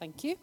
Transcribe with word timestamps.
Thank 0.00 0.24
you. 0.24 0.36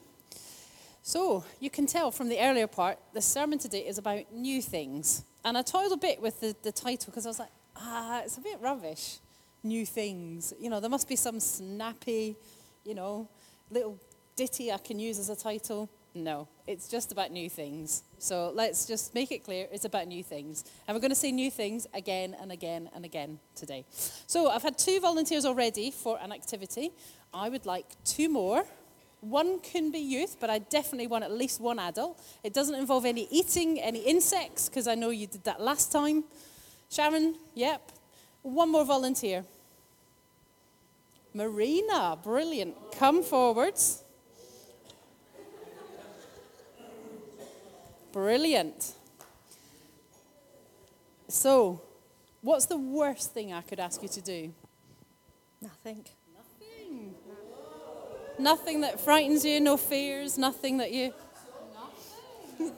So, 1.01 1.43
you 1.59 1.72
can 1.72 1.88
tell 1.88 2.11
from 2.11 2.29
the 2.29 2.39
earlier 2.39 2.67
part, 2.67 3.00
the 3.13 3.23
sermon 3.23 3.57
today 3.57 3.87
is 3.87 3.97
about 3.97 4.31
new 4.31 4.61
things. 4.61 5.23
And 5.43 5.57
I 5.57 5.63
toiled 5.63 5.93
a 5.93 5.97
bit 5.97 6.21
with 6.21 6.39
the, 6.41 6.55
the 6.61 6.71
title 6.71 7.08
because 7.08 7.25
I 7.25 7.30
was 7.30 7.40
like, 7.40 7.50
ah, 7.75 8.22
it's 8.24 8.38
a 8.38 8.42
bit 8.42 8.60
rubbish. 8.62 9.18
New 9.64 9.84
things. 9.84 10.54
You 10.60 10.70
know, 10.70 10.80
there 10.80 10.92
must 10.92 11.10
be 11.10 11.16
some 11.16 11.40
snappy, 11.40 12.36
you 12.84 12.94
know, 12.94 13.28
little 13.72 13.98
ditty 14.36 14.72
I 14.72 14.78
can 14.78 15.00
use 15.00 15.18
as 15.18 15.30
a 15.30 15.36
title. 15.36 15.89
No, 16.14 16.48
it's 16.68 16.88
just 16.88 17.12
about 17.12 17.32
new 17.32 17.50
things. 17.50 18.04
So 18.20 18.52
let's 18.54 18.86
just 18.86 19.16
make 19.16 19.32
it 19.32 19.44
clear 19.44 19.68
it's 19.71 19.86
about 19.86 20.08
new 20.08 20.24
things. 20.24 20.66
And 20.88 20.96
we're 20.96 21.02
going 21.02 21.10
to 21.10 21.16
say 21.16 21.32
new 21.32 21.50
things 21.50 21.88
again 21.96 22.36
and 22.39 22.52
again 22.52 22.92
and 22.94 23.05
again 23.05 23.39
today. 23.55 23.86
So 24.28 24.50
I've 24.50 24.64
had 24.64 24.78
two 24.78 25.00
volunteers 25.00 25.46
already 25.46 25.89
for 25.89 26.20
an 26.21 26.32
activity. 26.32 26.92
I 27.34 27.50
would 27.50 27.66
like 27.66 27.86
two 28.05 28.30
more. 28.30 28.66
One 29.21 29.59
can 29.59 29.91
be 29.91 29.99
youth, 29.99 30.38
but 30.39 30.49
I 30.49 30.59
definitely 30.59 31.07
want 31.07 31.23
at 31.23 31.31
least 31.31 31.59
one 31.59 31.80
adult. 31.80 32.21
It 32.44 32.53
doesn't 32.53 32.75
involve 32.75 33.05
any 33.05 33.27
eating, 33.31 33.80
any 33.80 33.99
insects, 33.99 34.70
because 34.70 34.88
I 34.88 34.95
know 34.95 35.09
you 35.09 35.27
did 35.27 35.44
that 35.45 35.59
last 35.59 35.91
time. 35.91 36.23
Sharon, 36.89 37.35
yep. 37.55 37.91
One 38.44 38.72
more 38.72 38.85
volunteer. 38.85 39.44
Marina, 41.34 42.17
brilliant. 42.23 42.75
Come 42.98 43.23
forwards. 43.23 44.03
Brilliant. 48.11 48.94
So, 51.27 51.81
what's 52.41 52.66
the 52.66 52.77
worst 52.77 53.34
thing 53.34 53.52
I 53.52 53.61
could 53.61 53.80
ask 53.80 54.02
you 54.02 54.09
to 54.09 54.22
do? 54.22 54.53
Nothing. 55.61 56.05
Nothing. 58.40 58.44
Nothing 58.44 58.82
that 58.82 59.00
frightens 59.00 59.46
you, 59.46 59.59
no 59.59 59.77
fears, 59.77 60.38
nothing 60.38 60.78
that 60.78 60.91
you. 60.91 61.14
Nothing. 62.59 62.72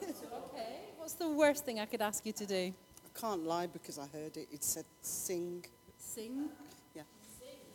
okay. 0.54 0.80
What's 0.98 1.14
the 1.14 1.30
worst 1.30 1.66
thing 1.66 1.80
I 1.80 1.86
could 1.86 2.02
ask 2.02 2.26
you 2.26 2.32
to 2.34 2.46
do? 2.46 2.74
I 3.04 3.20
can't 3.20 3.46
lie 3.46 3.68
because 3.68 4.00
I 4.00 4.08
heard 4.08 4.38
it. 4.38 4.48
It 4.52 4.64
said 4.64 4.86
sing. 5.02 5.66
Sing? 5.98 6.50
Yeah. 6.96 7.04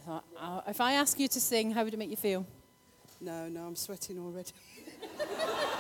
Uh, 0.08 0.20
uh, 0.39 0.61
if 0.69 0.81
I 0.81 0.95
ask 0.95 1.19
you 1.19 1.28
to 1.28 1.41
sing, 1.41 1.70
how 1.70 1.84
would 1.84 1.92
it 1.92 1.98
make 1.98 2.11
you 2.11 2.17
feel? 2.17 2.47
No, 3.20 3.48
no, 3.48 3.67
I'm 3.67 3.77
sweating 3.77 4.19
already. 4.19 4.51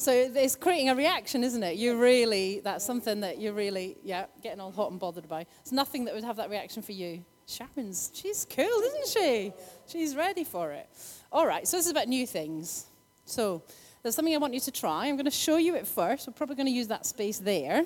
So 0.00 0.12
it's 0.12 0.54
creating 0.54 0.90
a 0.90 0.94
reaction, 0.94 1.42
isn't 1.42 1.62
it? 1.62 1.76
You 1.76 1.98
really, 1.98 2.60
that's 2.60 2.84
something 2.84 3.20
that 3.20 3.40
you're 3.40 3.52
really, 3.52 3.96
yeah, 4.04 4.26
getting 4.44 4.60
all 4.60 4.70
hot 4.70 4.92
and 4.92 5.00
bothered 5.00 5.24
about. 5.24 5.46
It's 5.60 5.72
nothing 5.72 6.04
that 6.04 6.14
would 6.14 6.22
have 6.22 6.36
that 6.36 6.50
reaction 6.50 6.82
for 6.82 6.92
you. 6.92 7.24
Sharon's, 7.48 8.10
she's 8.12 8.46
cool, 8.48 8.64
isn't 8.64 9.08
she? 9.08 9.52
She's 9.86 10.14
ready 10.14 10.44
for 10.44 10.70
it. 10.72 10.86
All 11.32 11.46
right, 11.46 11.66
so 11.66 11.78
this 11.78 11.86
is 11.86 11.90
about 11.90 12.06
new 12.06 12.26
things. 12.26 12.84
So 13.24 13.62
there's 14.02 14.14
something 14.14 14.34
I 14.34 14.38
want 14.38 14.52
you 14.52 14.60
to 14.60 14.70
try. 14.70 15.06
I'm 15.06 15.16
going 15.16 15.24
to 15.24 15.30
show 15.30 15.56
you 15.56 15.74
it 15.74 15.86
first. 15.86 16.26
We're 16.26 16.34
probably 16.34 16.56
going 16.56 16.66
to 16.66 16.72
use 16.72 16.88
that 16.88 17.06
space 17.06 17.38
there. 17.38 17.84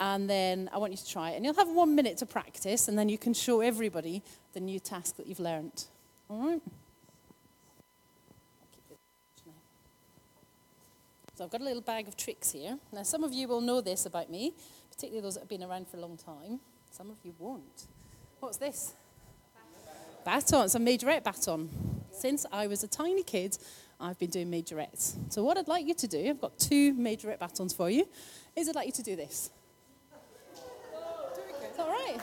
And 0.00 0.28
then 0.28 0.70
I 0.72 0.78
want 0.78 0.92
you 0.92 0.96
to 0.96 1.06
try 1.06 1.30
it. 1.30 1.36
And 1.36 1.44
you'll 1.44 1.54
have 1.54 1.68
one 1.68 1.94
minute 1.94 2.16
to 2.18 2.26
practice, 2.26 2.88
and 2.88 2.98
then 2.98 3.10
you 3.10 3.18
can 3.18 3.34
show 3.34 3.60
everybody 3.60 4.22
the 4.54 4.60
new 4.60 4.80
task 4.80 5.16
that 5.16 5.26
you've 5.26 5.38
learned. 5.38 5.84
All 6.30 6.48
right? 6.48 6.62
So 11.36 11.44
I've 11.44 11.50
got 11.50 11.60
a 11.60 11.64
little 11.64 11.82
bag 11.82 12.08
of 12.08 12.16
tricks 12.16 12.52
here. 12.52 12.78
Now, 12.92 13.02
some 13.02 13.22
of 13.22 13.34
you 13.34 13.48
will 13.48 13.60
know 13.60 13.80
this 13.80 14.06
about 14.06 14.30
me, 14.30 14.54
particularly 14.90 15.20
those 15.20 15.34
that 15.34 15.40
have 15.40 15.48
been 15.48 15.62
around 15.62 15.88
for 15.88 15.98
a 15.98 16.00
long 16.00 16.16
time. 16.16 16.60
Some 16.90 17.10
of 17.10 17.16
you 17.22 17.34
won't. 17.38 17.86
What's 18.44 18.58
this? 18.58 18.92
Baton. 20.22 20.66
It's 20.66 20.74
a 20.74 20.78
majorette 20.78 21.24
baton. 21.24 21.70
Since 22.10 22.44
I 22.52 22.66
was 22.66 22.84
a 22.84 22.86
tiny 22.86 23.22
kid, 23.22 23.56
I've 23.98 24.18
been 24.18 24.28
doing 24.28 24.50
majorettes. 24.50 25.14
So 25.32 25.42
what 25.42 25.56
I'd 25.56 25.66
like 25.66 25.86
you 25.86 25.94
to 25.94 26.06
do, 26.06 26.28
I've 26.28 26.42
got 26.42 26.58
two 26.58 26.92
majorette 26.92 27.38
batons 27.38 27.72
for 27.72 27.88
you, 27.88 28.06
is 28.54 28.68
I'd 28.68 28.74
like 28.74 28.84
you 28.84 28.92
to 28.92 29.02
do 29.02 29.16
this. 29.16 29.50
All 31.78 31.88
right? 31.88 32.18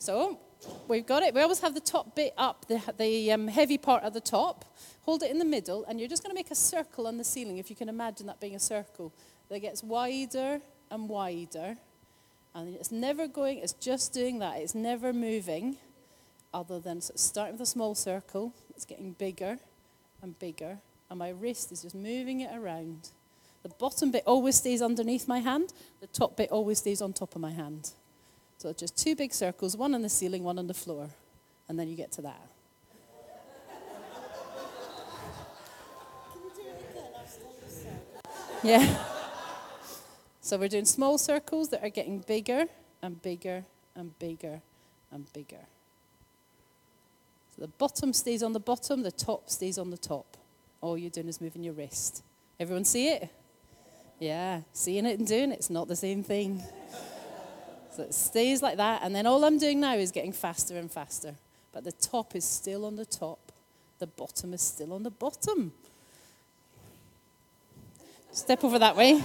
So 0.00 0.40
we've 0.88 1.06
got 1.06 1.22
it. 1.22 1.32
We 1.32 1.40
always 1.40 1.60
have 1.60 1.74
the 1.74 1.80
top 1.80 2.16
bit 2.16 2.34
up, 2.36 2.66
the, 2.66 2.82
the 2.98 3.30
um, 3.30 3.46
heavy 3.46 3.78
part 3.78 4.02
at 4.02 4.12
the 4.12 4.20
top. 4.20 4.64
Hold 5.02 5.22
it 5.22 5.30
in 5.30 5.38
the 5.38 5.44
middle, 5.44 5.84
and 5.84 6.00
you're 6.00 6.08
just 6.08 6.24
going 6.24 6.32
to 6.32 6.36
make 6.36 6.50
a 6.50 6.56
circle 6.56 7.06
on 7.06 7.16
the 7.16 7.24
ceiling, 7.24 7.58
if 7.58 7.70
you 7.70 7.76
can 7.76 7.88
imagine 7.88 8.26
that 8.26 8.40
being 8.40 8.56
a 8.56 8.60
circle 8.60 9.14
that 9.50 9.60
gets 9.60 9.84
wider 9.84 10.60
and 10.90 11.08
wider. 11.08 11.76
And 12.56 12.74
it's 12.74 12.90
never 12.90 13.28
going, 13.28 13.58
it's 13.58 13.74
just 13.74 14.14
doing 14.14 14.38
that. 14.38 14.56
It's 14.56 14.74
never 14.74 15.12
moving, 15.12 15.76
other 16.54 16.80
than 16.80 17.02
starting 17.02 17.52
with 17.52 17.60
a 17.60 17.66
small 17.66 17.94
circle. 17.94 18.54
It's 18.70 18.86
getting 18.86 19.12
bigger 19.12 19.58
and 20.22 20.38
bigger, 20.38 20.78
and 21.10 21.18
my 21.18 21.28
wrist 21.28 21.70
is 21.70 21.82
just 21.82 21.94
moving 21.94 22.40
it 22.40 22.56
around. 22.56 23.10
The 23.62 23.68
bottom 23.68 24.10
bit 24.10 24.22
always 24.26 24.56
stays 24.56 24.80
underneath 24.80 25.28
my 25.28 25.40
hand, 25.40 25.74
the 26.00 26.06
top 26.06 26.34
bit 26.38 26.50
always 26.50 26.78
stays 26.78 27.02
on 27.02 27.12
top 27.12 27.34
of 27.34 27.42
my 27.42 27.50
hand. 27.50 27.90
So 28.56 28.72
just 28.72 28.96
two 28.96 29.14
big 29.14 29.34
circles, 29.34 29.76
one 29.76 29.94
on 29.94 30.00
the 30.00 30.08
ceiling, 30.08 30.42
one 30.42 30.58
on 30.58 30.66
the 30.66 30.72
floor, 30.72 31.10
and 31.68 31.78
then 31.78 31.88
you 31.88 31.94
get 31.94 32.10
to 32.12 32.22
that. 32.22 32.40
Yeah. 38.62 39.15
So 40.46 40.56
we're 40.56 40.68
doing 40.68 40.84
small 40.84 41.18
circles 41.18 41.70
that 41.70 41.82
are 41.82 41.88
getting 41.88 42.20
bigger 42.20 42.66
and 43.02 43.20
bigger 43.20 43.64
and 43.96 44.16
bigger 44.20 44.60
and 45.10 45.26
bigger. 45.32 45.66
So 47.56 47.62
the 47.62 47.66
bottom 47.66 48.12
stays 48.12 48.44
on 48.44 48.52
the 48.52 48.60
bottom, 48.60 49.02
the 49.02 49.10
top 49.10 49.50
stays 49.50 49.76
on 49.76 49.90
the 49.90 49.96
top. 49.96 50.36
All 50.80 50.96
you're 50.96 51.10
doing 51.10 51.26
is 51.26 51.40
moving 51.40 51.64
your 51.64 51.74
wrist. 51.74 52.22
Everyone 52.60 52.84
see 52.84 53.08
it? 53.08 53.28
Yeah, 54.20 54.60
seeing 54.72 55.04
it 55.04 55.18
and 55.18 55.26
doing 55.26 55.50
it's 55.50 55.68
not 55.68 55.88
the 55.88 55.96
same 55.96 56.22
thing. 56.22 56.62
So 57.96 58.04
it 58.04 58.14
stays 58.14 58.62
like 58.62 58.76
that, 58.76 59.00
and 59.02 59.16
then 59.16 59.26
all 59.26 59.44
I'm 59.44 59.58
doing 59.58 59.80
now 59.80 59.96
is 59.96 60.12
getting 60.12 60.32
faster 60.32 60.78
and 60.78 60.88
faster. 60.88 61.34
But 61.72 61.82
the 61.82 61.90
top 61.90 62.36
is 62.36 62.44
still 62.44 62.84
on 62.84 62.94
the 62.94 63.04
top, 63.04 63.50
the 63.98 64.06
bottom 64.06 64.54
is 64.54 64.62
still 64.62 64.92
on 64.92 65.02
the 65.02 65.10
bottom. 65.10 65.72
Step 68.30 68.62
over 68.62 68.78
that 68.78 68.94
way. 68.94 69.24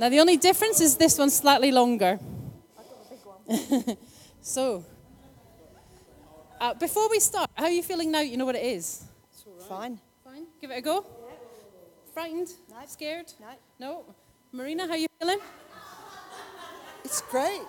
Now, 0.00 0.08
the 0.08 0.18
only 0.18 0.38
difference 0.38 0.80
is 0.80 0.96
this 0.96 1.18
one's 1.18 1.36
slightly 1.36 1.70
longer. 1.70 2.18
I've 2.78 2.88
got 2.88 3.04
a 3.04 3.10
big 3.10 3.86
one. 3.86 3.96
so, 4.40 4.82
uh, 6.58 6.72
before 6.72 7.10
we 7.10 7.20
start, 7.20 7.50
how 7.54 7.64
are 7.64 7.70
you 7.70 7.82
feeling 7.82 8.10
now? 8.10 8.22
You 8.22 8.38
know 8.38 8.46
what 8.46 8.54
it 8.54 8.64
is? 8.64 9.04
Fine. 9.68 10.00
Fine. 10.24 10.46
Give 10.58 10.70
it 10.70 10.78
a 10.78 10.80
go. 10.80 11.04
Yeah. 11.04 11.34
Frightened? 12.14 12.48
No. 12.70 12.76
Scared? 12.86 13.30
No. 13.38 13.48
No. 13.78 14.04
Marina, 14.52 14.86
how 14.86 14.92
are 14.92 14.96
you 14.96 15.06
feeling? 15.18 15.38
It's 17.04 17.20
great. 17.20 17.60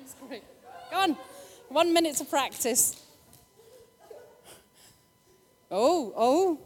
It's 0.00 0.16
great. 0.26 0.42
Go 0.90 0.96
on. 0.96 1.16
One 1.68 1.92
minute 1.92 2.16
to 2.16 2.24
practice. 2.24 3.00
Oh, 5.70 6.12
oh. 6.16 6.58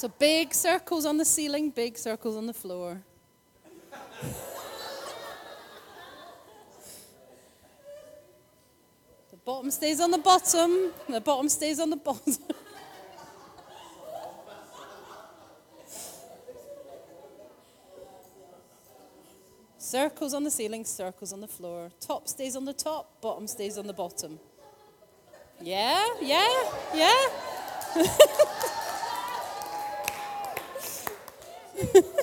So 0.00 0.08
big 0.08 0.54
circles 0.54 1.04
on 1.04 1.18
the 1.18 1.26
ceiling, 1.26 1.68
big 1.68 1.98
circles 1.98 2.34
on 2.34 2.46
the 2.46 2.54
floor. 2.54 3.02
the 9.30 9.36
bottom 9.44 9.70
stays 9.70 10.00
on 10.00 10.10
the 10.10 10.16
bottom, 10.16 10.92
the 11.06 11.20
bottom 11.20 11.50
stays 11.50 11.78
on 11.78 11.90
the 11.90 11.96
bottom. 11.96 12.34
circles 19.76 20.32
on 20.32 20.44
the 20.44 20.50
ceiling, 20.50 20.86
circles 20.86 21.30
on 21.30 21.42
the 21.42 21.46
floor. 21.46 21.90
Top 22.00 22.26
stays 22.26 22.56
on 22.56 22.64
the 22.64 22.72
top, 22.72 23.20
bottom 23.20 23.46
stays 23.46 23.76
on 23.76 23.86
the 23.86 23.92
bottom. 23.92 24.40
Yeah, 25.60 26.06
yeah, 26.22 26.48
yeah. 26.94 27.26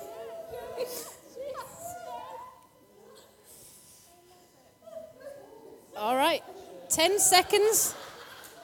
All 5.98 6.15
right, 6.15 6.44
10 6.89 7.19
seconds. 7.19 7.95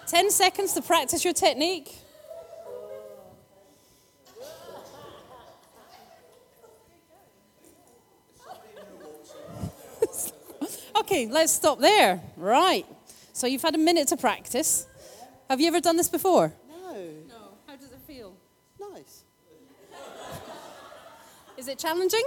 10 0.07 0.29
seconds 0.29 0.73
to 0.73 0.81
practice 0.81 1.23
your 1.23 1.33
technique. 1.33 1.95
okay, 10.97 11.27
let's 11.27 11.51
stop 11.51 11.79
there. 11.79 12.21
Right. 12.37 12.85
So 13.33 13.47
you've 13.47 13.63
had 13.63 13.73
a 13.73 13.79
minute 13.79 14.09
to 14.09 14.17
practice. 14.17 14.85
Have 15.49 15.59
you 15.59 15.67
ever 15.67 15.81
done 15.81 15.97
this 15.97 16.09
before? 16.09 16.53
No. 16.69 16.93
No. 17.27 17.57
How 17.65 17.75
does 17.75 17.91
it 17.91 17.99
feel? 18.05 18.35
Nice. 18.79 19.23
Is 21.57 21.67
it 21.67 21.77
challenging? 21.79 22.23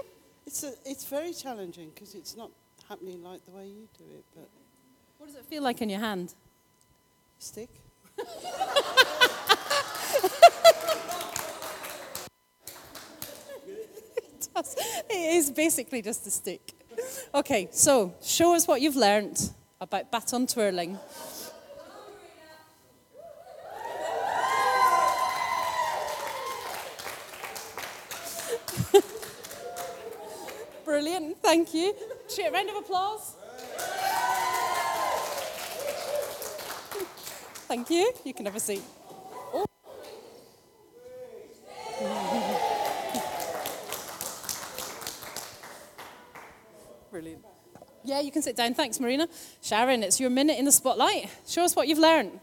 It's, 0.46 0.62
a, 0.62 0.72
it's 0.84 1.04
very 1.04 1.32
challenging 1.32 1.90
because 1.94 2.14
it's 2.14 2.36
not 2.36 2.50
happening 2.88 3.22
like 3.22 3.44
the 3.44 3.52
way 3.52 3.66
you 3.66 3.88
do 3.98 4.04
it, 4.14 4.24
but 4.34 4.48
What 5.18 5.26
does 5.26 5.36
it 5.36 5.44
feel 5.44 5.62
like 5.62 5.82
in 5.82 5.88
your 5.90 6.00
hand? 6.00 6.34
stick. 7.38 7.68
It 15.10 15.34
is 15.36 15.50
basically 15.50 16.02
just 16.02 16.26
a 16.26 16.30
stick. 16.30 16.72
Okay, 17.34 17.68
so 17.72 18.14
show 18.22 18.54
us 18.54 18.66
what 18.66 18.80
you've 18.80 18.96
learnt 18.96 19.52
about 19.80 20.10
baton 20.10 20.46
twirling. 20.46 20.98
Brilliant, 30.96 31.36
thank 31.42 31.74
you. 31.74 31.94
Shit, 32.26 32.50
round 32.50 32.70
of 32.70 32.76
applause. 32.76 33.36
Thank 37.68 37.90
you. 37.90 38.10
You 38.24 38.32
can 38.32 38.46
have 38.46 38.56
a 38.56 38.60
seat. 38.60 38.80
Oh. 39.52 39.66
Brilliant. 47.10 47.44
Yeah, 48.02 48.20
you 48.20 48.32
can 48.32 48.40
sit 48.40 48.56
down. 48.56 48.72
Thanks, 48.72 48.98
Marina. 48.98 49.28
Sharon, 49.60 50.02
it's 50.02 50.18
your 50.18 50.30
minute 50.30 50.58
in 50.58 50.64
the 50.64 50.72
spotlight. 50.72 51.28
Show 51.46 51.62
us 51.62 51.76
what 51.76 51.88
you've 51.88 51.98
learned. 51.98 52.40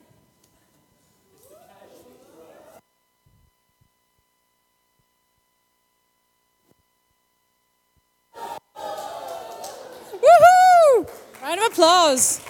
Applause. 12.14 12.42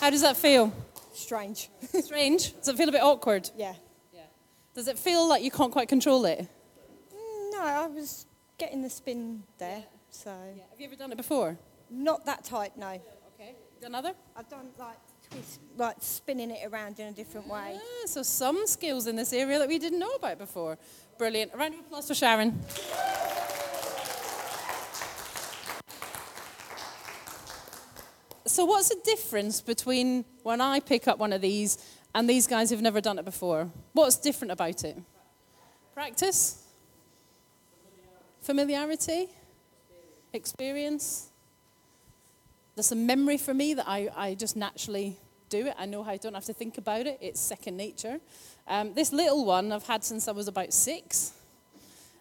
How 0.00 0.10
does 0.10 0.20
that 0.22 0.36
feel? 0.36 0.72
Strange. 1.14 1.70
Strange? 2.00 2.54
Does 2.58 2.68
it 2.68 2.76
feel 2.76 2.88
a 2.88 2.92
bit 2.92 3.02
awkward? 3.02 3.50
yeah. 3.56 3.74
Yeah. 4.12 4.22
Does 4.74 4.88
it 4.88 4.98
feel 4.98 5.26
like 5.28 5.42
you 5.42 5.50
can't 5.50 5.72
quite 5.72 5.88
control 5.88 6.24
it? 6.26 6.40
Mm, 6.40 7.52
No, 7.52 7.60
I 7.62 7.86
was 7.86 8.26
getting 8.58 8.82
the 8.82 8.90
spin 8.90 9.42
there, 9.58 9.84
so 10.10 10.30
Have 10.30 10.80
you 10.80 10.86
ever 10.86 10.96
done 10.96 11.12
it 11.12 11.16
before? 11.16 11.56
not 11.90 12.26
that 12.26 12.44
tight. 12.44 12.76
No, 12.76 13.00
Okay. 13.34 13.54
Done 13.80 13.94
other? 13.94 14.14
I've 14.36 14.48
done 14.48 14.66
like 14.78 14.96
twist, 15.30 15.60
like 15.76 15.96
spinning 16.00 16.50
it 16.50 16.66
around 16.66 16.98
in 16.98 17.08
a 17.08 17.12
different 17.12 17.46
way. 17.46 17.78
Ah, 17.80 18.06
so 18.06 18.22
some 18.22 18.66
skills 18.66 19.06
in 19.06 19.16
this 19.16 19.32
area 19.32 19.58
that 19.58 19.68
we 19.68 19.78
didn't 19.78 19.98
know 19.98 20.10
about 20.12 20.38
before. 20.38 20.76
Brilliant. 21.18 21.52
A 21.54 21.56
round 21.56 21.74
of 21.74 21.80
applause 21.80 22.08
for 22.08 22.14
Sharon. 22.14 22.60
So, 28.46 28.66
what's 28.66 28.90
the 28.90 29.00
difference 29.04 29.62
between 29.62 30.26
when 30.42 30.60
I 30.60 30.78
pick 30.80 31.08
up 31.08 31.18
one 31.18 31.32
of 31.32 31.40
these 31.40 31.78
and 32.14 32.28
these 32.28 32.46
guys 32.46 32.68
who've 32.68 32.82
never 32.82 33.00
done 33.00 33.18
it 33.18 33.24
before? 33.24 33.70
What's 33.94 34.16
different 34.16 34.52
about 34.52 34.84
it? 34.84 34.98
Practice? 35.94 36.62
Familiarity? 38.42 39.30
Experience? 40.34 41.30
There's 42.74 42.92
a 42.92 42.96
memory 42.96 43.38
for 43.38 43.54
me 43.54 43.72
that 43.74 43.88
I, 43.88 44.10
I 44.14 44.34
just 44.34 44.56
naturally 44.56 45.16
do 45.48 45.68
it. 45.68 45.74
I 45.78 45.86
know 45.86 46.02
how 46.02 46.10
I 46.10 46.16
don't 46.18 46.34
have 46.34 46.44
to 46.44 46.52
think 46.52 46.76
about 46.76 47.06
it. 47.06 47.16
It's 47.22 47.40
second 47.40 47.78
nature. 47.78 48.20
Um, 48.68 48.92
this 48.92 49.10
little 49.10 49.46
one 49.46 49.72
I've 49.72 49.86
had 49.86 50.04
since 50.04 50.28
I 50.28 50.32
was 50.32 50.48
about 50.48 50.74
six. 50.74 51.32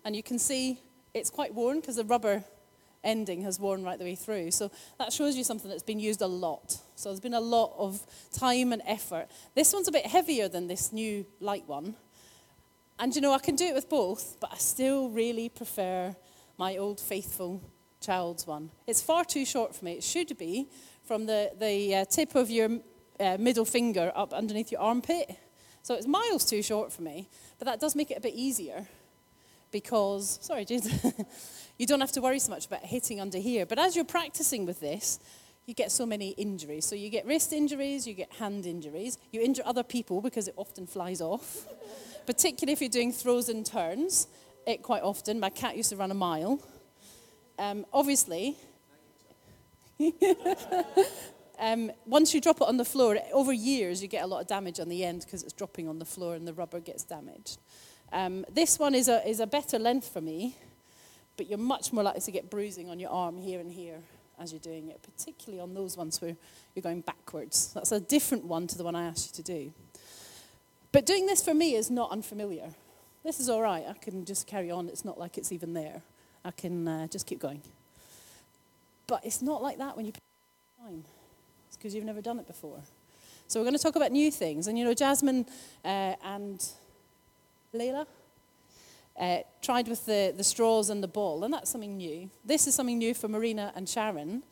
And 0.05 0.15
you 0.15 0.23
can 0.23 0.39
see 0.39 0.79
it's 1.13 1.29
quite 1.29 1.53
worn 1.53 1.81
because 1.81 1.97
the 1.97 2.05
rubber 2.05 2.45
ending 3.03 3.41
has 3.41 3.59
worn 3.59 3.83
right 3.83 3.99
the 3.99 4.05
way 4.05 4.15
through. 4.15 4.51
So 4.51 4.71
that 4.99 5.13
shows 5.13 5.35
you 5.35 5.43
something 5.43 5.69
that's 5.69 5.83
been 5.83 5.99
used 5.99 6.21
a 6.21 6.27
lot. 6.27 6.77
So 6.95 7.09
there's 7.09 7.19
been 7.19 7.33
a 7.33 7.41
lot 7.41 7.73
of 7.77 8.05
time 8.31 8.73
and 8.73 8.81
effort. 8.85 9.27
This 9.55 9.73
one's 9.73 9.87
a 9.87 9.91
bit 9.91 10.05
heavier 10.05 10.47
than 10.47 10.67
this 10.67 10.91
new 10.91 11.25
light 11.39 11.67
one. 11.67 11.95
And 12.99 13.15
you 13.15 13.21
know, 13.21 13.33
I 13.33 13.39
can 13.39 13.55
do 13.55 13.65
it 13.65 13.73
with 13.73 13.89
both, 13.89 14.37
but 14.39 14.51
I 14.53 14.57
still 14.57 15.09
really 15.09 15.49
prefer 15.49 16.15
my 16.57 16.77
old 16.77 16.99
faithful 16.99 17.61
child's 17.99 18.45
one. 18.45 18.69
It's 18.85 19.01
far 19.01 19.25
too 19.25 19.45
short 19.45 19.75
for 19.75 19.85
me. 19.85 19.93
It 19.93 20.03
should 20.03 20.37
be 20.37 20.69
from 21.03 21.25
the, 21.25 21.51
the 21.59 21.95
uh, 21.95 22.05
tip 22.05 22.35
of 22.35 22.49
your 22.49 22.69
uh, 23.19 23.37
middle 23.39 23.65
finger 23.65 24.11
up 24.15 24.33
underneath 24.33 24.71
your 24.71 24.81
armpit. 24.81 25.37
So 25.81 25.95
it's 25.95 26.07
miles 26.07 26.45
too 26.45 26.61
short 26.61 26.93
for 26.93 27.01
me, 27.01 27.29
but 27.59 27.65
that 27.65 27.79
does 27.79 27.95
make 27.95 28.11
it 28.11 28.17
a 28.17 28.21
bit 28.21 28.35
easier 28.35 28.87
because, 29.73 30.39
sorry, 30.41 30.63
James, 30.63 30.87
you 31.77 31.85
don't 31.85 31.99
have 31.99 32.13
to 32.13 32.21
worry 32.21 32.39
so 32.39 32.51
much 32.51 32.67
about 32.67 32.85
hitting 32.85 33.19
under 33.19 33.39
here. 33.39 33.65
But 33.65 33.79
as 33.79 33.97
you're 33.97 34.05
practicing 34.05 34.65
with 34.65 34.79
this, 34.79 35.19
you 35.65 35.73
get 35.73 35.91
so 35.91 36.05
many 36.05 36.29
injuries. 36.29 36.85
So 36.85 36.95
you 36.95 37.09
get 37.09 37.25
wrist 37.25 37.51
injuries, 37.51 38.07
you 38.07 38.13
get 38.13 38.31
hand 38.33 38.65
injuries, 38.65 39.17
you 39.31 39.41
injure 39.41 39.63
other 39.65 39.83
people 39.83 40.21
because 40.21 40.47
it 40.47 40.53
often 40.55 40.87
flies 40.87 41.19
off, 41.19 41.65
particularly 42.25 42.71
if 42.73 42.79
you're 42.79 42.89
doing 42.89 43.11
throws 43.11 43.49
and 43.49 43.65
turns. 43.65 44.27
It 44.65 44.81
quite 44.81 45.03
often, 45.03 45.41
my 45.41 45.49
cat 45.49 45.75
used 45.75 45.89
to 45.89 45.97
run 45.97 46.11
a 46.11 46.15
mile. 46.15 46.61
Um, 47.59 47.85
obviously, 47.91 48.55
um, 51.59 51.91
once 52.05 52.33
you 52.33 52.39
drop 52.39 52.61
it 52.61 52.67
on 52.67 52.77
the 52.77 52.85
floor, 52.85 53.17
over 53.33 53.51
years 53.51 54.01
you 54.01 54.07
get 54.07 54.23
a 54.23 54.27
lot 54.27 54.41
of 54.41 54.47
damage 54.47 54.79
on 54.79 54.89
the 54.89 55.03
end 55.03 55.21
because 55.25 55.43
it's 55.43 55.53
dropping 55.53 55.87
on 55.87 55.99
the 55.99 56.05
floor 56.05 56.35
and 56.35 56.47
the 56.47 56.53
rubber 56.53 56.79
gets 56.79 57.03
damaged. 57.03 57.59
Um, 58.13 58.45
this 58.53 58.77
one 58.77 58.93
is 58.93 59.09
a, 59.09 59.27
is 59.27 59.39
a 59.39 59.47
better 59.47 59.79
length 59.79 60.07
for 60.07 60.21
me, 60.21 60.55
but 61.35 61.49
you're 61.49 61.57
much 61.57 61.91
more 61.91 62.03
likely 62.03 62.21
to 62.21 62.31
get 62.31 62.49
bruising 62.49 62.89
on 62.89 62.99
your 62.99 63.09
arm 63.09 63.39
here 63.39 63.59
and 63.59 63.71
here 63.71 63.97
as 64.39 64.51
you're 64.51 64.59
doing 64.59 64.89
it, 64.89 65.01
particularly 65.01 65.59
on 65.59 65.73
those 65.73 65.97
ones 65.97 66.21
where 66.21 66.35
you're 66.75 66.83
going 66.83 67.01
backwards. 67.01 67.73
That's 67.73 67.91
a 67.91 67.99
different 67.99 68.45
one 68.45 68.67
to 68.67 68.77
the 68.77 68.83
one 68.83 68.95
I 68.95 69.05
asked 69.05 69.35
you 69.35 69.43
to 69.43 69.51
do. 69.51 69.73
But 70.91 71.07
doing 71.07 71.25
this 71.25 71.43
for 71.43 71.55
me 71.55 71.73
is 71.73 71.89
not 71.89 72.11
unfamiliar. 72.11 72.69
This 73.23 73.39
is 73.39 73.49
all 73.49 73.63
right. 73.63 73.83
I 73.89 73.93
can 73.93 74.25
just 74.25 74.45
carry 74.45 74.69
on. 74.69 74.89
It's 74.89 75.03
not 75.03 75.17
like 75.17 75.39
it's 75.39 75.51
even 75.51 75.73
there. 75.73 76.03
I 76.45 76.51
can 76.51 76.87
uh, 76.87 77.07
just 77.07 77.25
keep 77.25 77.39
going. 77.39 77.61
But 79.07 79.25
it's 79.25 79.41
not 79.41 79.63
like 79.63 79.79
that 79.79 79.97
when 79.97 80.05
you 80.05 80.11
time. 80.83 81.03
It's 81.67 81.77
because 81.77 81.95
you've 81.95 82.05
never 82.05 82.21
done 82.21 82.37
it 82.37 82.45
before. 82.45 82.79
So 83.47 83.59
we're 83.59 83.65
going 83.65 83.77
to 83.77 83.81
talk 83.81 83.95
about 83.95 84.11
new 84.11 84.29
things. 84.29 84.67
And 84.67 84.77
you 84.77 84.85
know, 84.85 84.93
Jasmine 84.93 85.45
uh, 85.83 86.15
and 86.23 86.63
Layla 87.75 88.05
uh, 89.19 89.39
tried 89.63 89.87
with 89.87 90.05
the, 90.05 90.31
the 90.35 90.43
straws 90.43 90.91
and 90.91 91.01
the 91.01 91.07
ball, 91.07 91.43
and 91.43 91.51
that's 91.53 91.71
something 91.71 91.97
new. 91.97 92.29
This 92.45 92.67
is 92.67 92.75
something 92.75 92.99
new 92.99 93.15
for 93.15 93.27
Marina 93.27 93.73
and 93.75 93.89
Sharon. 93.89 94.43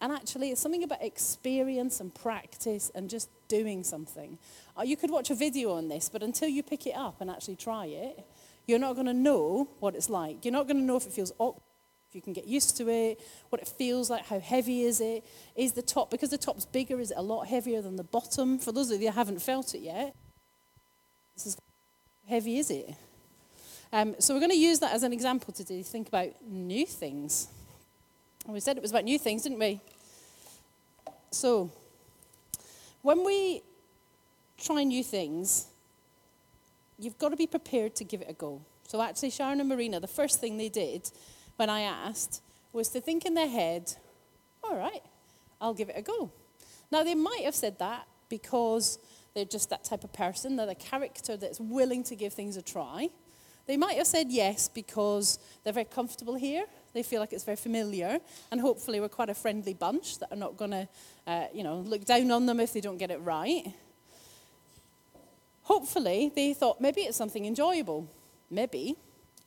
And 0.00 0.12
actually, 0.12 0.50
it's 0.50 0.62
something 0.62 0.82
about 0.82 1.02
experience 1.02 2.00
and 2.00 2.14
practice 2.14 2.90
and 2.94 3.10
just 3.10 3.28
doing 3.48 3.84
something. 3.84 4.38
Uh, 4.78 4.82
you 4.82 4.96
could 4.96 5.10
watch 5.10 5.28
a 5.28 5.34
video 5.34 5.72
on 5.72 5.88
this, 5.88 6.08
but 6.08 6.22
until 6.22 6.48
you 6.48 6.62
pick 6.62 6.86
it 6.86 6.96
up 6.96 7.20
and 7.20 7.30
actually 7.30 7.56
try 7.56 7.84
it, 7.84 8.26
you're 8.66 8.78
not 8.78 8.94
going 8.94 9.06
to 9.06 9.12
know 9.14 9.68
what 9.80 9.94
it's 9.94 10.08
like. 10.08 10.42
You're 10.42 10.52
not 10.52 10.66
going 10.66 10.78
to 10.78 10.82
know 10.82 10.96
if 10.96 11.06
it 11.06 11.12
feels 11.12 11.32
awkward, 11.38 11.62
if 12.08 12.14
you 12.14 12.22
can 12.22 12.32
get 12.32 12.46
used 12.46 12.78
to 12.78 12.88
it, 12.88 13.20
what 13.50 13.60
it 13.60 13.68
feels 13.68 14.08
like, 14.08 14.24
how 14.24 14.40
heavy 14.40 14.84
is 14.84 15.02
it? 15.02 15.22
Is 15.54 15.72
the 15.72 15.82
top, 15.82 16.10
because 16.10 16.30
the 16.30 16.38
top's 16.38 16.64
bigger, 16.64 16.98
is 16.98 17.10
it 17.10 17.18
a 17.18 17.22
lot 17.22 17.46
heavier 17.46 17.82
than 17.82 17.96
the 17.96 18.04
bottom? 18.04 18.58
For 18.58 18.72
those 18.72 18.90
of 18.90 19.02
you 19.02 19.08
who 19.08 19.14
haven't 19.14 19.42
felt 19.42 19.74
it 19.74 19.82
yet, 19.82 20.14
this 21.34 21.46
is 21.46 21.58
heavy 22.30 22.58
is 22.58 22.70
it? 22.70 22.94
Um, 23.92 24.14
so 24.20 24.32
we're 24.32 24.40
going 24.40 24.52
to 24.52 24.56
use 24.56 24.78
that 24.78 24.92
as 24.92 25.02
an 25.02 25.12
example 25.12 25.52
today 25.52 25.82
to 25.82 25.88
think 25.88 26.06
about 26.06 26.28
new 26.46 26.86
things. 26.86 27.48
And 28.44 28.54
we 28.54 28.60
said 28.60 28.76
it 28.76 28.82
was 28.82 28.92
about 28.92 29.04
new 29.04 29.18
things, 29.18 29.42
didn't 29.42 29.58
we? 29.58 29.80
So, 31.32 31.70
when 33.02 33.24
we 33.24 33.62
try 34.58 34.84
new 34.84 35.02
things, 35.02 35.66
you've 36.98 37.18
got 37.18 37.30
to 37.30 37.36
be 37.36 37.48
prepared 37.48 37.96
to 37.96 38.04
give 38.04 38.20
it 38.20 38.30
a 38.30 38.32
go. 38.32 38.60
So, 38.86 39.02
actually, 39.02 39.30
Sharon 39.30 39.58
and 39.60 39.68
Marina, 39.68 39.98
the 39.98 40.06
first 40.06 40.40
thing 40.40 40.56
they 40.56 40.68
did 40.68 41.10
when 41.56 41.68
I 41.68 41.80
asked 41.80 42.42
was 42.72 42.88
to 42.90 43.00
think 43.00 43.24
in 43.24 43.34
their 43.34 43.48
head, 43.48 43.94
all 44.62 44.76
right, 44.76 45.02
I'll 45.60 45.74
give 45.74 45.88
it 45.88 45.96
a 45.98 46.02
go. 46.02 46.30
Now, 46.92 47.02
they 47.02 47.16
might 47.16 47.42
have 47.44 47.54
said 47.56 47.78
that 47.80 48.06
because 48.28 48.98
they're 49.34 49.44
just 49.44 49.70
that 49.70 49.84
type 49.84 50.04
of 50.04 50.12
person, 50.12 50.56
they're 50.56 50.66
the 50.66 50.74
character 50.74 51.36
that's 51.36 51.60
willing 51.60 52.02
to 52.04 52.16
give 52.16 52.32
things 52.32 52.56
a 52.56 52.62
try. 52.62 53.08
They 53.66 53.76
might 53.76 53.96
have 53.98 54.06
said 54.06 54.26
yes 54.30 54.68
because 54.68 55.38
they're 55.62 55.72
very 55.72 55.84
comfortable 55.84 56.34
here. 56.34 56.64
They 56.92 57.04
feel 57.04 57.20
like 57.20 57.32
it's 57.32 57.44
very 57.44 57.56
familiar, 57.56 58.18
and 58.50 58.60
hopefully 58.60 58.98
we're 59.00 59.08
quite 59.08 59.30
a 59.30 59.34
friendly 59.34 59.74
bunch 59.74 60.18
that 60.18 60.32
are 60.32 60.36
not 60.36 60.56
going 60.56 60.72
to, 60.72 60.88
uh, 61.26 61.46
you 61.54 61.62
know, 61.62 61.76
look 61.76 62.04
down 62.04 62.30
on 62.32 62.46
them 62.46 62.58
if 62.58 62.72
they 62.72 62.80
don't 62.80 62.98
get 62.98 63.12
it 63.12 63.20
right. 63.20 63.72
Hopefully 65.62 66.32
they 66.34 66.52
thought 66.52 66.80
maybe 66.80 67.02
it's 67.02 67.16
something 67.16 67.46
enjoyable. 67.46 68.08
Maybe 68.50 68.96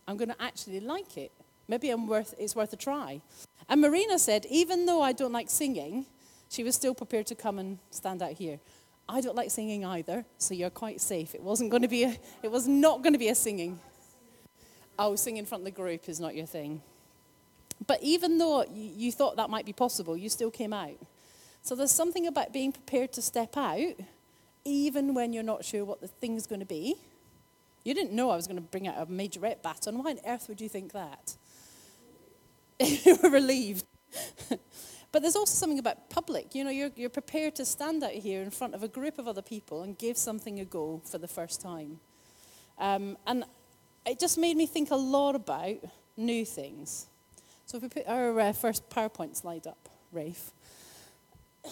I'm 0.08 0.16
going 0.16 0.30
to 0.30 0.42
actually 0.42 0.80
like 0.80 1.18
it. 1.18 1.34
Maybe 1.68 1.90
I'm 1.90 2.08
worth, 2.08 2.34
it's 2.38 2.56
worth 2.56 2.72
a 2.72 2.78
try. 2.78 3.22
And 3.68 3.82
Marina 3.82 4.18
said, 4.20 4.46
even 4.50 4.86
though 4.86 5.02
I 5.02 5.12
don't 5.12 5.34
like 5.34 5.50
singing, 5.50 6.06
she 6.50 6.64
was 6.64 6.76
still 6.76 6.94
prepared 6.94 7.26
to 7.28 7.36
come 7.36 7.60
and 7.60 7.80
stand 7.92 8.22
out 8.22 8.34
here. 8.34 8.60
I 9.08 9.22
don't 9.22 9.36
like 9.36 9.52
singing 9.52 9.86
either, 9.86 10.26
so 10.38 10.54
you're 10.54 10.70
quite 10.70 11.02
safe. 11.02 11.36
It 11.36 11.42
wasn't 11.42 11.72
going 11.72 11.82
to 11.82 11.88
be 11.88 12.04
a, 12.04 12.18
it 12.42 12.52
was 12.52 12.68
not 12.68 13.04
going 13.04 13.14
to 13.14 13.20
be 13.20 13.30
a 13.30 13.36
singing. 13.36 13.80
Oh, 14.98 15.16
singing 15.16 15.40
in 15.40 15.46
front 15.46 15.62
of 15.62 15.66
the 15.66 15.72
group 15.72 16.08
is 16.08 16.20
not 16.20 16.36
your 16.36 16.46
thing. 16.46 16.82
But 17.86 18.02
even 18.02 18.38
though 18.38 18.66
you, 18.74 19.12
thought 19.12 19.36
that 19.38 19.50
might 19.50 19.66
be 19.66 19.74
possible, 19.74 20.16
you 20.16 20.30
still 20.30 20.52
came 20.52 20.72
out. 20.72 20.98
So 21.62 21.76
there's 21.76 21.92
something 21.92 22.28
about 22.28 22.54
being 22.54 22.72
prepared 22.72 23.12
to 23.14 23.22
step 23.22 23.58
out, 23.58 23.96
even 24.64 25.14
when 25.14 25.34
you're 25.34 25.44
not 25.44 25.66
sure 25.66 25.84
what 25.84 26.00
the 26.00 26.08
thing's 26.08 26.48
going 26.48 26.60
to 26.60 26.66
be. 26.66 26.96
You 27.84 27.94
didn't 27.94 28.14
know 28.14 28.30
I 28.30 28.36
was 28.36 28.48
going 28.48 28.58
to 28.58 28.62
bring 28.62 28.88
out 28.88 28.96
a 28.98 29.06
majorette 29.06 29.62
baton. 29.62 30.02
Why 30.02 30.12
on 30.12 30.20
earth 30.26 30.48
would 30.48 30.62
you 30.62 30.70
think 30.70 30.94
that? 30.94 31.36
you 32.80 33.18
were 33.22 33.30
relieved. 33.30 33.86
but 35.14 35.22
there's 35.22 35.36
also 35.36 35.54
something 35.54 35.80
about 35.80 36.10
public. 36.10 36.56
You 36.56 36.64
know, 36.64 36.72
you're, 36.72 36.90
you're 36.96 37.08
prepared 37.08 37.56
to 37.58 37.66
stand 37.66 38.04
out 38.04 38.12
here 38.12 38.42
in 38.42 38.50
front 38.50 38.74
of 38.74 38.82
a 38.82 38.88
group 38.88 39.20
of 39.20 39.28
other 39.28 39.44
people 39.44 39.84
and 39.84 39.96
give 39.96 40.18
something 40.18 40.60
a 40.60 40.66
go 40.66 41.02
for 41.06 41.20
the 41.20 41.28
first 41.28 41.62
time. 41.62 42.00
Um, 42.80 43.16
and 43.28 43.46
it 44.08 44.20
just 44.20 44.40
made 44.40 44.58
me 44.58 44.66
think 44.66 44.90
a 44.90 44.96
lot 44.96 45.36
about 45.36 45.78
new 46.18 46.44
things. 46.44 47.06
So 47.68 47.78
if 47.78 47.84
we 47.84 47.90
put 47.90 48.08
our 48.08 48.40
uh, 48.40 48.54
first 48.54 48.90
PowerPoint 48.90 49.36
slide 49.36 49.68
up, 49.68 49.88
Rafe. 50.12 50.52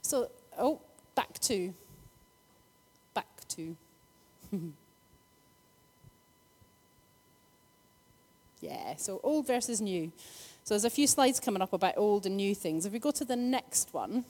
so, 0.00 0.30
oh, 0.56 0.80
back 1.16 1.40
to. 1.40 1.74
Back 3.14 3.48
to. 3.48 3.76
yeah, 8.60 8.94
so 8.94 9.20
old 9.24 9.48
versus 9.48 9.80
new. 9.80 10.12
So 10.64 10.72
there's 10.72 10.86
a 10.86 10.90
few 10.90 11.06
slides 11.06 11.40
coming 11.40 11.60
up 11.60 11.74
about 11.74 11.92
old 11.98 12.24
and 12.24 12.38
new 12.38 12.54
things. 12.54 12.86
If 12.86 12.92
we 12.94 12.98
go 12.98 13.10
to 13.10 13.24
the 13.24 13.36
next 13.36 13.92
one, 13.92 14.24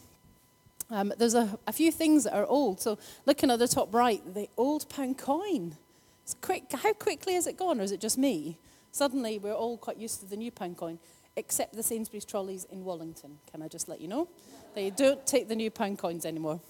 um, 0.91 1.12
there's 1.17 1.35
a, 1.35 1.57
a, 1.69 1.73
few 1.73 1.93
things 1.93 2.25
that 2.25 2.35
are 2.35 2.45
old. 2.45 2.81
So 2.81 2.99
looking 3.25 3.53
at 3.53 3.61
the 3.61 3.69
top 3.69 3.95
right, 3.95 4.21
the 4.35 4.49
old 4.57 4.88
pound 4.88 5.17
coin. 5.17 5.76
It's 6.25 6.35
quick. 6.35 6.64
How 6.73 6.93
quickly 6.93 7.35
has 7.35 7.47
it 7.47 7.57
gone, 7.57 7.79
or 7.81 7.85
is 7.85 7.93
it 7.93 8.00
just 8.00 8.19
me? 8.19 8.59
Suddenly, 8.91 9.38
we're 9.38 9.53
all 9.53 9.76
quite 9.79 9.97
used 9.97 10.21
to 10.21 10.26
the 10.26 10.37
new 10.37 10.50
pound 10.50 10.76
coin, 10.76 10.99
except 11.37 11.76
the 11.76 11.83
Sainsbury's 11.85 12.25
trolleys 12.25 12.64
in 12.64 12.85
Wallington. 12.85 13.38
Can 13.53 13.62
I 13.62 13.69
just 13.69 13.88
let 13.88 14.00
you 14.00 14.09
know? 14.09 14.29
They 14.75 14.91
don't 14.91 15.25
take 15.26 15.49
the 15.49 15.55
new 15.55 15.71
pound 15.71 15.99
coins 15.99 16.26
anymore. 16.26 16.61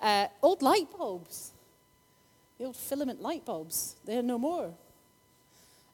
Uh, 0.00 0.26
old 0.42 0.60
light 0.60 0.88
bulbs. 0.98 1.52
The 2.58 2.64
old 2.64 2.76
filament 2.76 3.22
light 3.22 3.44
bulbs. 3.44 3.94
They're 4.04 4.22
no 4.22 4.38
more. 4.38 4.74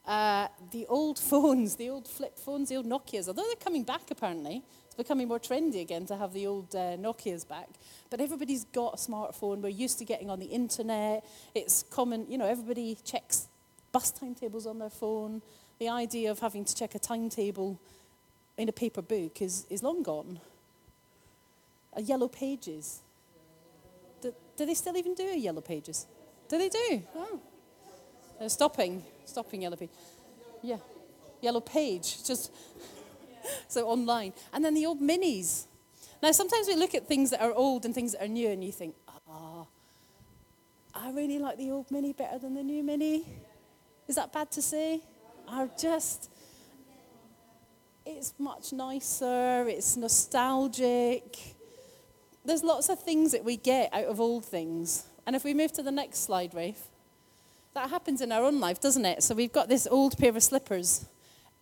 Uh, 0.09 0.47
the 0.71 0.87
old 0.87 1.19
phones, 1.31 1.75
the 1.75 1.87
old 1.87 2.07
flip 2.07 2.39
phones, 2.39 2.69
the 2.69 2.75
old 2.77 2.87
Nokias, 2.87 3.27
although 3.27 3.43
they're 3.43 3.55
coming 3.63 3.83
back 3.83 4.09
apparently, 4.09 4.63
it's 4.87 4.95
becoming 4.95 5.27
more 5.27 5.39
trendy 5.39 5.81
again 5.81 6.07
to 6.07 6.17
have 6.17 6.33
the 6.33 6.47
old 6.47 6.73
uh, 6.73 6.97
Nokias 6.97 7.47
back. 7.47 7.69
But 8.09 8.19
everybody's 8.19 8.65
got 8.65 8.95
a 8.95 8.97
smartphone. 8.97 9.61
We're 9.61 9.69
used 9.69 9.99
to 9.99 10.05
getting 10.05 10.31
on 10.31 10.39
the 10.39 10.47
internet. 10.47 11.23
It's 11.53 11.83
common, 11.91 12.25
you 12.27 12.39
know, 12.39 12.47
everybody 12.47 12.97
checks 13.05 13.49
bus 13.91 14.09
timetables 14.09 14.65
on 14.65 14.79
their 14.79 14.89
phone. 14.89 15.43
The 15.77 15.89
idea 15.89 16.31
of 16.31 16.39
having 16.39 16.65
to 16.65 16.75
check 16.75 16.95
a 16.95 16.99
timetable 16.99 17.79
in 18.57 18.67
a 18.67 18.71
paper 18.73 19.03
book 19.03 19.43
is, 19.43 19.67
is 19.69 19.83
long 19.83 20.01
gone. 20.01 20.39
A 21.93 22.01
yellow 22.01 22.27
pages. 22.27 23.01
Do, 24.21 24.33
do 24.57 24.65
they 24.65 24.73
still 24.73 24.97
even 24.97 25.13
do 25.13 25.27
a 25.27 25.37
yellow 25.37 25.61
pages? 25.61 26.07
Do 26.47 26.57
they 26.57 26.69
do? 26.69 27.03
Oh. 27.15 27.39
They're 28.39 28.49
stopping 28.49 29.03
stopping 29.29 29.61
yellow 29.61 29.77
page. 29.77 29.89
Yeah, 30.61 30.77
yellow 31.41 31.61
page, 31.61 32.25
just 32.25 32.51
so 33.67 33.87
online. 33.87 34.33
And 34.51 34.65
then 34.65 34.73
the 34.73 34.85
old 34.85 34.99
minis. 34.99 35.65
Now, 36.21 36.31
sometimes 36.31 36.67
we 36.67 36.75
look 36.75 36.93
at 36.95 37.07
things 37.07 37.29
that 37.29 37.41
are 37.41 37.53
old 37.53 37.85
and 37.85 37.95
things 37.95 38.11
that 38.11 38.23
are 38.23 38.27
new, 38.27 38.49
and 38.49 38.63
you 38.63 38.73
think, 38.73 38.95
ah, 39.07 39.13
oh, 39.29 39.67
I 40.93 41.11
really 41.11 41.39
like 41.39 41.57
the 41.57 41.71
old 41.71 41.89
mini 41.91 42.11
better 42.11 42.39
than 42.39 42.55
the 42.55 42.63
new 42.63 42.83
mini. 42.83 43.25
Is 44.07 44.15
that 44.15 44.33
bad 44.33 44.51
to 44.51 44.61
say? 44.61 45.01
I 45.47 45.69
just, 45.79 46.29
it's 48.05 48.33
much 48.37 48.73
nicer, 48.73 49.65
it's 49.67 49.95
nostalgic. 49.95 51.37
There's 52.43 52.63
lots 52.63 52.89
of 52.89 53.01
things 53.01 53.31
that 53.31 53.45
we 53.45 53.55
get 53.55 53.93
out 53.93 54.05
of 54.05 54.19
old 54.19 54.43
things. 54.43 55.05
And 55.25 55.35
if 55.35 55.43
we 55.43 55.53
move 55.53 55.71
to 55.73 55.83
the 55.83 55.91
next 55.91 56.19
slide, 56.19 56.53
Rafe. 56.53 56.89
That 57.73 57.89
happens 57.89 58.21
in 58.21 58.31
our 58.31 58.43
own 58.43 58.59
life, 58.59 58.81
doesn't 58.81 59.05
it? 59.05 59.23
So 59.23 59.35
we've 59.35 59.51
got 59.51 59.69
this 59.69 59.87
old 59.89 60.17
pair 60.17 60.35
of 60.35 60.41
slippers. 60.41 61.05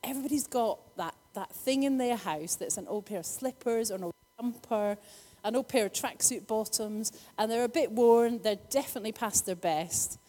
Everybody's 0.04 0.48
got 0.48 0.80
that, 0.98 1.16
that 1.34 1.54
thing 1.54 1.84
in 1.84 1.98
their 1.98 2.16
house 2.16 2.56
that's 2.56 2.78
an 2.78 2.88
old 2.88 3.06
pair 3.06 3.20
of 3.20 3.26
slippers 3.26 3.92
or 3.92 3.96
an 3.96 4.04
old 4.06 4.14
jumper, 4.40 4.98
an 5.44 5.56
old 5.56 5.68
pair 5.68 5.86
of 5.86 5.94
tracksuit 5.94 6.48
bottoms, 6.48 7.12
and 7.38 7.52
they're 7.52 7.64
a 7.64 7.70
bit 7.70 7.92
worn. 7.92 8.40
They're 8.42 8.60
definitely 8.70 9.12
past 9.12 9.46
their 9.46 9.56
best, 9.56 10.20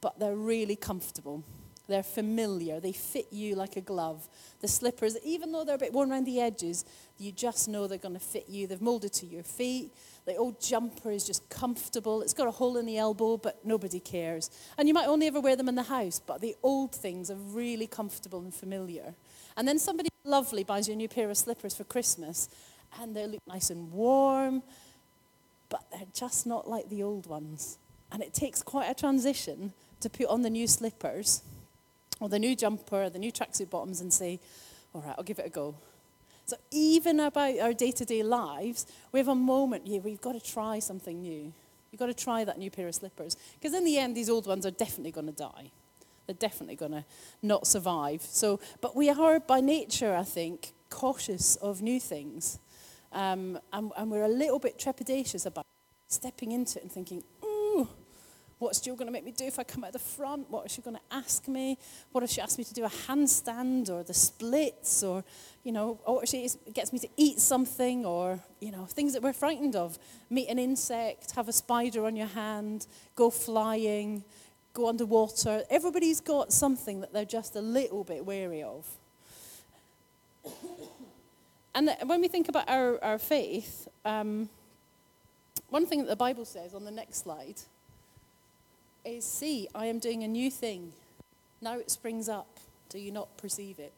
but 0.00 0.18
they're 0.18 0.36
really 0.36 0.76
comfortable. 0.76 1.42
They're 1.86 2.02
familiar. 2.02 2.80
They 2.80 2.92
fit 2.92 3.26
you 3.30 3.54
like 3.56 3.76
a 3.76 3.80
glove. 3.80 4.26
The 4.60 4.68
slippers, 4.68 5.18
even 5.22 5.52
though 5.52 5.64
they're 5.64 5.74
a 5.74 5.78
bit 5.78 5.92
worn 5.92 6.10
around 6.10 6.24
the 6.24 6.40
edges, 6.40 6.84
you 7.18 7.30
just 7.30 7.68
know 7.68 7.86
they're 7.86 7.98
going 7.98 8.14
to 8.14 8.20
fit 8.20 8.46
you. 8.48 8.66
They've 8.66 8.80
molded 8.80 9.12
to 9.14 9.26
your 9.26 9.42
feet. 9.42 9.92
The 10.24 10.36
old 10.36 10.60
jumper 10.60 11.10
is 11.10 11.26
just 11.26 11.46
comfortable. 11.50 12.22
It's 12.22 12.32
got 12.32 12.48
a 12.48 12.50
hole 12.50 12.78
in 12.78 12.86
the 12.86 12.96
elbow, 12.96 13.36
but 13.36 13.64
nobody 13.64 14.00
cares. 14.00 14.50
And 14.78 14.88
you 14.88 14.94
might 14.94 15.06
only 15.06 15.26
ever 15.26 15.40
wear 15.40 15.56
them 15.56 15.68
in 15.68 15.74
the 15.74 15.82
house, 15.82 16.20
but 16.24 16.40
the 16.40 16.56
old 16.62 16.94
things 16.94 17.30
are 17.30 17.36
really 17.36 17.86
comfortable 17.86 18.40
and 18.40 18.54
familiar. 18.54 19.14
And 19.56 19.68
then 19.68 19.78
somebody 19.78 20.08
lovely 20.24 20.64
buys 20.64 20.88
you 20.88 20.94
a 20.94 20.96
new 20.96 21.08
pair 21.08 21.28
of 21.28 21.36
slippers 21.36 21.74
for 21.74 21.84
Christmas, 21.84 22.48
and 22.98 23.14
they 23.14 23.26
look 23.26 23.42
nice 23.46 23.68
and 23.68 23.92
warm, 23.92 24.62
but 25.68 25.84
they're 25.90 26.06
just 26.14 26.46
not 26.46 26.68
like 26.68 26.88
the 26.88 27.02
old 27.02 27.26
ones. 27.26 27.76
And 28.10 28.22
it 28.22 28.32
takes 28.32 28.62
quite 28.62 28.86
a 28.86 28.94
transition 28.94 29.74
to 30.00 30.08
put 30.08 30.26
on 30.26 30.42
the 30.42 30.50
new 30.50 30.66
slippers 30.66 31.42
or 32.20 32.28
the 32.28 32.38
new 32.38 32.54
jumper 32.54 33.08
the 33.10 33.18
new 33.18 33.32
tracksuit 33.32 33.70
bottoms 33.70 34.00
and 34.00 34.12
say, 34.12 34.40
all 34.92 35.02
right, 35.02 35.14
I'll 35.18 35.24
give 35.24 35.38
it 35.38 35.46
a 35.46 35.50
go. 35.50 35.74
So 36.46 36.56
even 36.70 37.20
about 37.20 37.58
our 37.58 37.72
day-to-day 37.72 38.22
lives, 38.22 38.86
we 39.12 39.18
have 39.18 39.28
a 39.28 39.34
moment 39.34 39.86
here 39.86 40.00
we've 40.00 40.20
got 40.20 40.32
to 40.32 40.40
try 40.40 40.78
something 40.78 41.22
new. 41.22 41.52
You've 41.90 42.00
got 42.00 42.06
to 42.06 42.14
try 42.14 42.44
that 42.44 42.58
new 42.58 42.70
pair 42.70 42.88
of 42.88 42.94
slippers. 42.94 43.36
Because 43.54 43.72
in 43.72 43.84
the 43.84 43.98
end, 43.98 44.16
these 44.16 44.28
old 44.28 44.46
ones 44.46 44.66
are 44.66 44.70
definitely 44.70 45.12
going 45.12 45.26
to 45.26 45.32
die. 45.32 45.70
They're 46.26 46.34
definitely 46.34 46.76
going 46.76 46.92
to 46.92 47.04
not 47.40 47.66
survive. 47.66 48.22
So, 48.22 48.60
but 48.80 48.96
we 48.96 49.08
are 49.10 49.40
by 49.40 49.60
nature, 49.60 50.14
I 50.14 50.24
think, 50.24 50.72
cautious 50.90 51.56
of 51.56 51.82
new 51.82 52.00
things. 52.00 52.58
Um, 53.12 53.58
and, 53.72 53.92
and 53.96 54.10
we're 54.10 54.24
a 54.24 54.28
little 54.28 54.58
bit 54.58 54.78
trepidatious 54.78 55.46
about 55.46 55.66
stepping 56.08 56.52
into 56.52 56.78
it 56.78 56.82
and 56.82 56.92
thinking, 56.92 57.22
What's 58.58 58.80
Gill 58.80 58.94
going 58.94 59.06
to 59.06 59.12
make 59.12 59.24
me 59.24 59.32
do 59.32 59.44
if 59.44 59.58
I 59.58 59.64
come 59.64 59.84
out 59.84 59.92
the 59.92 59.98
front? 59.98 60.50
What 60.50 60.66
is 60.66 60.72
she 60.72 60.82
going 60.82 60.96
to 60.96 61.02
ask 61.10 61.48
me? 61.48 61.76
What 62.12 62.22
if 62.22 62.30
she 62.30 62.40
asks 62.40 62.56
me 62.56 62.64
to 62.64 62.74
do 62.74 62.84
a 62.84 62.88
handstand 62.88 63.90
or 63.90 64.02
the 64.04 64.14
splits 64.14 65.02
or, 65.02 65.24
you 65.64 65.72
know, 65.72 65.98
or 66.04 66.24
she 66.24 66.48
gets 66.72 66.92
me 66.92 66.98
to 67.00 67.08
eat 67.16 67.40
something 67.40 68.06
or, 68.06 68.38
you 68.60 68.70
know, 68.70 68.86
things 68.86 69.12
that 69.14 69.22
we're 69.22 69.32
frightened 69.32 69.74
of. 69.74 69.98
Meet 70.30 70.48
an 70.48 70.58
insect, 70.58 71.32
have 71.32 71.48
a 71.48 71.52
spider 71.52 72.06
on 72.06 72.14
your 72.14 72.28
hand, 72.28 72.86
go 73.16 73.28
flying, 73.28 74.22
go 74.72 74.88
underwater. 74.88 75.64
Everybody's 75.68 76.20
got 76.20 76.52
something 76.52 77.00
that 77.00 77.12
they're 77.12 77.24
just 77.24 77.56
a 77.56 77.60
little 77.60 78.04
bit 78.04 78.24
wary 78.24 78.62
of. 78.62 78.86
And 81.76 81.90
when 82.06 82.20
we 82.20 82.28
think 82.28 82.48
about 82.48 82.68
our, 82.68 83.02
our 83.02 83.18
faith, 83.18 83.88
um, 84.04 84.48
one 85.70 85.86
thing 85.86 85.98
that 85.98 86.08
the 86.08 86.14
Bible 86.14 86.44
says 86.44 86.72
on 86.72 86.84
the 86.84 86.92
next 86.92 87.24
slide 87.24 87.60
is 89.04 89.24
see, 89.24 89.68
I 89.74 89.86
am 89.86 89.98
doing 89.98 90.22
a 90.24 90.28
new 90.28 90.50
thing. 90.50 90.92
Now 91.60 91.78
it 91.78 91.90
springs 91.90 92.28
up. 92.28 92.58
Do 92.88 92.98
you 92.98 93.12
not 93.12 93.36
perceive 93.36 93.78
it? 93.78 93.92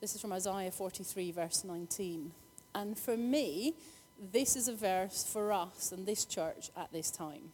This 0.00 0.14
is 0.14 0.20
from 0.20 0.32
Isaiah 0.32 0.70
43, 0.70 1.32
verse 1.32 1.64
19. 1.64 2.32
And 2.74 2.98
for 2.98 3.16
me, 3.16 3.74
this 4.32 4.56
is 4.56 4.68
a 4.68 4.74
verse 4.74 5.24
for 5.24 5.52
us 5.52 5.92
and 5.92 6.06
this 6.06 6.24
church 6.24 6.70
at 6.76 6.92
this 6.92 7.10
time. 7.10 7.52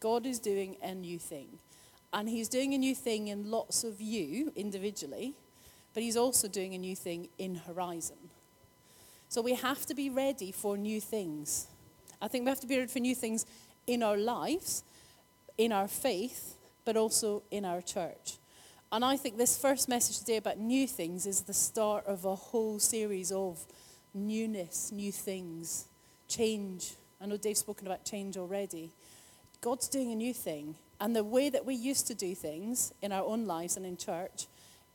God 0.00 0.26
is 0.26 0.38
doing 0.38 0.76
a 0.82 0.94
new 0.94 1.18
thing. 1.18 1.58
And 2.12 2.28
He's 2.28 2.48
doing 2.48 2.72
a 2.74 2.78
new 2.78 2.94
thing 2.94 3.28
in 3.28 3.50
lots 3.50 3.84
of 3.84 4.00
you 4.00 4.52
individually, 4.56 5.34
but 5.92 6.02
He's 6.02 6.16
also 6.16 6.48
doing 6.48 6.74
a 6.74 6.78
new 6.78 6.96
thing 6.96 7.28
in 7.38 7.56
Horizon. 7.56 8.16
So 9.28 9.42
we 9.42 9.54
have 9.54 9.84
to 9.86 9.94
be 9.94 10.08
ready 10.08 10.52
for 10.52 10.78
new 10.78 11.00
things. 11.00 11.66
I 12.22 12.28
think 12.28 12.44
we 12.44 12.48
have 12.48 12.60
to 12.60 12.66
be 12.66 12.76
ready 12.76 12.88
for 12.88 13.00
new 13.00 13.14
things 13.14 13.44
in 13.86 14.02
our 14.02 14.16
lives, 14.16 14.84
in 15.58 15.72
our 15.72 15.88
faith, 15.88 16.54
but 16.84 16.96
also 16.96 17.42
in 17.50 17.64
our 17.64 17.82
church. 17.82 18.38
And 18.90 19.04
I 19.04 19.18
think 19.18 19.36
this 19.36 19.58
first 19.58 19.88
message 19.88 20.20
today 20.20 20.38
about 20.38 20.58
new 20.58 20.86
things 20.86 21.26
is 21.26 21.42
the 21.42 21.52
start 21.52 22.06
of 22.06 22.24
a 22.24 22.34
whole 22.34 22.78
series 22.78 23.30
of 23.30 23.66
newness, 24.14 24.90
new 24.90 25.12
things, 25.12 25.86
change. 26.26 26.94
I 27.20 27.26
know 27.26 27.36
Dave's 27.36 27.60
spoken 27.60 27.86
about 27.86 28.04
change 28.04 28.38
already. 28.38 28.90
God's 29.60 29.88
doing 29.88 30.12
a 30.12 30.16
new 30.16 30.32
thing. 30.32 30.76
And 31.00 31.14
the 31.14 31.24
way 31.24 31.50
that 31.50 31.66
we 31.66 31.74
used 31.74 32.06
to 32.06 32.14
do 32.14 32.34
things 32.34 32.92
in 33.02 33.12
our 33.12 33.24
own 33.24 33.46
lives 33.46 33.76
and 33.76 33.84
in 33.84 33.96
church, 33.96 34.46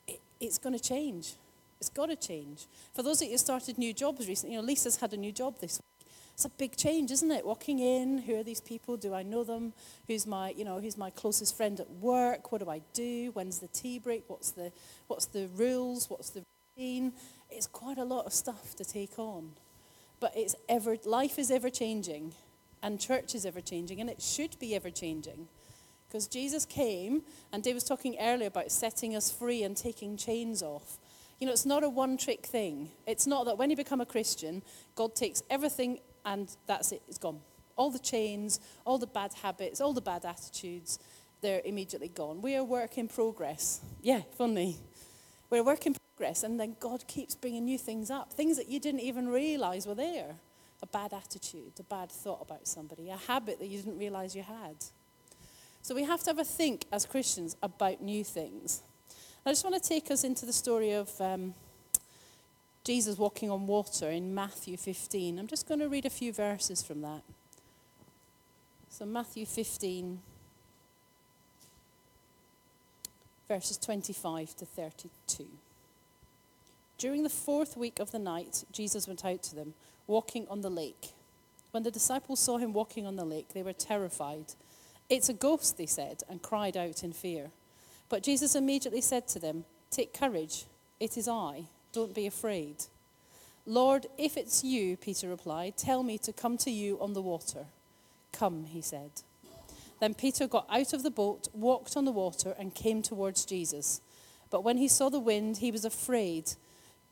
it, 0.08 0.20
it's 0.39 0.58
going 0.58 0.77
to 0.77 0.84
change. 0.84 1.34
It's 1.79 1.89
got 1.89 2.08
to 2.08 2.15
change. 2.15 2.65
For 2.93 3.03
those 3.03 3.22
of 3.22 3.27
you 3.27 3.34
who 3.34 3.38
started 3.38 3.77
new 3.77 3.93
jobs 3.93 4.27
recently, 4.27 4.55
you 4.55 4.62
know, 4.62 4.65
Lisa's 4.65 4.98
had 4.98 5.13
a 5.13 5.17
new 5.17 5.32
job 5.32 5.60
this 5.60 5.79
week. 5.79 5.93
It's 6.34 6.46
a 6.46 6.50
big 6.50 6.75
change, 6.75 7.12
isn't 7.12 7.32
it? 7.32 7.46
Walking 7.46 7.80
in, 7.80 8.18
who 8.18 8.40
are 8.40 8.44
these 8.44 8.60
people? 8.60 8.98
Do 8.98 9.13
I 9.13 9.22
know 9.22 9.44
them? 9.44 9.74
Who's 10.08 10.25
my, 10.25 10.50
you 10.50 10.66
know, 10.66 10.80
who's 10.80 10.98
my 10.98 11.12
closest 11.12 11.56
friend 11.56 11.80
at 11.80 11.90
work? 11.90 12.52
What 12.52 12.62
do 12.63 12.70
I 12.70 12.82
do? 12.94 13.30
When's 13.34 13.60
the 13.60 13.68
tea 13.68 14.00
break? 14.00 14.24
What's 14.28 14.52
the, 14.52 14.72
what's 15.08 15.28
the 15.28 15.48
rules? 15.56 16.10
What's 16.10 16.32
the 16.32 16.44
routine? 16.75 17.13
It's 17.52 17.68
quite 17.68 18.00
a 18.00 18.04
lot 18.04 18.25
of 18.25 18.34
stuff 18.34 18.75
to 18.78 18.84
take 18.84 19.20
on. 19.20 19.52
But 20.20 20.34
it's 20.36 20.56
ever, 20.68 20.98
life 21.06 21.38
is 21.38 21.52
ever 21.52 21.70
changing, 21.70 22.34
and 22.82 23.00
church 23.00 23.36
is 23.36 23.46
ever 23.46 23.62
changing, 23.62 24.02
and 24.02 24.10
it 24.10 24.22
should 24.22 24.58
be 24.58 24.75
ever 24.75 24.90
changing. 24.90 25.48
Because 26.08 26.28
Jesus 26.28 26.66
came, 26.66 27.22
and 27.52 27.62
Dave 27.62 27.75
was 27.75 27.84
talking 27.84 28.16
earlier 28.20 28.48
about 28.48 28.72
setting 28.72 29.16
us 29.16 29.32
free 29.32 29.63
and 29.63 29.78
taking 29.78 30.18
chains 30.18 30.63
off. 30.63 30.98
You 31.40 31.48
know, 31.48 31.54
it's 31.54 31.66
not 31.66 31.84
a 31.84 31.90
one 31.90 32.18
trick 32.18 32.46
thing. 32.46 32.90
It's 33.06 33.28
not 33.28 33.46
that 33.46 33.58
when 33.58 33.70
you 33.70 33.75
become 33.75 34.02
a 34.02 34.06
Christian, 34.06 34.63
God 34.96 35.16
takes 35.16 35.44
everything 35.50 36.00
and 36.25 36.56
that's 36.68 36.92
it, 36.92 37.01
it's 37.08 37.18
gone. 37.18 37.39
All 37.75 37.89
the 37.89 38.00
chains, 38.00 38.60
all 38.86 38.98
the 38.98 39.08
bad 39.08 39.34
habits, 39.42 39.82
all 39.82 39.94
the 39.94 40.01
bad 40.01 40.25
attitudes, 40.25 41.00
they're 41.42 41.62
immediately 41.65 42.08
gone. 42.08 42.42
We 42.42 42.56
are 42.56 42.63
work 42.63 42.98
in 42.98 43.08
progress. 43.08 43.82
Yeah, 44.01 44.22
funny. 44.38 44.77
We're 45.50 45.62
a 45.62 45.63
work 45.63 45.86
in 45.86 45.96
progress, 46.15 46.44
and 46.44 46.60
then 46.60 46.75
God 46.80 47.06
keeps 47.08 47.36
bringing 47.36 47.65
new 47.65 47.77
things 47.77 48.10
up, 48.10 48.34
things 48.34 48.58
that 48.58 48.70
you 48.70 48.80
didn't 48.80 49.01
even 49.01 49.27
realize 49.27 49.86
were 49.86 49.96
there. 49.96 50.36
A 50.82 50.88
bad 50.88 51.13
attitude, 51.13 51.74
a 51.80 51.84
bad 51.84 52.12
thought 52.12 52.42
about 52.42 52.68
somebody, 52.68 53.10
a 53.10 53.18
habit 53.18 53.60
that 53.60 53.68
you 53.68 53.77
didn't 53.77 53.98
realize 53.98 54.36
you 54.36 54.44
had. 54.44 54.75
So 55.82 55.94
we 55.94 56.03
have 56.03 56.22
to 56.24 56.30
have 56.30 56.39
a 56.39 56.46
think 56.46 56.86
as 56.92 57.06
Christians 57.06 57.56
about 57.62 58.01
new 58.01 58.24
things. 58.24 58.82
I 59.46 59.51
just 59.51 59.65
want 59.65 59.82
to 59.82 59.89
take 59.89 60.10
us 60.12 60.24
into 60.24 60.46
the 60.46 60.53
story 60.53 60.94
of 60.94 61.10
um, 61.20 61.53
Jesus 62.84 63.18
walking 63.18 63.50
on 63.50 63.66
water 63.66 64.10
in 64.10 64.36
Matthew 64.36 64.75
15. 64.75 65.40
I'm 65.40 65.48
just 65.48 65.68
going 65.68 65.80
to 65.80 65.88
read 65.88 66.06
a 66.06 66.10
few 66.10 66.34
verses 66.34 66.82
from 66.82 67.02
that. 67.02 67.22
So, 68.90 69.06
Matthew 69.06 69.46
15, 69.46 70.20
verses 73.48 73.78
25 73.78 74.56
to 74.58 74.66
32. 74.66 75.46
During 76.98 77.24
the 77.24 77.30
fourth 77.30 77.78
week 77.78 78.00
of 78.00 78.12
the 78.12 78.20
night, 78.20 78.66
Jesus 78.72 79.08
went 79.08 79.24
out 79.24 79.44
to 79.44 79.56
them, 79.56 79.74
walking 80.06 80.46
on 80.50 80.62
the 80.62 80.70
lake. 80.70 81.13
When 81.72 81.84
the 81.84 81.92
disciples 81.92 82.40
saw 82.40 82.58
him 82.58 82.74
walking 82.74 83.08
on 83.08 83.16
the 83.16 83.25
lake, 83.25 83.54
they 83.54 83.63
were 83.63 83.74
terrified. 83.74 84.54
It's 85.10 85.30
a 85.30 85.34
ghost, 85.34 85.78
they 85.78 85.86
said, 85.86 86.22
and 86.30 86.42
cried 86.42 86.75
out 86.75 87.04
in 87.04 87.13
fear. 87.13 87.50
But 88.10 88.24
Jesus 88.24 88.56
immediately 88.56 89.02
said 89.02 89.28
to 89.30 89.40
them, 89.40 89.66
Take 89.90 90.13
courage, 90.13 90.66
it 91.00 91.18
is 91.18 91.28
I, 91.28 91.63
don't 91.94 92.14
be 92.14 92.28
afraid. 92.28 92.86
Lord, 93.66 94.08
if 94.18 94.36
it's 94.36 94.64
you, 94.64 94.98
Peter 94.98 95.30
replied, 95.30 95.78
tell 95.78 96.04
me 96.04 96.18
to 96.18 96.34
come 96.34 96.58
to 96.58 96.72
you 96.72 97.00
on 97.00 97.14
the 97.14 97.22
water. 97.22 97.66
Come, 98.34 98.66
he 98.66 98.82
said. 98.82 99.12
Then 100.02 100.14
Peter 100.14 100.48
got 100.48 100.68
out 100.70 100.92
of 100.92 101.04
the 101.04 101.12
boat, 101.12 101.48
walked 101.54 101.96
on 101.96 102.04
the 102.04 102.12
water, 102.12 102.56
and 102.60 102.76
came 102.76 103.02
towards 103.02 103.46
Jesus. 103.46 104.02
But 104.50 104.64
when 104.64 104.78
he 104.78 104.90
saw 104.90 105.10
the 105.10 105.20
wind, 105.20 105.58
he 105.58 105.72
was 105.72 105.86
afraid 105.86 106.52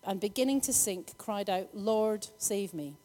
and 0.03 0.19
beginning 0.19 0.61
to 0.61 0.73
sink, 0.73 1.17
cried 1.17 1.49
out, 1.49 1.69
Lord, 1.73 2.27
save 2.37 2.73
me. 2.73 2.95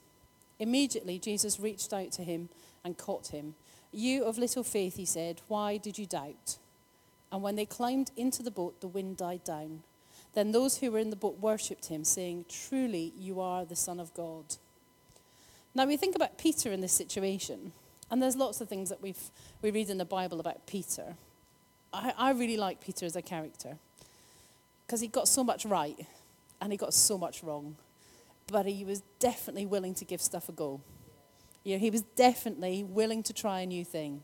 Immediately, 0.58 1.18
Jesus 1.18 1.60
reached 1.60 1.92
out 1.92 2.10
to 2.12 2.22
him 2.24 2.48
and 2.84 2.96
caught 2.96 3.28
him. 3.28 3.54
You 3.92 4.24
of 4.24 4.38
little 4.38 4.64
faith, 4.64 4.96
he 4.96 5.04
said, 5.04 5.40
why 5.48 5.76
did 5.76 5.98
you 5.98 6.06
doubt? 6.06 6.56
And 7.30 7.42
when 7.42 7.56
they 7.56 7.66
climbed 7.66 8.10
into 8.16 8.42
the 8.42 8.50
boat, 8.50 8.80
the 8.80 8.88
wind 8.88 9.18
died 9.18 9.44
down. 9.44 9.82
Then 10.36 10.52
those 10.52 10.76
who 10.76 10.90
were 10.90 10.98
in 10.98 11.08
the 11.08 11.16
boat 11.16 11.38
worshipped 11.40 11.86
him, 11.86 12.04
saying, 12.04 12.44
Truly, 12.50 13.14
you 13.18 13.40
are 13.40 13.64
the 13.64 13.74
Son 13.74 13.98
of 13.98 14.12
God. 14.12 14.44
Now, 15.74 15.86
we 15.86 15.96
think 15.96 16.14
about 16.14 16.36
Peter 16.36 16.70
in 16.72 16.82
this 16.82 16.92
situation, 16.92 17.72
and 18.10 18.22
there's 18.22 18.36
lots 18.36 18.60
of 18.60 18.68
things 18.68 18.90
that 18.90 19.00
we've, 19.00 19.30
we 19.62 19.70
read 19.70 19.88
in 19.88 19.96
the 19.96 20.04
Bible 20.04 20.38
about 20.38 20.66
Peter. 20.66 21.14
I, 21.90 22.12
I 22.18 22.30
really 22.32 22.58
like 22.58 22.82
Peter 22.82 23.06
as 23.06 23.16
a 23.16 23.22
character 23.22 23.78
because 24.86 25.00
he 25.00 25.08
got 25.08 25.26
so 25.26 25.42
much 25.42 25.64
right 25.64 26.06
and 26.60 26.70
he 26.70 26.76
got 26.76 26.92
so 26.92 27.16
much 27.16 27.42
wrong. 27.42 27.76
But 28.52 28.66
he 28.66 28.84
was 28.84 29.02
definitely 29.18 29.64
willing 29.64 29.94
to 29.94 30.04
give 30.04 30.20
stuff 30.20 30.50
a 30.50 30.52
go. 30.52 30.82
You 31.64 31.76
know, 31.76 31.80
he 31.80 31.88
was 31.88 32.02
definitely 32.14 32.84
willing 32.84 33.22
to 33.22 33.32
try 33.32 33.60
a 33.60 33.66
new 33.66 33.86
thing. 33.86 34.22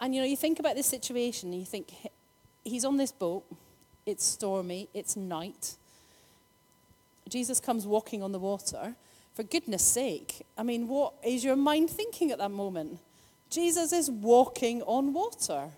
And 0.00 0.14
you 0.14 0.20
know, 0.20 0.26
you 0.26 0.36
think 0.36 0.60
about 0.60 0.76
this 0.76 0.86
situation, 0.86 1.50
and 1.50 1.58
you 1.58 1.66
think 1.66 1.92
he's 2.62 2.84
on 2.84 2.96
this 2.96 3.10
boat, 3.10 3.42
it's 4.06 4.24
stormy, 4.24 4.88
it's 4.94 5.16
night. 5.16 5.76
Jesus 7.28 7.60
comes 7.60 7.86
walking 7.86 8.22
on 8.22 8.32
the 8.32 8.38
water. 8.38 8.94
For 9.34 9.42
goodness 9.42 9.82
sake, 9.82 10.44
I 10.58 10.62
mean, 10.62 10.88
what 10.88 11.14
is 11.24 11.42
your 11.42 11.56
mind 11.56 11.88
thinking 11.88 12.30
at 12.30 12.38
that 12.38 12.50
moment? 12.50 12.98
Jesus 13.48 13.92
is 13.92 14.10
walking 14.10 14.82
on 14.82 15.12
water. 15.12 15.70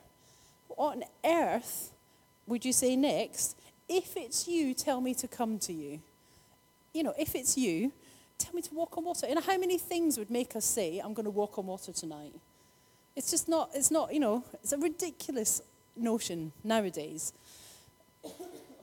What 0.69 0.97
on 0.97 1.05
earth 1.25 1.93
would 2.47 2.65
you 2.65 2.73
say 2.73 2.97
next? 2.97 3.57
If 3.89 4.17
it's 4.17 4.49
you, 4.49 4.75
tell 4.75 5.01
me 5.01 5.15
to 5.15 5.29
come 5.29 5.59
to 5.61 5.73
you. 5.73 6.01
You 6.93 7.05
know, 7.05 7.15
if 7.19 7.35
it's 7.35 7.57
you, 7.57 7.93
tell 8.39 8.55
me 8.55 8.63
to 8.63 8.75
walk 8.75 8.97
on 8.99 9.05
water. 9.05 9.33
Know, 9.33 9.41
how 9.41 9.59
many 9.59 9.79
things 9.79 10.19
would 10.19 10.31
make 10.31 10.57
us 10.57 10.65
say, 10.65 10.99
I'm 10.99 11.15
going 11.15 11.25
to 11.25 11.31
walk 11.31 11.59
on 11.59 11.67
water 11.67 11.93
tonight? 11.93 12.35
It's 13.15 13.31
just 13.31 13.49
not, 13.49 13.71
it's 13.75 13.91
not, 13.91 14.13
you 14.13 14.21
know, 14.21 14.45
it's 14.63 14.73
a 14.73 14.79
ridiculous 14.79 15.63
notion 15.97 16.53
nowadays. 16.65 17.33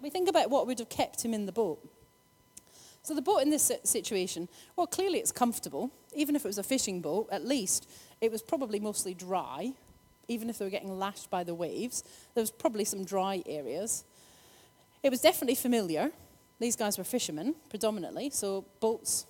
We 0.02 0.10
think 0.10 0.30
about 0.30 0.50
what 0.50 0.68
would 0.68 0.80
have 0.80 0.90
kept 0.90 1.24
him 1.24 1.34
in 1.34 1.46
the 1.46 1.52
boat. 1.52 1.80
So 3.04 3.16
the 3.16 3.22
boat 3.22 3.40
in 3.40 3.50
this 3.50 3.72
situation, 3.84 4.48
well, 4.76 4.88
clearly 4.88 5.20
it's 5.20 5.32
comfortable. 5.32 5.92
Even 6.14 6.36
if 6.36 6.46
it 6.46 6.48
was 6.48 6.58
a 6.58 6.64
fishing 6.64 7.02
boat, 7.02 7.30
at 7.32 7.46
least 7.46 7.90
it 8.20 8.32
was 8.32 8.42
probably 8.42 8.80
mostly 8.80 9.14
dry. 9.14 9.74
Even 10.28 10.50
if 10.50 10.60
they 10.60 10.66
were 10.66 10.72
getting 10.72 11.00
lashed 11.00 11.30
by 11.30 11.44
the 11.44 11.56
waves, 11.56 12.04
there 12.36 12.42
was 12.42 12.52
probably 12.52 12.86
some 12.86 13.04
dry 13.04 13.42
areas. 13.48 14.04
It 15.02 15.10
was 15.10 15.20
definitely 15.20 15.56
familiar. 15.56 16.12
These 16.60 16.76
guys 16.76 16.98
were 17.00 17.04
fishermen, 17.04 17.56
predominantly, 17.70 18.30
so 18.30 18.66
boats, 18.80 19.26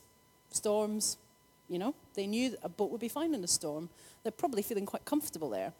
storms, 0.49 1.17
you 1.69 1.79
know, 1.79 1.95
they 2.13 2.27
knew 2.27 2.57
a 2.61 2.67
boat 2.67 2.91
would 2.91 2.99
be 2.99 3.07
fine 3.07 3.33
in 3.33 3.41
a 3.41 3.47
storm. 3.47 3.89
They're 4.23 4.33
probably 4.33 4.61
feeling 4.61 4.85
quite 4.85 5.05
comfortable 5.05 5.49
there. 5.49 5.71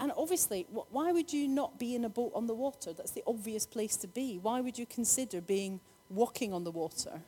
And 0.00 0.12
obviously, 0.16 0.66
why 0.70 1.10
would 1.12 1.32
you 1.32 1.48
not 1.48 1.78
be 1.78 1.94
in 1.94 2.04
a 2.04 2.08
boat 2.08 2.32
on 2.34 2.46
the 2.46 2.54
water? 2.54 2.92
That's 2.92 3.10
the 3.10 3.24
obvious 3.26 3.66
place 3.66 3.96
to 3.96 4.06
be. 4.06 4.38
Why 4.40 4.60
would 4.60 4.78
you 4.78 4.86
consider 4.86 5.40
being 5.40 5.80
walking 6.08 6.52
on 6.52 6.64
the 6.64 6.70
water? 6.70 7.20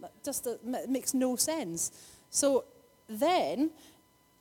That 0.00 0.12
just 0.24 0.46
makes 0.64 1.14
no 1.14 1.36
sense. 1.36 1.92
So 2.30 2.64
then 3.08 3.70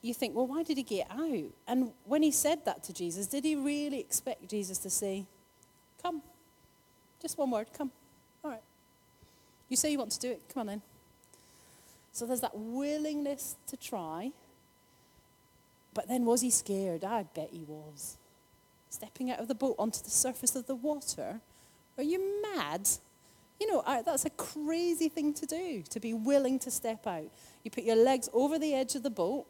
you 0.01 0.13
think, 0.13 0.35
well, 0.35 0.47
why 0.47 0.63
did 0.63 0.77
he 0.77 0.83
get 0.83 1.07
out? 1.11 1.51
And 1.67 1.91
when 2.05 2.23
he 2.23 2.31
said 2.31 2.65
that 2.65 2.83
to 2.85 2.93
Jesus, 2.93 3.27
did 3.27 3.43
he 3.43 3.55
really 3.55 3.99
expect 3.99 4.49
Jesus 4.49 4.79
to 4.79 4.89
say, 4.89 5.25
Come. 6.05 6.21
Just 7.19 7.35
one 7.39 7.49
word, 7.49 7.67
come. 7.75 7.91
All 8.43 8.51
right. 8.51 8.61
You 9.69 9.75
say 9.75 9.91
you 9.91 9.97
want 9.97 10.11
to 10.11 10.19
do 10.19 10.29
it, 10.29 10.41
come 10.53 10.69
on 10.69 10.75
in. 10.75 10.81
So 12.11 12.27
there's 12.27 12.41
that 12.41 12.55
willingness 12.55 13.55
to 13.65 13.75
try. 13.75 14.31
But 15.95 16.07
then 16.07 16.25
was 16.25 16.41
he 16.41 16.51
scared? 16.51 17.03
I 17.03 17.23
bet 17.23 17.49
he 17.51 17.63
was. 17.63 18.17
Stepping 18.89 19.31
out 19.31 19.39
of 19.39 19.47
the 19.47 19.55
boat 19.55 19.75
onto 19.79 20.03
the 20.03 20.11
surface 20.11 20.55
of 20.55 20.67
the 20.67 20.75
water. 20.75 21.39
Are 21.97 22.03
you 22.03 22.43
mad? 22.43 22.87
You 23.59 23.71
know, 23.71 23.83
that's 24.05 24.25
a 24.25 24.29
crazy 24.31 25.09
thing 25.09 25.33
to 25.33 25.45
do, 25.45 25.81
to 25.89 25.99
be 25.99 26.13
willing 26.13 26.59
to 26.59 26.69
step 26.69 27.07
out. 27.07 27.31
You 27.63 27.71
put 27.71 27.85
your 27.85 27.95
legs 27.95 28.29
over 28.33 28.59
the 28.59 28.75
edge 28.75 28.95
of 28.95 29.03
the 29.03 29.09
boat 29.09 29.47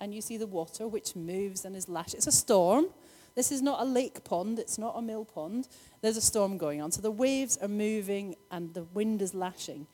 and 0.00 0.14
you 0.14 0.22
see 0.22 0.38
the 0.38 0.46
water 0.46 0.88
which 0.88 1.14
moves 1.14 1.64
and 1.64 1.76
is 1.76 1.88
lashed. 1.88 2.14
It's 2.14 2.26
a 2.26 2.32
storm. 2.32 2.86
This 3.34 3.52
is 3.52 3.60
not 3.60 3.82
a 3.82 3.84
lake 3.84 4.24
pond, 4.24 4.58
it's 4.58 4.78
not 4.78 4.94
a 4.96 5.02
mill 5.02 5.24
pond. 5.24 5.68
There's 6.00 6.16
a 6.16 6.22
storm 6.22 6.56
going 6.56 6.80
on. 6.80 6.92
So 6.92 7.02
the 7.02 7.10
waves 7.10 7.58
are 7.58 7.68
moving 7.68 8.36
and 8.50 8.72
the 8.72 8.84
wind 8.84 9.20
is 9.20 9.34
lashing. 9.34 9.86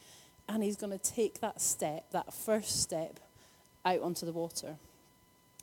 And 0.48 0.62
he's 0.62 0.76
going 0.76 0.96
to 0.96 1.12
take 1.12 1.40
that 1.40 1.60
step, 1.60 2.10
that 2.12 2.32
first 2.32 2.80
step, 2.82 3.18
out 3.84 4.00
onto 4.00 4.26
the 4.26 4.32
water. 4.32 4.76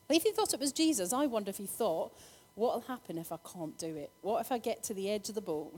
If 0.10 0.24
he 0.24 0.32
thought 0.32 0.54
it 0.54 0.60
was 0.60 0.72
Jesus, 0.72 1.12
I 1.12 1.26
wonder 1.26 1.50
if 1.50 1.58
he 1.58 1.66
thought, 1.66 2.12
what 2.56 2.74
will 2.74 2.82
happen 2.88 3.18
if 3.18 3.32
I 3.32 3.38
can't 3.54 3.78
do 3.78 3.96
it? 3.98 4.10
What 4.22 4.42
if 4.42 4.52
I 4.52 4.58
get 4.58 4.84
to 4.86 4.94
the 4.94 5.10
edge 5.12 5.30
of 5.30 5.36
the 5.36 5.42
boat 5.42 5.78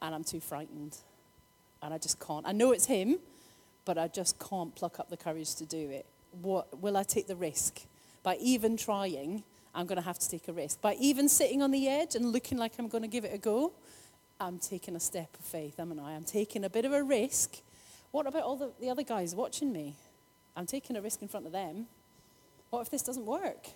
and 0.00 0.14
I'm 0.14 0.22
too 0.24 0.40
frightened 0.40 0.96
and 1.82 1.94
I 1.94 1.98
just 1.98 2.20
can't? 2.20 2.46
I 2.46 2.52
know 2.52 2.72
it's 2.72 2.86
him, 2.86 3.18
but 3.84 3.98
I 3.98 4.08
just 4.08 4.38
can't 4.38 4.74
pluck 4.74 5.00
up 5.00 5.10
the 5.10 5.16
courage 5.16 5.54
to 5.56 5.66
do 5.66 5.90
it. 5.90 6.06
What, 6.40 6.80
will 6.80 6.96
I 6.96 7.02
take 7.02 7.26
the 7.26 7.36
risk? 7.36 7.80
By 8.22 8.36
even 8.36 8.76
trying, 8.76 9.42
I'm 9.74 9.86
going 9.86 9.96
to 9.96 10.04
have 10.04 10.18
to 10.18 10.28
take 10.28 10.46
a 10.48 10.52
risk. 10.52 10.80
By 10.80 10.94
even 11.00 11.28
sitting 11.28 11.62
on 11.62 11.70
the 11.70 11.88
edge 11.88 12.14
and 12.14 12.32
looking 12.32 12.58
like 12.58 12.72
I'm 12.78 12.88
going 12.88 13.02
to 13.02 13.08
give 13.08 13.24
it 13.24 13.34
a 13.34 13.38
go, 13.38 13.72
I'm 14.38 14.58
taking 14.58 14.94
a 14.94 15.00
step 15.00 15.34
of 15.38 15.44
faith, 15.44 15.80
am 15.80 15.98
I? 15.98 16.12
I'm 16.12 16.24
taking 16.24 16.64
a 16.64 16.70
bit 16.70 16.84
of 16.84 16.92
a 16.92 17.02
risk. 17.02 17.56
What 18.10 18.26
about 18.26 18.42
all 18.42 18.56
the, 18.56 18.72
the 18.80 18.90
other 18.90 19.02
guys 19.02 19.34
watching 19.34 19.72
me? 19.72 19.96
I'm 20.54 20.66
taking 20.66 20.96
a 20.96 21.00
risk 21.00 21.22
in 21.22 21.28
front 21.28 21.46
of 21.46 21.52
them. 21.52 21.86
What 22.72 22.80
if 22.80 22.90
this 22.90 23.02
doesn't 23.02 23.26
work? 23.26 23.66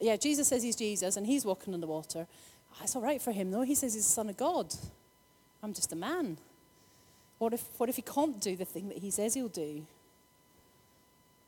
Yeah, 0.00 0.14
Jesus 0.14 0.46
says 0.46 0.62
he's 0.62 0.76
Jesus 0.76 1.16
and 1.16 1.26
he's 1.26 1.44
walking 1.44 1.74
on 1.74 1.80
the 1.80 1.88
water. 1.88 2.28
It's 2.80 2.94
all 2.94 3.02
right 3.02 3.20
for 3.20 3.32
him, 3.32 3.50
though. 3.50 3.62
He 3.62 3.74
says 3.74 3.94
he's 3.94 4.06
the 4.06 4.12
Son 4.12 4.28
of 4.28 4.36
God. 4.36 4.72
I'm 5.60 5.74
just 5.74 5.92
a 5.92 5.96
man. 5.96 6.38
What 7.38 7.52
if, 7.52 7.64
what 7.78 7.88
if 7.88 7.96
he 7.96 8.02
can't 8.02 8.40
do 8.40 8.54
the 8.54 8.64
thing 8.64 8.90
that 8.90 8.98
he 8.98 9.10
says 9.10 9.34
he'll 9.34 9.48
do? 9.48 9.84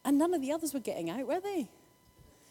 And 0.05 0.19
none 0.19 0.35
of 0.35 0.41
the 0.41 0.51
others 0.51 0.75
were 0.75 0.81
getting 0.81 1.09
out, 1.11 1.29
were 1.29 1.39
they? 1.39 1.69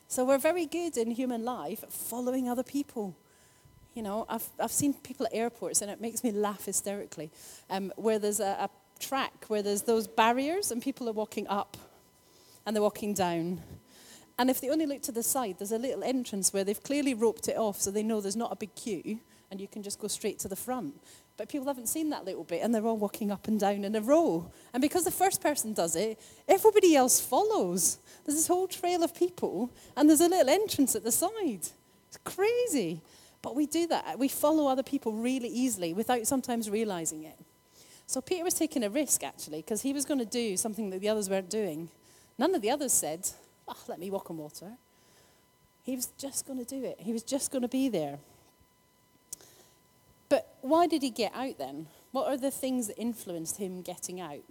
So 0.07 0.23
we're 0.23 0.37
very 0.37 0.65
good 0.65 0.95
in 0.95 1.11
human 1.11 1.43
life 1.43 1.83
at 1.83 1.91
following 1.91 2.47
other 2.47 2.63
people. 2.63 3.13
You 3.93 4.03
know, 4.03 4.25
I've, 4.29 4.47
I've 4.57 4.71
seen 4.71 4.93
people 4.93 5.25
at 5.25 5.33
airports, 5.33 5.81
and 5.81 5.91
it 5.91 5.99
makes 5.99 6.23
me 6.23 6.31
laugh 6.31 6.63
hysterically, 6.63 7.29
um, 7.69 7.91
where 7.97 8.19
there's 8.19 8.39
a, 8.39 8.55
a 8.57 8.69
track 9.01 9.43
where 9.49 9.61
there's 9.61 9.81
those 9.81 10.07
barriers, 10.07 10.71
and 10.71 10.81
people 10.81 11.09
are 11.09 11.13
walking 11.13 11.45
up 11.49 11.75
and 12.65 12.75
they're 12.75 12.83
walking 12.83 13.13
down. 13.13 13.61
And 14.37 14.49
if 14.49 14.59
they 14.59 14.69
only 14.69 14.85
look 14.85 15.01
to 15.03 15.11
the 15.11 15.23
side, 15.23 15.55
there's 15.57 15.71
a 15.71 15.77
little 15.77 16.03
entrance 16.03 16.51
where 16.51 16.63
they've 16.63 16.81
clearly 16.81 17.13
roped 17.13 17.47
it 17.47 17.57
off 17.57 17.79
so 17.79 17.91
they 17.91 18.03
know 18.03 18.19
there's 18.19 18.35
not 18.35 18.51
a 18.51 18.55
big 18.55 18.75
queue 18.75 19.19
and 19.49 19.61
you 19.61 19.67
can 19.67 19.83
just 19.83 19.99
go 19.99 20.07
straight 20.07 20.39
to 20.39 20.47
the 20.47 20.55
front. 20.55 20.99
But 21.37 21.49
people 21.49 21.67
haven't 21.67 21.87
seen 21.87 22.09
that 22.09 22.25
little 22.25 22.43
bit 22.43 22.61
and 22.61 22.73
they're 22.73 22.85
all 22.85 22.97
walking 22.97 23.31
up 23.31 23.47
and 23.47 23.59
down 23.59 23.83
in 23.83 23.95
a 23.95 24.01
row. 24.01 24.51
And 24.73 24.81
because 24.81 25.03
the 25.03 25.11
first 25.11 25.41
person 25.41 25.73
does 25.73 25.95
it, 25.95 26.19
everybody 26.47 26.95
else 26.95 27.19
follows. 27.19 27.99
There's 28.25 28.37
this 28.37 28.47
whole 28.47 28.67
trail 28.67 29.03
of 29.03 29.15
people 29.15 29.71
and 29.95 30.09
there's 30.09 30.21
a 30.21 30.29
little 30.29 30.49
entrance 30.49 30.95
at 30.95 31.03
the 31.03 31.11
side. 31.11 31.31
It's 32.07 32.19
crazy. 32.23 33.01
But 33.41 33.55
we 33.55 33.67
do 33.67 33.87
that. 33.87 34.17
We 34.17 34.27
follow 34.27 34.67
other 34.67 34.83
people 34.83 35.13
really 35.13 35.49
easily 35.49 35.93
without 35.93 36.25
sometimes 36.25 36.69
realizing 36.69 37.23
it. 37.23 37.37
So 38.07 38.21
Peter 38.21 38.43
was 38.43 38.53
taking 38.53 38.83
a 38.83 38.89
risk 38.89 39.23
actually 39.23 39.59
because 39.59 39.81
he 39.81 39.93
was 39.93 40.05
going 40.05 40.19
to 40.19 40.25
do 40.25 40.57
something 40.57 40.89
that 40.91 41.01
the 41.01 41.09
others 41.09 41.29
weren't 41.29 41.49
doing. 41.49 41.89
None 42.37 42.53
of 42.53 42.61
the 42.61 42.69
others 42.69 42.93
said, 42.93 43.29
oh, 43.67 43.77
let 43.87 43.99
me 43.99 44.09
walk 44.11 44.29
on 44.29 44.37
water. 44.37 44.73
He 45.83 45.95
was 45.95 46.07
just 46.17 46.47
going 46.47 46.63
to 46.63 46.65
do 46.65 46.83
it. 46.83 46.97
He 46.99 47.13
was 47.13 47.23
just 47.23 47.51
going 47.51 47.61
to 47.61 47.67
be 47.67 47.89
there. 47.89 48.17
But 50.29 50.47
why 50.61 50.87
did 50.87 51.03
he 51.03 51.11
get 51.11 51.31
out 51.35 51.57
then? 51.57 51.87
What 52.11 52.27
are 52.27 52.37
the 52.37 52.51
things 52.51 52.87
that 52.87 52.97
influenced 52.97 53.57
him 53.57 53.81
getting 53.81 54.19
out? 54.19 54.41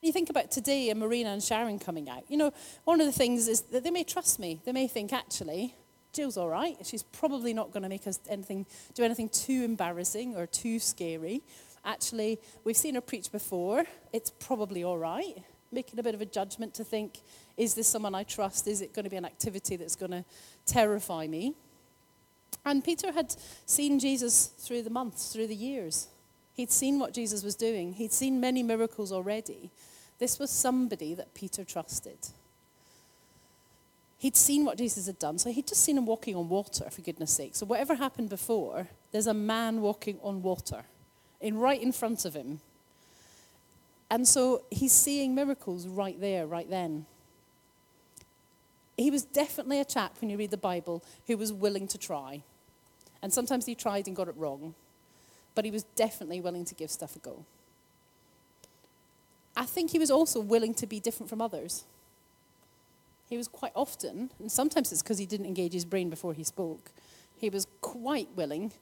You 0.00 0.12
think 0.12 0.30
about 0.30 0.50
today 0.50 0.90
and 0.90 1.00
Marina 1.00 1.30
and 1.30 1.42
Sharon 1.42 1.78
coming 1.78 2.08
out. 2.08 2.22
You 2.28 2.36
know, 2.36 2.52
one 2.84 3.00
of 3.00 3.06
the 3.06 3.12
things 3.12 3.48
is 3.48 3.62
that 3.62 3.82
they 3.84 3.90
may 3.90 4.04
trust 4.04 4.38
me. 4.38 4.60
They 4.64 4.72
may 4.72 4.86
think, 4.86 5.12
actually, 5.12 5.74
Gill's 6.12 6.36
all 6.36 6.48
right. 6.48 6.76
She's 6.84 7.02
probably 7.02 7.52
not 7.52 7.72
going 7.72 7.82
to 7.82 7.88
make 7.88 8.06
us 8.06 8.20
anything, 8.28 8.64
do 8.94 9.02
anything 9.02 9.28
too 9.28 9.64
embarrassing 9.64 10.36
or 10.36 10.46
too 10.46 10.78
scary. 10.78 11.42
Actually, 11.84 12.38
we've 12.64 12.76
seen 12.76 12.94
her 12.94 13.00
preach 13.00 13.30
before. 13.30 13.84
It's 14.12 14.30
probably 14.30 14.84
all 14.84 14.98
right. 14.98 15.42
Making 15.70 15.98
a 15.98 16.02
bit 16.02 16.14
of 16.14 16.20
a 16.20 16.26
judgment 16.26 16.74
to 16.74 16.84
think, 16.84 17.20
is 17.56 17.74
this 17.74 17.86
someone 17.86 18.14
I 18.14 18.22
trust? 18.22 18.66
Is 18.66 18.80
it 18.80 18.94
going 18.94 19.04
to 19.04 19.10
be 19.10 19.16
an 19.16 19.24
activity 19.24 19.76
that's 19.76 19.96
going 19.96 20.12
to 20.12 20.24
terrify 20.64 21.26
me? 21.26 21.54
And 22.64 22.82
Peter 22.82 23.12
had 23.12 23.34
seen 23.66 23.98
Jesus 23.98 24.46
through 24.46 24.82
the 24.82 24.90
months, 24.90 25.32
through 25.32 25.46
the 25.46 25.54
years. 25.54 26.08
He'd 26.54 26.72
seen 26.72 26.98
what 26.98 27.14
Jesus 27.14 27.44
was 27.44 27.54
doing, 27.54 27.92
he'd 27.92 28.12
seen 28.12 28.40
many 28.40 28.62
miracles 28.62 29.12
already. 29.12 29.70
This 30.18 30.38
was 30.38 30.50
somebody 30.50 31.14
that 31.14 31.32
Peter 31.34 31.64
trusted. 31.64 32.18
He'd 34.18 34.36
seen 34.36 34.64
what 34.64 34.76
Jesus 34.76 35.06
had 35.06 35.20
done, 35.20 35.38
so 35.38 35.52
he'd 35.52 35.68
just 35.68 35.84
seen 35.84 35.96
him 35.96 36.04
walking 36.04 36.34
on 36.34 36.48
water, 36.48 36.90
for 36.90 37.02
goodness 37.02 37.30
sake. 37.30 37.54
So, 37.54 37.64
whatever 37.64 37.94
happened 37.94 38.28
before, 38.28 38.88
there's 39.12 39.28
a 39.28 39.34
man 39.34 39.80
walking 39.80 40.18
on 40.24 40.42
water 40.42 40.84
in 41.40 41.56
right 41.56 41.80
in 41.80 41.92
front 41.92 42.24
of 42.24 42.34
him. 42.34 42.60
And 44.10 44.26
so 44.26 44.62
he's 44.70 44.92
seeing 44.92 45.34
miracles 45.34 45.86
right 45.86 46.18
there, 46.20 46.46
right 46.46 46.68
then. 46.68 47.06
He 48.96 49.10
was 49.10 49.24
definitely 49.24 49.80
a 49.80 49.84
chap, 49.84 50.16
when 50.20 50.30
you 50.30 50.36
read 50.36 50.50
the 50.50 50.56
Bible, 50.56 51.04
who 51.26 51.36
was 51.36 51.52
willing 51.52 51.86
to 51.88 51.98
try. 51.98 52.42
And 53.22 53.32
sometimes 53.32 53.66
he 53.66 53.74
tried 53.74 54.06
and 54.06 54.16
got 54.16 54.28
it 54.28 54.34
wrong, 54.36 54.74
but 55.54 55.64
he 55.64 55.70
was 55.70 55.84
definitely 55.94 56.40
willing 56.40 56.64
to 56.64 56.74
give 56.74 56.90
stuff 56.90 57.16
a 57.16 57.18
go. 57.18 57.44
I 59.56 59.66
think 59.66 59.90
he 59.90 59.98
was 59.98 60.10
also 60.10 60.40
willing 60.40 60.74
to 60.74 60.86
be 60.86 61.00
different 61.00 61.28
from 61.28 61.40
others. 61.40 61.84
He 63.28 63.36
was 63.36 63.48
quite 63.48 63.72
often, 63.74 64.30
and 64.38 64.50
sometimes 64.50 64.90
it's 64.90 65.02
because 65.02 65.18
he 65.18 65.26
didn't 65.26 65.46
engage 65.46 65.72
his 65.72 65.84
brain 65.84 66.10
before 66.10 66.32
he 66.32 66.44
spoke, 66.44 66.90
he 67.36 67.50
was 67.50 67.66
quite 67.80 68.28
willing 68.34 68.72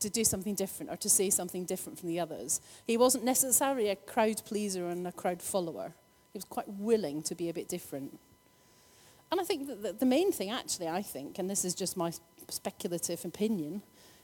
to 0.00 0.10
do 0.10 0.24
something 0.24 0.54
different 0.54 0.90
or 0.90 0.96
to 0.96 1.08
say 1.08 1.30
something 1.30 1.64
different 1.64 1.98
from 1.98 2.08
the 2.08 2.20
others. 2.20 2.60
He 2.86 2.96
wasn't 2.96 3.24
necessarily 3.24 3.88
a 3.88 3.96
crowd 3.96 4.42
pleaser 4.44 4.88
and 4.88 5.06
a 5.06 5.12
crowd 5.12 5.42
follower. 5.42 5.92
He 6.32 6.38
was 6.38 6.44
quite 6.44 6.68
willing 6.68 7.22
to 7.22 7.34
be 7.34 7.48
a 7.48 7.54
bit 7.54 7.68
different. 7.68 8.18
And 9.30 9.40
I 9.40 9.44
think 9.44 9.82
that 9.82 9.98
the 9.98 10.06
main 10.06 10.32
thing, 10.32 10.50
actually, 10.50 10.88
I 10.88 11.02
think, 11.02 11.38
and 11.38 11.50
this 11.50 11.64
is 11.64 11.74
just 11.74 11.96
my 11.96 12.12
speculative 12.48 13.24
opinion, 13.24 13.82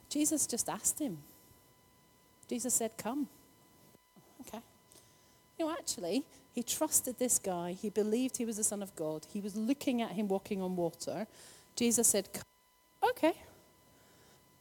Jesus 0.09 0.47
just 0.47 0.69
asked 0.69 0.99
him. 0.99 1.19
Jesus 2.49 2.75
said, 2.75 2.93
Come. 2.99 3.29
Okay. 4.43 4.61
You 5.59 5.67
know, 5.67 5.73
actually, 5.73 6.25
he 6.55 6.63
trusted 6.63 7.19
this 7.19 7.39
guy. 7.39 7.73
He 7.73 7.89
believed 7.89 8.37
he 8.37 8.45
was 8.45 8.59
the 8.59 8.65
Son 8.65 8.83
of 8.83 8.95
God. 8.95 9.27
He 9.33 9.41
was 9.41 9.57
looking 9.57 10.03
at 10.03 10.11
him 10.11 10.29
walking 10.29 10.61
on 10.61 10.77
water. 10.77 11.27
Jesus 11.77 12.09
said, 12.09 12.29
Okay. 13.03 13.35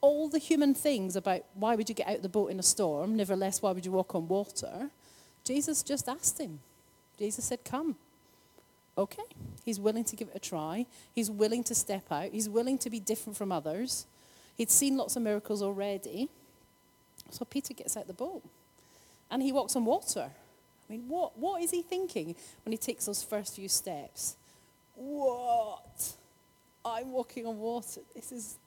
All 0.02 0.28
the 0.28 0.40
human 0.40 0.74
things 0.74 1.16
about 1.16 1.44
why 1.54 1.76
would 1.76 1.88
you 1.88 1.96
get 1.96 2.08
out 2.08 2.22
the 2.22 2.30
boat 2.30 2.52
in 2.52 2.60
a 2.60 2.64
storm, 2.64 3.16
nevertheless, 3.16 3.62
why 3.62 3.72
would 3.72 3.86
you 3.86 3.92
walk 3.92 4.16
on 4.16 4.28
water? 4.28 4.90
Jesus 5.44 5.84
just 5.84 6.10
asked 6.10 6.40
him. 6.40 6.60
Jesus 7.18 7.46
said, 7.46 7.64
Come 7.64 7.96
okay, 8.98 9.24
he's 9.64 9.80
willing 9.80 10.04
to 10.06 10.16
give 10.16 10.30
it 10.30 10.36
a 10.36 10.40
try. 10.40 10.86
He's 11.14 11.30
willing 11.30 11.64
to 11.66 11.76
step 11.76 12.12
out. 12.12 12.32
He's 12.32 12.50
willing 12.50 12.78
to 12.80 12.90
be 12.90 13.00
different 13.00 13.38
from 13.38 13.52
others. 13.52 14.06
He'd 14.56 14.70
seen 14.70 14.98
lots 14.98 15.16
of 15.16 15.24
miracles 15.24 15.62
already. 15.62 16.30
So 17.30 17.46
Peter 17.46 17.74
gets 17.74 17.96
out 17.96 18.08
the 18.08 18.14
boat 18.14 18.44
and 19.30 19.42
he 19.42 19.52
walks 19.52 19.76
on 19.76 19.86
water. 19.86 20.30
I 20.30 20.92
mean, 20.92 21.06
what, 21.08 21.38
what 21.38 21.62
is 21.62 21.72
he 21.72 21.82
thinking 21.82 22.36
when 22.66 22.72
he 22.72 22.78
takes 22.78 23.06
those 23.06 23.24
first 23.24 23.56
few 23.56 23.70
steps? 23.70 24.36
What? 24.96 26.14
I'm 26.84 27.12
walking 27.12 27.46
on 27.46 27.58
water. 27.60 28.02
This 28.14 28.32
is 28.32 28.58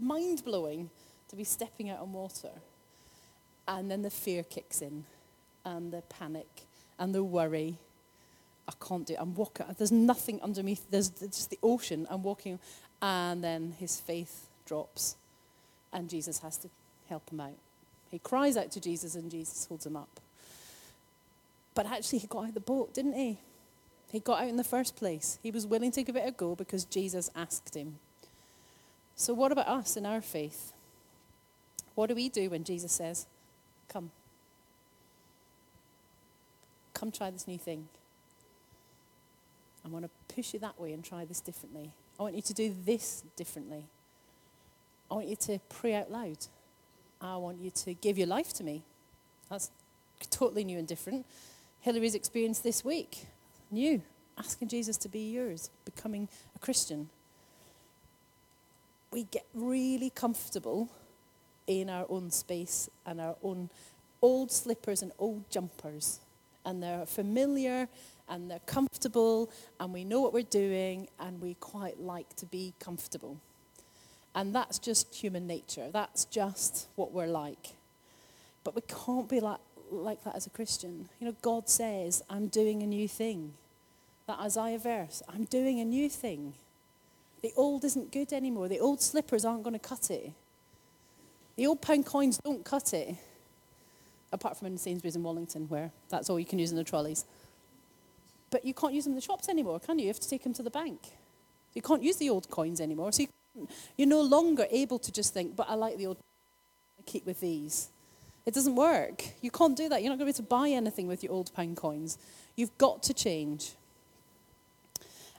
mind 0.00 0.44
blowing 0.44 0.90
to 1.28 1.36
be 1.36 1.44
stepping 1.44 1.90
out 1.90 2.00
on 2.00 2.12
water. 2.12 2.50
And 3.68 3.90
then 3.90 4.02
the 4.02 4.10
fear 4.10 4.42
kicks 4.42 4.82
in, 4.82 5.04
and 5.64 5.92
the 5.92 6.02
panic, 6.02 6.48
and 6.98 7.14
the 7.14 7.22
worry, 7.22 7.78
I 8.66 8.72
can't 8.84 9.06
do 9.06 9.14
it. 9.14 9.18
I'm 9.20 9.34
walking. 9.34 9.66
There's 9.78 9.92
nothing 9.92 10.40
underneath. 10.42 10.90
There's 10.90 11.10
just 11.10 11.50
the 11.50 11.58
ocean. 11.62 12.06
I'm 12.10 12.22
walking. 12.22 12.58
And 13.02 13.42
then 13.44 13.74
his 13.78 14.00
faith 14.00 14.48
drops. 14.66 15.16
And 15.92 16.08
Jesus 16.08 16.38
has 16.40 16.56
to 16.58 16.68
help 17.08 17.30
him 17.30 17.40
out. 17.40 17.56
He 18.10 18.18
cries 18.18 18.56
out 18.56 18.70
to 18.72 18.80
Jesus, 18.80 19.14
and 19.14 19.30
Jesus 19.30 19.66
holds 19.66 19.86
him 19.86 19.96
up. 19.96 20.20
But 21.74 21.86
actually, 21.86 22.18
he 22.18 22.26
got 22.26 22.42
out 22.42 22.48
of 22.48 22.54
the 22.54 22.60
boat, 22.60 22.92
didn't 22.92 23.14
he? 23.14 23.38
He 24.10 24.18
got 24.18 24.42
out 24.42 24.48
in 24.48 24.56
the 24.56 24.64
first 24.64 24.96
place. 24.96 25.38
He 25.42 25.52
was 25.52 25.66
willing 25.66 25.92
to 25.92 26.02
give 26.02 26.16
it 26.16 26.26
a 26.26 26.32
go 26.32 26.56
because 26.56 26.84
Jesus 26.84 27.30
asked 27.36 27.76
him. 27.76 27.98
So, 29.20 29.34
what 29.34 29.52
about 29.52 29.68
us 29.68 29.98
in 29.98 30.06
our 30.06 30.22
faith? 30.22 30.72
What 31.94 32.06
do 32.06 32.14
we 32.14 32.30
do 32.30 32.48
when 32.48 32.64
Jesus 32.64 32.90
says, 32.90 33.26
Come? 33.86 34.10
Come 36.94 37.12
try 37.12 37.30
this 37.30 37.46
new 37.46 37.58
thing. 37.58 37.86
I 39.84 39.88
want 39.88 40.06
to 40.06 40.34
push 40.34 40.54
you 40.54 40.60
that 40.60 40.80
way 40.80 40.94
and 40.94 41.04
try 41.04 41.26
this 41.26 41.40
differently. 41.40 41.90
I 42.18 42.22
want 42.22 42.34
you 42.34 42.40
to 42.40 42.54
do 42.54 42.74
this 42.86 43.22
differently. 43.36 43.84
I 45.10 45.14
want 45.16 45.28
you 45.28 45.36
to 45.36 45.58
pray 45.68 45.96
out 45.96 46.10
loud. 46.10 46.46
I 47.20 47.36
want 47.36 47.60
you 47.60 47.70
to 47.70 47.92
give 47.92 48.16
your 48.16 48.26
life 48.26 48.54
to 48.54 48.64
me. 48.64 48.84
That's 49.50 49.70
totally 50.30 50.64
new 50.64 50.78
and 50.78 50.88
different. 50.88 51.26
Hillary's 51.80 52.14
experience 52.14 52.60
this 52.60 52.82
week, 52.82 53.26
new, 53.70 54.00
asking 54.38 54.68
Jesus 54.68 54.96
to 54.96 55.10
be 55.10 55.30
yours, 55.30 55.68
becoming 55.84 56.26
a 56.56 56.58
Christian. 56.58 57.10
We 59.12 59.24
get 59.24 59.46
really 59.54 60.10
comfortable 60.10 60.88
in 61.66 61.90
our 61.90 62.06
own 62.08 62.30
space 62.30 62.88
and 63.06 63.20
our 63.20 63.36
own 63.42 63.70
old 64.22 64.52
slippers 64.52 65.02
and 65.02 65.12
old 65.18 65.50
jumpers. 65.50 66.20
And 66.64 66.82
they're 66.82 67.06
familiar 67.06 67.88
and 68.28 68.50
they're 68.50 68.60
comfortable 68.60 69.50
and 69.78 69.92
we 69.92 70.04
know 70.04 70.20
what 70.20 70.32
we're 70.32 70.42
doing 70.42 71.08
and 71.18 71.40
we 71.40 71.54
quite 71.54 72.00
like 72.00 72.34
to 72.36 72.46
be 72.46 72.74
comfortable. 72.78 73.38
And 74.34 74.54
that's 74.54 74.78
just 74.78 75.14
human 75.14 75.46
nature. 75.46 75.90
That's 75.92 76.24
just 76.24 76.86
what 76.94 77.12
we're 77.12 77.26
like. 77.26 77.74
But 78.62 78.76
we 78.76 78.82
can't 78.82 79.28
be 79.28 79.40
like, 79.40 79.58
like 79.90 80.22
that 80.24 80.36
as 80.36 80.46
a 80.46 80.50
Christian. 80.50 81.08
You 81.18 81.28
know, 81.28 81.36
God 81.42 81.68
says, 81.68 82.22
I'm 82.30 82.46
doing 82.46 82.82
a 82.82 82.86
new 82.86 83.08
thing. 83.08 83.54
That 84.26 84.38
Isaiah 84.38 84.78
verse, 84.78 85.22
I'm 85.28 85.44
doing 85.44 85.80
a 85.80 85.84
new 85.84 86.08
thing. 86.08 86.54
The 87.42 87.52
old 87.56 87.84
isn't 87.84 88.12
good 88.12 88.32
anymore. 88.32 88.68
The 88.68 88.80
old 88.80 89.00
slippers 89.00 89.44
aren't 89.44 89.62
going 89.62 89.74
to 89.74 89.78
cut 89.78 90.10
it. 90.10 90.32
The 91.56 91.66
old 91.66 91.80
pound 91.80 92.06
coins 92.06 92.38
don't 92.44 92.64
cut 92.64 92.92
it. 92.92 93.16
Apart 94.32 94.56
from 94.56 94.68
in 94.68 94.78
Sainsbury's 94.78 95.16
and 95.16 95.24
Wallington, 95.24 95.68
where 95.68 95.90
that's 96.08 96.30
all 96.30 96.38
you 96.38 96.46
can 96.46 96.58
use 96.58 96.70
in 96.70 96.76
the 96.76 96.84
trolleys. 96.84 97.24
But 98.50 98.64
you 98.64 98.74
can't 98.74 98.94
use 98.94 99.04
them 99.04 99.12
in 99.12 99.16
the 99.16 99.22
shops 99.22 99.48
anymore, 99.48 99.80
can 99.80 99.98
you? 99.98 100.04
You 100.04 100.10
have 100.10 100.20
to 100.20 100.28
take 100.28 100.42
them 100.44 100.52
to 100.54 100.62
the 100.62 100.70
bank. 100.70 101.00
You 101.74 101.82
can't 101.82 102.02
use 102.02 102.16
the 102.16 102.30
old 102.30 102.48
coins 102.50 102.80
anymore. 102.80 103.12
So 103.12 103.24
you, 103.96 104.04
are 104.04 104.06
no 104.06 104.20
longer 104.20 104.66
able 104.70 104.98
to 104.98 105.12
just 105.12 105.34
think, 105.34 105.56
but 105.56 105.68
I 105.68 105.74
like 105.74 105.96
the 105.96 106.06
old, 106.06 106.18
I 106.98 107.02
keep 107.06 107.26
with 107.26 107.40
these. 107.40 107.88
It 108.46 108.54
doesn't 108.54 108.74
work. 108.74 109.24
You 109.40 109.50
can't 109.50 109.76
do 109.76 109.88
that. 109.88 110.02
You're 110.02 110.10
not 110.10 110.18
going 110.18 110.32
to 110.32 110.40
be 110.40 110.42
able 110.42 110.48
to 110.48 110.54
buy 110.54 110.68
anything 110.70 111.06
with 111.06 111.22
your 111.22 111.32
old 111.32 111.52
pound 111.54 111.76
coins. 111.76 112.18
You've 112.56 112.76
got 112.78 113.02
to 113.04 113.14
change. 113.14 113.74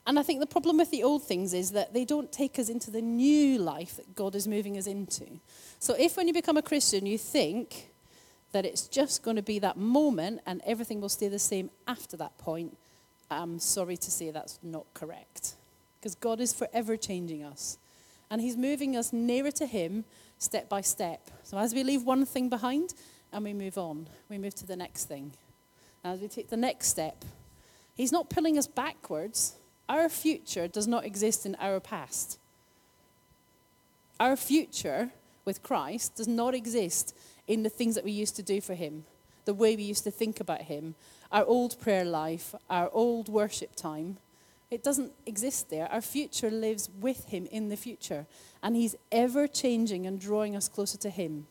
And 0.05 0.17
I 0.17 0.23
think 0.23 0.39
the 0.39 0.47
problem 0.47 0.77
with 0.77 0.89
the 0.89 1.03
old 1.03 1.23
things 1.23 1.53
is 1.53 1.71
that 1.71 1.93
they 1.93 2.05
don't 2.05 2.31
take 2.31 2.57
us 2.57 2.69
into 2.69 2.89
the 2.89 3.01
new 3.01 3.59
life 3.59 3.97
that 3.97 4.15
God 4.15 4.35
is 4.35 4.47
moving 4.47 4.77
us 4.77 4.87
into. 4.87 5.25
So 5.79 5.95
if 5.97 6.17
when 6.17 6.27
you 6.27 6.33
become 6.33 6.57
a 6.57 6.61
Christian, 6.61 7.05
you 7.05 7.17
think 7.17 7.91
that 8.51 8.65
it's 8.65 8.87
just 8.87 9.23
going 9.23 9.35
to 9.35 9.41
be 9.41 9.59
that 9.59 9.77
moment 9.77 10.41
and 10.45 10.61
everything 10.65 11.01
will 11.01 11.09
stay 11.09 11.27
the 11.27 11.39
same 11.39 11.69
after 11.87 12.17
that 12.17 12.37
point, 12.37 12.77
I'm 13.29 13.59
sorry 13.59 13.95
to 13.97 14.11
say 14.11 14.31
that's 14.31 14.59
not 14.61 14.85
correct. 14.93 15.53
Because 15.99 16.15
God 16.15 16.41
is 16.41 16.51
forever 16.51 16.97
changing 16.97 17.43
us. 17.43 17.77
And 18.29 18.41
He's 18.41 18.57
moving 18.57 18.97
us 18.97 19.13
nearer 19.13 19.51
to 19.51 19.65
Him 19.65 20.03
step 20.37 20.67
by 20.67 20.81
step. 20.81 21.29
So 21.43 21.57
as 21.57 21.73
we 21.73 21.83
leave 21.83 22.03
one 22.03 22.25
thing 22.25 22.49
behind 22.49 22.93
and 23.31 23.43
we 23.43 23.53
move 23.53 23.77
on, 23.77 24.07
we 24.29 24.37
move 24.37 24.55
to 24.55 24.67
the 24.67 24.75
next 24.75 25.05
thing. 25.05 25.33
As 26.03 26.19
we 26.19 26.27
take 26.27 26.49
the 26.49 26.57
next 26.57 26.87
step, 26.87 27.23
He's 27.95 28.11
not 28.11 28.29
pulling 28.29 28.57
us 28.57 28.67
backwards. 28.67 29.55
Our 29.91 30.07
future 30.07 30.69
does 30.69 30.87
not 30.87 31.03
exist 31.03 31.45
in 31.45 31.57
our 31.59 31.81
past. 31.81 32.39
Our 34.21 34.37
future 34.37 35.09
with 35.43 35.61
Christ 35.61 36.15
does 36.15 36.29
not 36.29 36.55
exist 36.55 37.13
in 37.45 37.63
the 37.63 37.69
things 37.69 37.95
that 37.95 38.05
we 38.05 38.13
used 38.13 38.37
to 38.37 38.41
do 38.41 38.61
for 38.61 38.73
Him, 38.73 39.03
the 39.43 39.53
way 39.53 39.75
we 39.75 39.83
used 39.83 40.05
to 40.05 40.11
think 40.11 40.39
about 40.39 40.61
Him, 40.61 40.95
our 41.29 41.43
old 41.43 41.77
prayer 41.77 42.05
life, 42.05 42.55
our 42.69 42.89
old 42.93 43.27
worship 43.27 43.75
time. 43.75 44.15
It 44.69 44.81
doesn't 44.81 45.11
exist 45.25 45.69
there. 45.69 45.91
Our 45.91 45.99
future 45.99 46.49
lives 46.49 46.89
with 47.01 47.25
Him 47.25 47.45
in 47.51 47.67
the 47.67 47.75
future. 47.75 48.27
And 48.63 48.77
He's 48.77 48.95
ever 49.11 49.45
changing 49.45 50.07
and 50.07 50.21
drawing 50.21 50.55
us 50.55 50.69
closer 50.69 50.99
to 50.99 51.09
Him, 51.09 51.47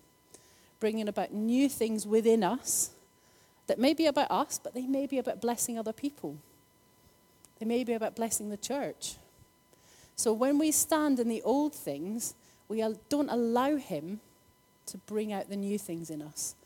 bringing 0.80 1.08
about 1.08 1.34
new 1.34 1.68
things 1.68 2.06
within 2.06 2.42
us 2.42 2.92
that 3.66 3.78
may 3.78 3.92
be 3.92 4.06
about 4.06 4.30
us, 4.30 4.58
but 4.58 4.72
they 4.72 4.86
may 4.86 5.06
be 5.06 5.18
about 5.18 5.42
blessing 5.42 5.78
other 5.78 5.92
people. 5.92 6.38
They 7.60 7.66
may 7.66 7.84
be 7.84 7.92
about 7.92 8.16
blessing 8.16 8.48
the 8.48 8.56
church. 8.56 9.16
So 10.16 10.32
when 10.32 10.58
we 10.58 10.72
stand 10.72 11.20
in 11.20 11.28
the 11.28 11.42
old 11.42 11.74
things, 11.74 12.34
we 12.68 12.84
don't 13.08 13.28
allow 13.28 13.76
Him 13.76 14.20
to 14.86 14.98
bring 14.98 15.32
out 15.32 15.48
the 15.48 15.56
new 15.56 15.78
things 15.78 16.10
in 16.10 16.22
us 16.22 16.56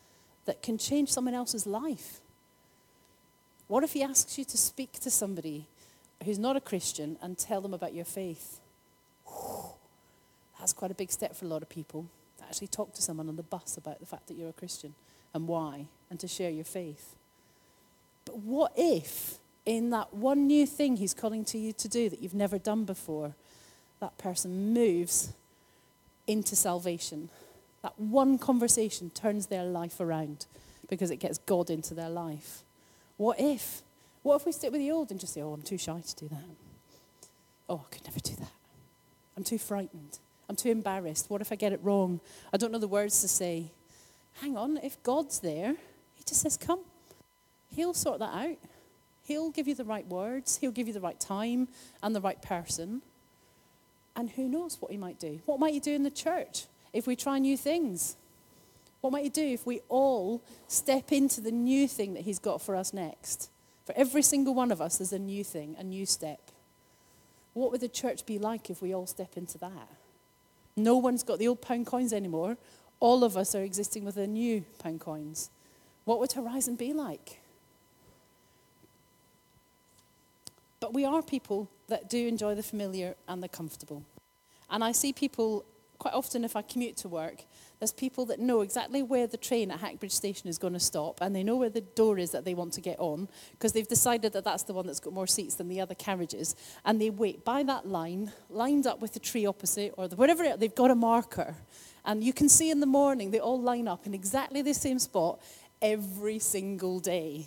that 0.47 0.63
can 0.63 0.79
change 0.79 1.11
someone 1.11 1.35
else's 1.35 1.67
life. 1.67 2.21
What 3.67 3.83
if 3.83 3.93
He 3.93 4.03
asks 4.03 4.39
you 4.39 4.45
to 4.45 4.57
speak 4.57 4.93
to 5.01 5.11
somebody 5.11 5.67
who's 6.25 6.39
not 6.39 6.57
a 6.57 6.61
Christian 6.61 7.19
and 7.21 7.37
tell 7.37 7.61
them 7.61 7.75
about 7.75 7.93
your 7.93 8.05
faith? 8.05 8.61
That's 10.59 10.73
quite 10.73 10.91
a 10.91 10.95
big 10.95 11.11
step 11.11 11.35
for 11.35 11.45
a 11.45 11.49
lot 11.49 11.63
of 11.63 11.69
people 11.69 12.07
to 12.39 12.45
actually 12.45 12.69
talk 12.69 12.95
to 12.95 13.03
someone 13.03 13.29
on 13.29 13.37
the 13.37 13.43
bus 13.43 13.77
about 13.77 14.01
the 14.01 14.07
fact 14.07 14.29
that 14.29 14.35
you're 14.35 14.49
a 14.49 14.55
Christian 14.55 14.95
and 15.35 15.49
why, 15.49 15.89
and 16.09 16.21
to 16.21 16.29
share 16.29 16.51
your 16.51 16.65
faith. 16.65 17.17
But 18.25 18.39
what 18.39 18.73
if 18.77 19.39
in 19.67 19.91
that 19.91 20.15
one 20.15 20.47
new 20.47 20.67
thing 20.67 20.97
He's 20.97 21.15
calling 21.15 21.45
to 21.47 21.59
you 21.59 21.73
to 21.73 21.89
do 21.89 22.09
that 22.09 22.21
you've 22.21 22.35
never 22.35 22.59
done 22.59 22.85
before, 22.85 23.35
that 24.01 24.17
person 24.19 24.73
moves 24.75 25.33
into 26.27 26.57
salvation. 26.57 27.31
That 27.83 27.99
one 27.99 28.39
conversation 28.39 29.11
turns 29.11 29.47
their 29.47 29.65
life 29.65 30.01
around 30.01 30.47
because 30.89 31.11
it 31.11 31.17
gets 31.17 31.39
God 31.39 31.71
into 31.71 31.95
their 31.95 32.09
life. 32.09 32.63
What 33.17 33.41
if? 33.41 33.83
What 34.23 34.37
if 34.37 34.47
we 34.47 34.53
stick 34.53 34.73
with 34.73 34.81
the 34.81 34.91
old 34.91 35.11
and 35.11 35.21
just 35.21 35.35
say, 35.35 35.43
oh, 35.43 35.53
I'm 35.53 35.63
too 35.63 35.79
shy 35.79 36.01
to 36.01 36.17
do 36.17 36.29
that? 36.29 36.45
Oh, 37.69 37.85
I 37.87 37.95
could 37.95 38.05
never 38.05 38.21
do 38.21 38.35
that. 38.37 38.53
I'm 39.37 39.45
too 39.45 39.59
frightened. 39.59 40.19
I'm 40.49 40.57
too 40.57 40.71
embarrassed. 40.71 41.31
What 41.31 41.41
if 41.41 41.53
I 41.53 41.57
get 41.57 41.73
it 41.73 41.81
wrong? 41.83 42.21
I 42.53 42.57
don't 42.57 42.73
know 42.73 42.79
the 42.79 42.89
words 42.89 43.21
to 43.23 43.29
say. 43.29 43.71
Hang 44.41 44.57
on, 44.57 44.79
if 44.79 45.03
God's 45.03 45.41
there, 45.41 45.75
He 46.15 46.25
just 46.27 46.41
says, 46.41 46.57
come. 46.57 46.81
He'll 47.69 47.95
sort 47.95 48.19
that 48.19 48.35
out. 48.35 48.57
He'll 49.25 49.51
give 49.51 49.67
you 49.67 49.75
the 49.75 49.85
right 49.85 50.07
words, 50.07 50.59
He'll 50.59 50.71
give 50.71 50.87
you 50.87 50.93
the 50.93 51.01
right 51.01 51.19
time 51.19 51.69
and 52.03 52.15
the 52.15 52.21
right 52.21 52.41
person. 52.41 53.03
And 54.17 54.31
who 54.31 54.49
knows 54.49 54.77
what 54.81 54.93
He 54.93 54.97
might 54.97 55.19
do? 55.19 55.41
What 55.47 55.59
might 55.59 55.75
He 55.75 55.81
do 55.81 55.93
in 55.93 56.03
the 56.03 56.11
church 56.11 56.67
if 56.93 57.07
we 57.07 57.17
try 57.17 57.39
new 57.39 57.57
things? 57.57 58.17
What 59.01 59.13
might 59.13 59.25
He 59.25 59.31
do 59.31 59.45
if 59.45 59.67
we 59.67 59.81
all 59.89 60.43
step 60.69 61.11
into 61.11 61.41
the 61.41 61.51
new 61.51 61.89
thing 61.89 62.15
that 62.15 62.23
He's 62.25 62.39
got 62.39 62.63
for 62.63 62.77
us 62.77 62.93
next? 62.93 63.51
For 63.85 63.95
every 63.97 64.23
single 64.23 64.55
one 64.55 64.71
of 64.71 64.81
us, 64.81 64.99
there's 64.99 65.13
a 65.13 65.19
new 65.19 65.45
thing, 65.45 65.77
a 65.79 65.85
new 65.85 66.07
step. 66.07 66.51
What 67.53 67.71
would 67.71 67.81
the 67.81 67.89
church 67.89 68.27
be 68.27 68.39
like 68.39 68.71
if 68.71 68.81
we 68.81 68.95
all 68.95 69.07
step 69.07 69.37
into 69.37 69.59
that? 69.59 69.89
No 70.77 70.97
one's 70.97 71.23
got 71.23 71.39
the 71.39 71.49
old 71.49 71.61
pound 71.63 71.87
coins 71.87 72.13
anymore. 72.13 72.57
All 73.01 73.23
of 73.25 73.37
us 73.37 73.55
are 73.55 73.63
existing 73.63 74.05
with 74.05 74.17
the 74.17 74.27
new 74.27 74.65
pound 74.79 75.01
coins. 75.01 75.51
What 76.05 76.19
would 76.19 76.33
Horizon 76.33 76.77
be 76.77 76.93
like? 76.93 77.41
But 80.85 80.93
we 80.93 81.07
are 81.07 81.23
people 81.23 81.71
that 81.89 82.11
do 82.11 82.29
enjoy 82.29 82.57
the 82.57 82.63
familiar 82.63 83.15
and 83.27 83.43
the 83.43 83.49
comfortable. 83.49 84.05
And 84.69 84.85
I 84.85 84.93
see 84.93 85.15
people 85.15 85.65
quite 85.97 86.13
often 86.13 86.45
if 86.45 86.57
I 86.57 86.61
commute 86.61 86.99
to 86.99 87.09
work, 87.09 87.45
there's 87.79 87.95
people 87.95 88.27
that 88.27 88.39
know 88.39 88.61
exactly 88.61 89.03
where 89.03 89.27
the 89.27 89.39
train 89.39 89.71
at 89.71 89.81
Hackbridge 89.81 90.13
Station 90.13 90.47
is 90.51 90.59
going 90.59 90.75
to 90.75 90.79
stop 90.79 91.23
and 91.23 91.35
they 91.35 91.43
know 91.43 91.57
where 91.57 91.71
the 91.71 91.81
door 91.81 92.19
is 92.19 92.33
that 92.33 92.45
they 92.45 92.53
want 92.53 92.75
to 92.75 92.83
get 92.83 93.01
on 93.01 93.31
because 93.53 93.73
they've 93.73 93.89
decided 93.89 94.35
that 94.35 94.45
that's 94.45 94.65
the 94.65 94.75
one 94.75 94.87
that's 94.87 95.01
got 95.01 95.15
more 95.15 95.27
seats 95.27 95.55
than 95.55 95.69
the 95.69 95.81
other 95.81 95.95
carriages. 95.95 96.55
And 96.85 97.01
they 97.01 97.09
wait 97.09 97.47
by 97.47 97.63
that 97.63 97.89
line, 97.89 98.31
lined 98.51 98.87
up 98.87 99.01
with 99.01 99.15
the 99.15 99.21
tree 99.21 99.47
opposite 99.47 99.95
or 99.97 100.07
the, 100.07 100.17
whatever, 100.17 100.55
they've 100.55 100.75
got 100.75 100.91
a 100.91 100.95
marker. 100.95 101.55
And 102.05 102.23
you 102.23 102.35
can 102.35 102.51
see 102.51 102.71
in 102.71 102.81
the 102.81 102.87
morning 103.01 103.31
they 103.31 103.41
all 103.41 103.59
line 103.59 103.89
up 103.89 104.07
in 104.07 104.13
exactly 104.13 104.61
the 104.61 104.75
same 104.75 104.99
spot 104.99 105.41
every 105.81 106.39
single 106.41 107.01
day 107.01 107.47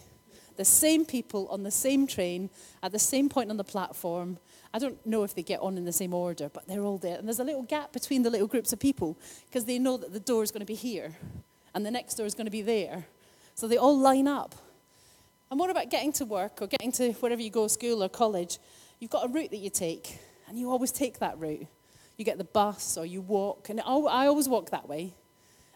the 0.57 0.65
same 0.65 1.05
people 1.05 1.47
on 1.49 1.63
the 1.63 1.71
same 1.71 2.07
train 2.07 2.49
at 2.83 2.91
the 2.91 2.99
same 2.99 3.29
point 3.29 3.49
on 3.49 3.57
the 3.57 3.63
platform. 3.63 4.37
I 4.73 4.79
don't 4.79 5.03
know 5.05 5.23
if 5.23 5.33
they 5.33 5.43
get 5.43 5.61
on 5.61 5.77
in 5.77 5.85
the 5.85 5.93
same 5.93 6.13
order, 6.13 6.49
but 6.49 6.67
they're 6.67 6.83
all 6.83 6.97
there. 6.97 7.17
And 7.17 7.27
there's 7.27 7.39
a 7.39 7.43
little 7.43 7.63
gap 7.63 7.93
between 7.93 8.23
the 8.23 8.29
little 8.29 8.47
groups 8.47 8.73
of 8.73 8.79
people 8.79 9.17
because 9.47 9.65
they 9.65 9.79
know 9.79 9.97
that 9.97 10.13
the 10.13 10.19
door 10.19 10.43
is 10.43 10.51
going 10.51 10.59
to 10.59 10.65
be 10.65 10.75
here 10.75 11.15
and 11.73 11.85
the 11.85 11.91
next 11.91 12.15
door 12.15 12.25
is 12.25 12.33
going 12.33 12.45
to 12.45 12.51
be 12.51 12.61
there. 12.61 13.05
So 13.55 13.67
they 13.67 13.77
all 13.77 13.97
line 13.97 14.27
up. 14.27 14.55
And 15.49 15.59
what 15.59 15.69
about 15.69 15.89
getting 15.89 16.11
to 16.13 16.25
work 16.25 16.61
or 16.61 16.67
getting 16.67 16.91
to 16.93 17.13
wherever 17.13 17.41
you 17.41 17.49
go, 17.49 17.67
school 17.67 18.03
or 18.03 18.09
college? 18.09 18.59
You've 18.99 19.11
got 19.11 19.25
a 19.25 19.29
route 19.29 19.51
that 19.51 19.57
you 19.57 19.69
take, 19.69 20.19
and 20.47 20.59
you 20.59 20.69
always 20.69 20.91
take 20.91 21.19
that 21.19 21.39
route. 21.39 21.65
You 22.17 22.25
get 22.25 22.37
the 22.37 22.43
bus 22.43 22.97
or 22.97 23.05
you 23.05 23.21
walk, 23.21 23.69
and 23.69 23.79
I 23.79 23.83
always 24.27 24.49
walk 24.49 24.71
that 24.71 24.89
way. 24.89 25.13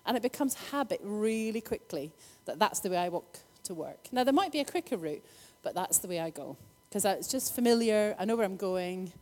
And 0.06 0.18
it 0.18 0.24
becomes 0.24 0.56
habit 0.72 1.00
really 1.04 1.62
quickly 1.62 2.12
that 2.46 2.60
that's 2.60 2.80
the 2.80 2.90
way 2.90 2.98
I 2.98 3.10
walk 3.10 3.40
to 3.64 3.74
work. 3.74 4.08
Now, 4.12 4.24
there 4.24 4.34
might 4.34 4.52
be 4.52 4.60
a 4.60 4.66
quicker 4.66 4.98
route, 4.98 5.24
but 5.64 5.76
that's 5.76 6.00
the 6.00 6.08
way 6.08 6.20
I 6.20 6.30
go 6.30 6.58
because 6.90 7.06
it's 7.06 7.28
just 7.28 7.56
familiar. 7.56 8.16
I 8.20 8.26
know 8.26 8.36
where 8.36 8.46
I'm 8.46 8.58
going, 8.58 9.14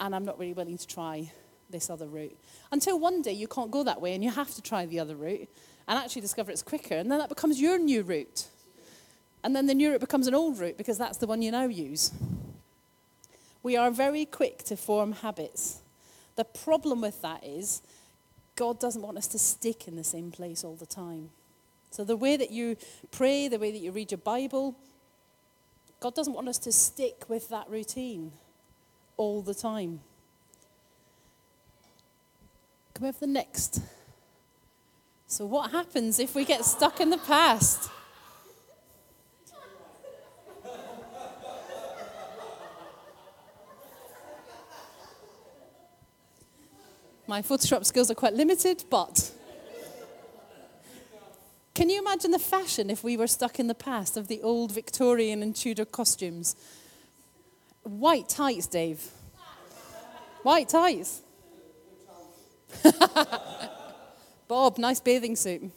and 0.00 0.14
I'm 0.14 0.24
not 0.24 0.38
really 0.38 0.52
willing 0.52 0.78
to 0.78 0.86
try 0.86 1.30
this 1.70 1.88
other 1.90 2.06
route. 2.06 2.36
Until 2.72 2.98
one 2.98 3.22
day 3.22 3.32
you 3.32 3.48
can't 3.48 3.70
go 3.70 3.84
that 3.84 4.00
way 4.00 4.14
and 4.14 4.24
you 4.24 4.30
have 4.30 4.54
to 4.54 4.62
try 4.62 4.86
the 4.86 5.00
other 5.00 5.14
route 5.14 5.48
and 5.86 5.98
actually 5.98 6.22
discover 6.22 6.50
it's 6.50 6.62
quicker, 6.62 6.94
and 6.94 7.10
then 7.10 7.18
that 7.18 7.28
becomes 7.28 7.60
your 7.60 7.78
new 7.78 8.02
route. 8.02 8.48
And 9.42 9.54
then 9.54 9.66
the 9.66 9.74
new 9.74 9.90
route 9.90 10.00
becomes 10.00 10.26
an 10.26 10.34
old 10.34 10.58
route 10.58 10.78
because 10.78 10.96
that's 10.96 11.18
the 11.18 11.26
one 11.26 11.42
you 11.42 11.50
now 11.50 11.66
use. 11.66 12.12
We 13.62 13.76
are 13.76 13.90
very 13.90 14.24
quick 14.24 14.64
to 14.64 14.76
form 14.76 15.12
habits. 15.12 15.82
The 16.36 16.44
problem 16.44 17.00
with 17.00 17.20
that 17.22 17.44
is 17.44 17.82
God 18.56 18.80
doesn't 18.80 19.02
want 19.02 19.18
us 19.18 19.26
to 19.28 19.38
stick 19.38 19.86
in 19.86 19.96
the 19.96 20.04
same 20.04 20.30
place 20.30 20.64
all 20.64 20.76
the 20.76 20.86
time. 20.86 21.30
So, 21.94 22.02
the 22.02 22.16
way 22.16 22.36
that 22.36 22.50
you 22.50 22.76
pray, 23.12 23.46
the 23.46 23.56
way 23.56 23.70
that 23.70 23.78
you 23.78 23.92
read 23.92 24.10
your 24.10 24.18
Bible, 24.18 24.76
God 26.00 26.12
doesn't 26.16 26.32
want 26.32 26.48
us 26.48 26.58
to 26.58 26.72
stick 26.72 27.22
with 27.28 27.48
that 27.50 27.70
routine 27.70 28.32
all 29.16 29.42
the 29.42 29.54
time. 29.54 30.00
Can 32.94 33.02
we 33.02 33.06
have 33.06 33.20
the 33.20 33.28
next? 33.28 33.80
So, 35.28 35.46
what 35.46 35.70
happens 35.70 36.18
if 36.18 36.34
we 36.34 36.44
get 36.44 36.64
stuck 36.64 36.98
in 36.98 37.10
the 37.10 37.18
past? 37.18 37.88
My 47.28 47.40
Photoshop 47.40 47.84
skills 47.84 48.10
are 48.10 48.16
quite 48.16 48.34
limited, 48.34 48.82
but 48.90 49.30
can 51.74 51.90
you 51.90 52.00
imagine 52.00 52.30
the 52.30 52.38
fashion 52.38 52.88
if 52.88 53.02
we 53.02 53.16
were 53.16 53.26
stuck 53.26 53.58
in 53.58 53.66
the 53.66 53.74
past 53.74 54.16
of 54.16 54.28
the 54.28 54.40
old 54.42 54.70
Victorian 54.72 55.42
and 55.42 55.56
Tudor 55.56 55.84
costumes? 55.84 56.54
White 57.82 58.28
tights, 58.28 58.68
Dave. 58.68 59.10
White 60.42 60.68
tights. 60.68 61.22
Bob, 64.48 64.78
nice 64.78 65.00
bathing 65.00 65.36
suit. 65.36 65.70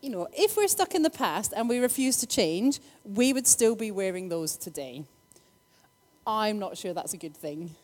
You 0.00 0.08
know, 0.08 0.28
if 0.32 0.56
we're 0.56 0.68
stuck 0.68 0.94
in 0.94 1.02
the 1.02 1.10
past 1.10 1.52
and 1.54 1.68
we 1.68 1.78
refuse 1.78 2.16
to 2.18 2.26
change, 2.26 2.80
we 3.04 3.34
would 3.34 3.46
still 3.46 3.76
be 3.76 3.90
wearing 3.90 4.30
those 4.30 4.56
today. 4.56 5.04
I'm 6.26 6.58
not 6.58 6.78
sure 6.78 6.94
that's 6.94 7.12
a 7.12 7.18
good 7.18 7.36
thing. 7.36 7.74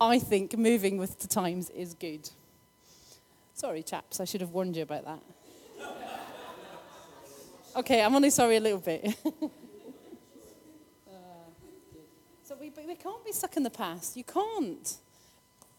I 0.00 0.18
think 0.18 0.58
moving 0.58 0.98
with 0.98 1.20
the 1.20 1.28
times 1.28 1.70
is 1.70 1.94
good. 1.94 2.28
Sorry, 3.54 3.82
chaps, 3.84 4.18
I 4.20 4.24
should 4.24 4.40
have 4.40 4.50
warned 4.50 4.76
you 4.76 4.82
about 4.82 5.04
that. 5.04 5.22
okay, 7.76 8.02
I'm 8.02 8.14
only 8.14 8.30
sorry 8.30 8.56
a 8.56 8.60
little 8.60 8.78
bit. 8.80 9.16
Uh, 11.06 11.12
so 12.42 12.56
we, 12.60 12.70
we 12.86 12.94
can't 12.96 13.24
be 13.24 13.32
stuck 13.32 13.56
in 13.56 13.62
the 13.62 13.70
past. 13.70 14.16
You 14.16 14.24
can't. 14.24 14.96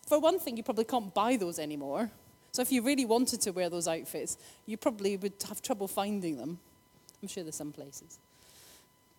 For 0.07 0.19
one 0.19 0.39
thing, 0.39 0.55
you 0.57 0.63
probably 0.63 0.85
can't 0.85 1.13
buy 1.13 1.35
those 1.35 1.59
anymore. 1.59 2.09
So 2.51 2.61
if 2.61 2.71
you 2.71 2.81
really 2.81 3.05
wanted 3.05 3.41
to 3.41 3.51
wear 3.51 3.69
those 3.69 3.88
outfits, 3.88 4.38
you 4.65 4.77
probably 4.77 5.17
would 5.17 5.33
have 5.49 5.61
trouble 5.61 5.88
finding 5.88 6.38
them. 6.38 6.59
I'm 7.21 7.27
sure 7.27 7.43
there's 7.43 7.55
some 7.55 7.73
places. 7.73 8.17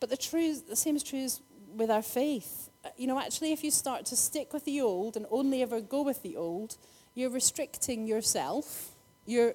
But 0.01 0.09
the, 0.11 0.16
true, 0.16 0.55
the 0.57 0.77
same 0.77 0.97
is 0.97 1.03
true 1.03 1.21
as 1.25 1.40
with 1.77 1.90
our 1.90 2.03
faith. 2.03 2.71
Uh, 2.85 2.88
You 2.97 3.07
know, 3.09 3.19
actually, 3.21 3.53
if 3.53 3.62
you 3.62 3.71
start 3.71 4.07
to 4.07 4.16
stick 4.16 4.53
with 4.53 4.64
the 4.64 4.81
old 4.81 5.16
and 5.16 5.27
only 5.31 5.61
ever 5.62 5.81
go 5.81 6.03
with 6.03 6.23
the 6.23 6.37
old, 6.37 6.77
you're 7.17 7.31
restricting 7.31 8.07
yourself. 8.07 8.91
You're, 9.25 9.55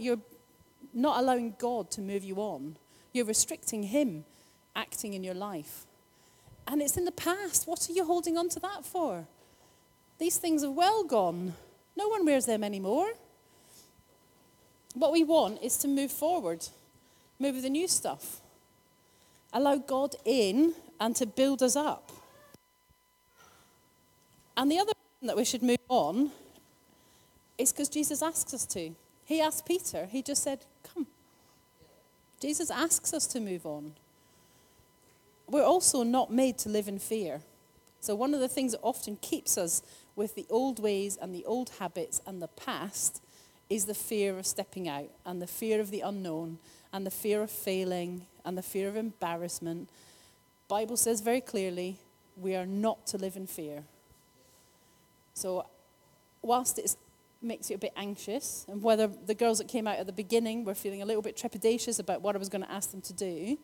you're 0.00 0.18
not 0.92 1.20
allowing 1.20 1.54
God 1.58 1.90
to 1.92 2.00
move 2.00 2.24
you 2.24 2.36
on. 2.36 2.76
You're 3.12 3.26
restricting 3.26 3.84
Him 3.84 4.24
acting 4.74 5.12
in 5.12 5.22
your 5.22 5.34
life. 5.34 5.84
And 6.66 6.80
it's 6.80 6.96
in 6.96 7.04
the 7.04 7.12
past. 7.12 7.68
What 7.68 7.88
are 7.88 7.92
you 7.92 8.06
holding 8.06 8.38
on 8.38 8.48
to 8.48 8.60
that 8.60 8.86
for? 8.86 9.26
These 10.18 10.38
things 10.38 10.64
are 10.64 10.70
well 10.70 11.04
gone. 11.04 11.52
No 11.94 12.08
one 12.08 12.24
wears 12.24 12.46
them 12.46 12.64
anymore. 12.64 13.12
What 14.94 15.12
we 15.12 15.24
want 15.24 15.62
is 15.62 15.76
to 15.78 15.88
move 15.88 16.10
forward, 16.10 16.66
move 17.38 17.56
with 17.56 17.64
the 17.64 17.70
new 17.70 17.86
stuff, 17.86 18.40
allow 19.52 19.76
God 19.76 20.14
in 20.24 20.72
and 20.98 21.14
to 21.16 21.26
build 21.26 21.62
us 21.62 21.76
up. 21.76 22.12
And 24.56 24.70
the 24.70 24.78
other 24.78 24.92
that 25.22 25.36
we 25.36 25.44
should 25.44 25.62
move 25.62 25.78
on 25.88 26.30
is 27.64 27.72
because 27.72 27.88
Jesus 27.88 28.22
asks 28.22 28.54
us 28.54 28.64
to. 28.66 28.94
He 29.24 29.40
asked 29.40 29.66
Peter, 29.66 30.06
he 30.06 30.22
just 30.22 30.42
said, 30.42 30.64
Come. 30.94 31.06
Jesus 32.40 32.70
asks 32.70 33.12
us 33.12 33.26
to 33.28 33.40
move 33.40 33.66
on. 33.66 33.94
We're 35.48 35.64
also 35.64 36.02
not 36.02 36.30
made 36.30 36.58
to 36.58 36.68
live 36.68 36.88
in 36.88 36.98
fear. 36.98 37.40
So, 38.00 38.14
one 38.14 38.34
of 38.34 38.40
the 38.40 38.48
things 38.48 38.72
that 38.72 38.80
often 38.82 39.16
keeps 39.16 39.56
us 39.56 39.82
with 40.14 40.34
the 40.34 40.46
old 40.50 40.78
ways 40.78 41.16
and 41.20 41.34
the 41.34 41.44
old 41.46 41.70
habits 41.80 42.20
and 42.26 42.40
the 42.40 42.48
past 42.48 43.22
is 43.70 43.86
the 43.86 43.94
fear 43.94 44.38
of 44.38 44.46
stepping 44.46 44.88
out 44.88 45.10
and 45.24 45.40
the 45.40 45.46
fear 45.46 45.80
of 45.80 45.90
the 45.90 46.00
unknown 46.00 46.58
and 46.92 47.06
the 47.06 47.10
fear 47.10 47.42
of 47.42 47.50
failing 47.50 48.26
and 48.44 48.58
the 48.58 48.62
fear 48.62 48.88
of 48.88 48.96
embarrassment. 48.96 49.88
Bible 50.68 50.98
says 50.98 51.22
very 51.22 51.40
clearly 51.40 51.98
we 52.36 52.54
are 52.54 52.66
not 52.66 53.06
to 53.06 53.16
live 53.16 53.36
in 53.36 53.46
fear. 53.46 53.84
So, 55.32 55.66
whilst 56.42 56.78
it 56.78 56.94
makes 57.44 57.70
you 57.70 57.76
a 57.76 57.78
bit 57.78 57.92
anxious, 57.96 58.64
and 58.68 58.82
whether 58.82 59.06
the 59.06 59.34
girls 59.34 59.58
that 59.58 59.68
came 59.68 59.86
out 59.86 59.98
at 59.98 60.06
the 60.06 60.12
beginning 60.12 60.64
were 60.64 60.74
feeling 60.74 61.02
a 61.02 61.06
little 61.06 61.22
bit 61.22 61.36
trepidatious 61.36 61.98
about 61.98 62.22
what 62.22 62.34
I 62.34 62.38
was 62.38 62.48
going 62.48 62.62
to 62.62 62.70
ask 62.70 62.90
them 62.90 63.00
to 63.02 63.12
do, 63.12 63.58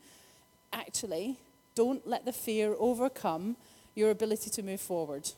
actually, 0.72 1.38
don't 1.74 2.06
let 2.06 2.24
the 2.24 2.32
fear 2.32 2.74
overcome 2.78 3.56
your 3.94 4.10
ability 4.10 4.50
to 4.50 4.62
move 4.62 4.80
forward. 4.80 5.30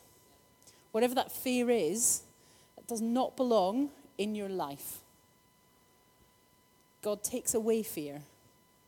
Whatever 0.91 1.15
that 1.15 1.31
fear 1.31 1.69
is, 1.69 2.23
it 2.77 2.87
does 2.87 3.01
not 3.01 3.35
belong 3.35 3.89
in 4.17 4.35
your 4.35 4.49
life. 4.49 4.99
God 7.01 7.23
takes 7.23 7.53
away 7.53 7.83
fear. 7.83 8.21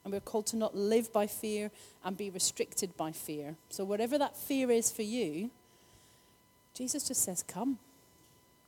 And 0.03 0.13
we're 0.13 0.19
called 0.19 0.45
to 0.47 0.55
not 0.55 0.75
live 0.75 1.11
by 1.11 1.25
fear 1.25 1.71
and 2.03 2.15
be 2.15 2.29
restricted 2.29 2.95
by 2.95 3.11
fear. 3.11 3.55
So, 3.69 3.83
whatever 3.83 4.19
that 4.19 4.37
fear 4.37 4.69
is 4.69 4.91
for 4.91 5.01
you, 5.01 5.49
Jesus 6.75 7.07
just 7.07 7.23
says, 7.23 7.41
Come. 7.41 7.79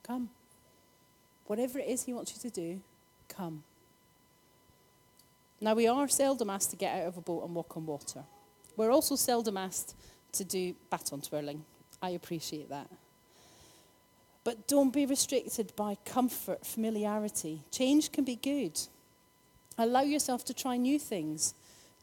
Come. 0.02 0.30
Whatever 1.48 1.80
it 1.80 1.88
is 1.88 2.04
He 2.04 2.14
wants 2.14 2.34
you 2.34 2.50
to 2.50 2.54
do, 2.54 2.82
come. 3.28 3.64
Now, 5.60 5.74
we 5.74 5.88
are 5.88 6.08
seldom 6.08 6.50
asked 6.50 6.70
to 6.72 6.76
get 6.76 7.02
out 7.02 7.08
of 7.08 7.18
a 7.18 7.22
boat 7.22 7.44
and 7.44 7.56
walk 7.56 7.76
on 7.76 7.86
water. 7.86 8.24
We're 8.76 8.92
also 8.92 9.16
seldom 9.16 9.58
asked 9.58 9.96
to 10.34 10.44
do 10.44 10.76
baton 10.92 11.22
twirling. 11.22 11.66
I 12.02 12.12
appreciate 12.12 12.70
that. 12.70 12.88
But 14.44 14.68
don't 14.68 14.94
be 14.94 15.06
restricted 15.06 15.76
by 15.76 15.98
comfort, 16.06 16.66
familiarity. 16.66 17.64
Change 17.72 18.12
can 18.12 18.24
be 18.24 18.36
good. 18.36 18.80
Allow 19.78 20.02
yourself 20.02 20.46
to 20.46 20.54
try 20.54 20.78
new 20.78 21.00
things. 21.00 21.54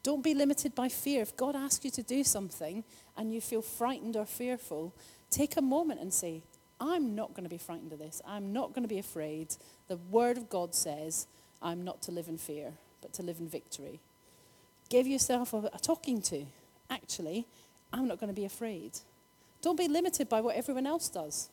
Don't 0.03 0.23
be 0.23 0.33
limited 0.33 0.75
by 0.75 0.89
fear. 0.89 1.21
If 1.21 1.35
God 1.35 1.55
asks 1.55 1.83
you 1.83 1.91
to 1.91 2.03
do 2.03 2.23
something 2.23 2.83
and 3.17 3.33
you 3.33 3.41
feel 3.41 3.61
frightened 3.61 4.15
or 4.15 4.25
fearful, 4.25 4.93
take 5.31 5.57
a 5.57 5.61
moment 5.61 6.01
and 6.01 6.13
say, 6.13 6.43
I'm 6.79 7.15
not 7.15 7.33
going 7.33 7.43
to 7.43 7.49
be 7.49 7.57
frightened 7.57 7.93
of 7.93 7.99
this. 7.99 8.21
I'm 8.27 8.51
not 8.51 8.73
going 8.73 8.83
to 8.83 8.89
be 8.89 8.99
afraid. 8.99 9.55
The 9.87 9.97
Word 9.97 10.37
of 10.37 10.49
God 10.49 10.75
says 10.75 11.27
I'm 11.61 11.83
not 11.83 12.01
to 12.03 12.11
live 12.11 12.27
in 12.27 12.37
fear, 12.37 12.73
but 13.01 13.13
to 13.13 13.23
live 13.23 13.39
in 13.39 13.47
victory. 13.47 13.99
Give 14.89 15.07
yourself 15.07 15.53
a, 15.53 15.69
a 15.73 15.79
talking 15.79 16.21
to. 16.23 16.45
Actually, 16.89 17.45
I'm 17.91 18.07
not 18.07 18.19
going 18.19 18.29
to 18.29 18.39
be 18.39 18.45
afraid. 18.45 18.99
Don't 19.61 19.77
be 19.77 19.87
limited 19.87 20.29
by 20.29 20.41
what 20.41 20.55
everyone 20.55 20.85
else 20.85 21.09
does. 21.09 21.49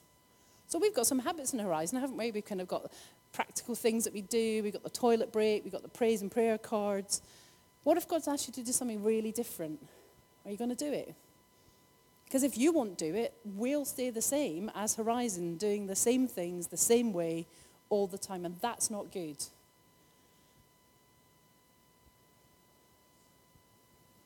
So 0.67 0.79
we've 0.79 0.95
got 0.95 1.07
some 1.07 1.21
habits 1.21 1.53
in 1.53 1.59
the 1.59 1.65
horizon, 1.65 2.01
haven't 2.01 2.17
we? 2.17 2.31
We've 2.31 2.45
kind 2.45 2.61
of 2.61 2.69
got 2.69 2.91
practical 3.33 3.75
things 3.75 4.05
that 4.05 4.13
we 4.13 4.23
do. 4.23 4.63
We've 4.63 4.73
got 4.73 4.83
the 4.83 4.91
toilet 4.91 5.33
break. 5.33 5.65
We've 5.65 5.73
got 5.73 5.83
the 5.83 5.89
praise 5.89 6.23
and 6.23 6.31
prayer 6.31 6.59
cards. 6.59 7.23
What 7.85 7.97
if 7.97 8.09
God's 8.09 8.29
asked 8.29 8.49
you 8.49 8.55
to 8.55 8.63
do 8.63 8.73
something 8.73 9.03
really 9.03 9.33
different? 9.33 9.81
Are 10.45 10.51
you 10.51 10.57
going 10.57 10.71
to 10.71 10.77
do 10.77 10.93
it? 10.93 11.15
Because 12.33 12.45
if 12.45 12.57
you 12.57 12.73
won't 12.73 12.97
do 12.97 13.15
it, 13.15 13.35
we'll 13.45 13.85
stay 13.85 14.09
the 14.09 14.23
same 14.23 14.71
as 14.75 14.95
Horizon, 14.95 15.59
doing 15.59 15.87
the 15.87 15.95
same 15.95 16.27
things 16.27 16.69
the 16.69 16.79
same 16.79 17.13
way 17.13 17.47
all 17.91 18.07
the 18.07 18.17
time, 18.17 18.47
and 18.47 18.57
that's 18.63 18.91
not 18.91 19.13
good. 19.13 19.37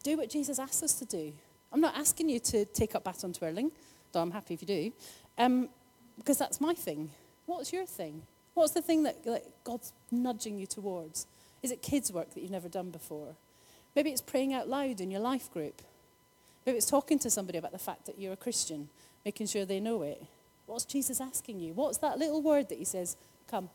Do 0.04 0.16
what 0.16 0.30
Jesus 0.30 0.60
asks 0.60 0.84
us 0.84 0.92
to 1.00 1.04
do. 1.04 1.32
I'm 1.72 1.80
not 1.80 1.96
asking 1.96 2.28
you 2.28 2.38
to 2.38 2.64
take 2.66 2.94
up 2.94 3.02
baton 3.02 3.32
twirling, 3.32 3.72
though 4.12 4.22
I'm 4.22 4.30
happy 4.30 4.54
if 4.54 4.62
you 4.62 4.68
do, 4.68 4.92
um, 5.36 5.68
because 6.16 6.38
that's 6.38 6.60
my 6.60 6.74
thing. 6.74 7.10
What's 7.46 7.72
your 7.72 7.86
thing? 7.86 8.22
What's 8.54 8.70
the 8.70 8.82
thing 8.82 9.02
that, 9.02 9.24
that 9.24 9.64
God's 9.64 9.92
nudging 10.12 10.60
you 10.60 10.68
towards? 10.68 11.26
Is 11.60 11.72
it 11.72 11.82
kids' 11.82 12.12
work 12.12 12.32
that 12.34 12.40
you've 12.40 12.52
never 12.52 12.68
done 12.68 12.90
before? 12.90 13.34
Maybe 13.96 14.10
it's 14.10 14.22
praying 14.22 14.54
out 14.54 14.68
loud 14.68 15.00
in 15.00 15.10
your 15.10 15.22
life 15.22 15.52
group. 15.52 15.82
Maybe 16.66 16.78
it's 16.78 16.90
talking 16.90 17.18
to 17.20 17.30
somebody 17.30 17.58
about 17.58 17.72
the 17.72 17.78
fact 17.78 18.06
that 18.06 18.18
you're 18.18 18.32
a 18.32 18.36
Christian, 18.36 18.88
making 19.24 19.46
sure 19.46 19.64
they 19.64 19.80
know 19.80 20.02
it. 20.02 20.22
What's 20.66 20.84
Jesus 20.84 21.20
asking 21.20 21.60
you? 21.60 21.72
What's 21.72 21.98
that 21.98 22.18
little 22.18 22.42
word 22.42 22.68
that 22.68 22.78
he 22.78 22.84
says, 22.84 23.16
come? 23.48 23.70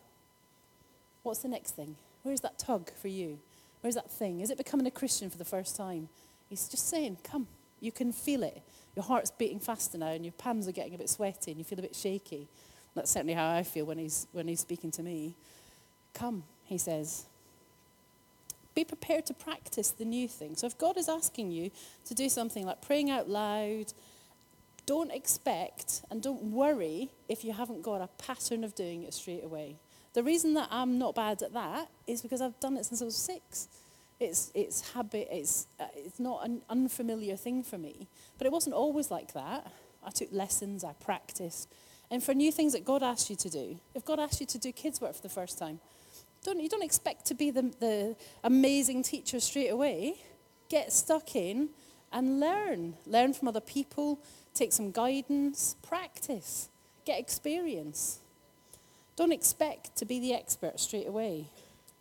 What's 1.24 1.40
the 1.40 1.48
next 1.48 1.72
thing? 1.72 1.96
Where's 2.24 2.42
that 2.42 2.60
tug 2.60 2.92
for 3.02 3.08
you? 3.08 3.40
Where's 3.80 3.96
that 3.96 4.12
thing? 4.12 4.42
Is 4.42 4.50
it 4.50 4.58
becoming 4.58 4.86
a 4.86 4.92
Christian 4.92 5.30
for 5.30 5.38
the 5.38 5.46
first 5.46 5.76
time? 5.78 6.10
He's 6.50 6.68
just 6.68 6.90
saying, 6.90 7.18
come. 7.24 7.48
You 7.80 7.92
can 7.92 8.12
feel 8.12 8.44
it. 8.44 8.62
Your 8.96 9.06
heart's 9.06 9.32
beating 9.32 9.60
faster 9.60 9.98
now, 9.98 10.08
and 10.08 10.26
your 10.26 10.34
palms 10.34 10.68
are 10.68 10.74
getting 10.74 10.94
a 10.94 10.98
bit 10.98 11.10
sweaty, 11.10 11.52
and 11.52 11.58
you 11.58 11.64
feel 11.64 11.80
a 11.80 11.84
bit 11.84 11.96
shaky. 11.96 12.48
That's 12.94 13.10
certainly 13.10 13.34
how 13.34 13.50
I 13.50 13.64
feel 13.64 13.86
when 13.86 13.98
he's, 13.98 14.28
when 14.34 14.48
he's 14.48 14.60
speaking 14.60 14.92
to 14.92 15.02
me. 15.02 15.34
Come, 16.14 16.44
he 16.66 16.78
says. 16.78 17.26
Be 18.74 18.84
prepared 18.84 19.26
to 19.28 19.34
practice 19.34 19.90
the 19.90 20.06
new 20.06 20.28
thing. 20.28 20.56
So 20.56 20.68
if 20.68 20.78
God 20.78 20.98
is 20.98 21.10
asking 21.10 21.52
you 21.52 21.72
to 22.06 22.14
do 22.14 22.30
something 22.30 22.66
like 22.66 22.82
praying 22.82 23.10
out 23.10 23.30
loud, 23.30 23.94
don't 24.86 25.12
expect 25.12 26.02
and 26.10 26.22
don't 26.22 26.44
worry 26.52 27.10
if 27.30 27.44
you 27.44 27.54
haven't 27.54 27.82
got 27.82 28.02
a 28.02 28.08
pattern 28.18 28.64
of 28.64 28.76
doing 28.76 29.04
it 29.04 29.14
straight 29.14 29.44
away. 29.44 29.76
The 30.14 30.24
reason 30.24 30.54
that 30.56 30.68
I'm 30.72 30.98
not 30.98 31.16
bad 31.16 31.42
at 31.42 31.54
that 31.54 31.90
is 32.08 32.22
because 32.22 32.42
I've 32.42 32.60
done 32.60 32.76
it 32.78 32.86
since 32.86 33.02
I 33.02 33.06
was 33.06 33.16
six. 33.16 33.68
It's, 34.20 34.52
it's 34.54 34.92
habit, 34.92 35.30
it's, 35.32 35.68
uh, 35.80 35.86
it's 35.96 36.20
not 36.20 36.46
an 36.46 36.62
unfamiliar 36.70 37.36
thing 37.36 37.64
for 37.64 37.78
me. 37.78 38.08
But 38.38 38.46
it 38.46 38.54
wasn't 38.54 38.76
always 38.76 39.10
like 39.10 39.34
that. 39.34 39.72
I 40.06 40.12
took 40.12 40.30
lessons, 40.32 40.84
I 40.84 40.94
practiced. 40.94 41.70
And 42.10 42.22
for 42.22 42.34
new 42.34 42.52
things 42.52 42.74
that 42.74 42.84
God 42.84 43.02
asked 43.02 43.30
you 43.30 43.36
to 43.38 43.50
do, 43.50 43.80
if 43.96 44.04
God 44.04 44.20
asked 44.20 44.42
you 44.42 44.46
to 44.48 44.58
do 44.58 44.72
kids' 44.72 45.00
work 45.00 45.16
for 45.16 45.22
the 45.22 45.30
first 45.30 45.58
time, 45.58 45.80
don't, 46.44 46.60
you 46.60 46.70
don't 46.70 46.84
expect 46.84 47.26
to 47.28 47.34
be 47.34 47.52
the, 47.52 47.74
the 47.80 48.16
amazing 48.44 49.04
teacher 49.04 49.40
straight 49.40 49.70
away. 49.70 50.16
Get 50.70 50.92
stuck 50.92 51.36
in 51.36 51.70
and 52.12 52.40
learn. 52.40 52.96
Learn 53.06 53.34
from 53.34 53.48
other 53.48 53.62
people, 53.62 54.20
take 54.54 54.74
some 54.74 54.92
guidance, 54.92 55.76
practice, 55.82 56.70
get 57.06 57.20
experience. 57.20 58.20
Don't 59.16 59.32
expect 59.32 59.96
to 59.98 60.06
be 60.06 60.20
the 60.20 60.34
expert 60.34 60.80
straight 60.80 61.08
away. 61.08 61.48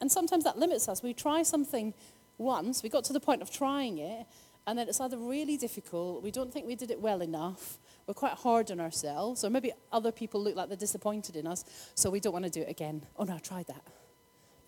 And 0.01 0.11
sometimes 0.11 0.45
that 0.45 0.59
limits 0.59 0.89
us. 0.89 1.03
We 1.03 1.13
try 1.13 1.43
something 1.43 1.93
once, 2.39 2.83
we 2.83 2.89
got 2.89 3.05
to 3.05 3.13
the 3.13 3.21
point 3.21 3.43
of 3.43 3.51
trying 3.51 3.99
it, 3.99 4.27
and 4.67 4.79
then 4.79 4.89
it's 4.89 5.01
either 5.01 5.19
really 5.19 5.57
difficult, 5.57 6.23
we 6.23 6.31
don't 6.31 6.53
think 6.53 6.67
we 6.67 6.75
did 6.75 6.91
it 6.91 6.99
well 7.01 7.21
enough, 7.21 7.79
we're 8.07 8.15
quite 8.15 8.33
hard 8.33 8.71
on 8.71 8.81
ourselves, 8.81 9.45
or 9.45 9.51
maybe 9.51 9.73
other 9.93 10.11
people 10.11 10.43
look 10.43 10.57
like 10.57 10.69
they're 10.69 10.77
disappointed 10.77 11.37
in 11.37 11.47
us, 11.47 11.65
so 11.95 12.09
we 12.09 12.19
don't 12.19 12.33
want 12.33 12.47
to 12.47 12.51
do 12.51 12.63
it 12.63 12.71
again. 12.71 13.03
Oh 13.19 13.25
no, 13.25 13.35
I 13.35 13.39
tried 13.39 13.67
that. 13.67 13.85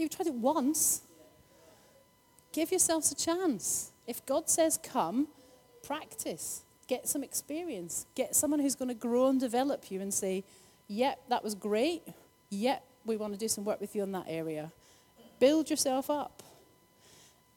You've 0.02 0.10
tried 0.10 0.26
it 0.26 0.34
once. 0.34 1.02
Give 2.52 2.72
yourselves 2.72 3.12
a 3.12 3.14
chance. 3.14 3.92
If 4.04 4.26
God 4.26 4.50
says 4.50 4.76
come, 4.82 5.28
practice, 5.84 6.62
get 6.88 7.06
some 7.06 7.22
experience, 7.22 8.06
get 8.16 8.34
someone 8.34 8.58
who's 8.58 8.74
going 8.74 8.88
to 8.88 8.94
grow 8.94 9.28
and 9.28 9.38
develop 9.38 9.92
you 9.92 10.00
and 10.00 10.12
say, 10.12 10.42
yep, 10.88 11.20
that 11.28 11.44
was 11.44 11.54
great. 11.54 12.02
Yep, 12.50 12.82
we 13.06 13.16
want 13.16 13.32
to 13.32 13.38
do 13.38 13.46
some 13.46 13.64
work 13.64 13.80
with 13.80 13.94
you 13.94 14.02
in 14.02 14.10
that 14.10 14.24
area. 14.26 14.72
Build 15.38 15.70
yourself 15.70 16.10
up. 16.10 16.42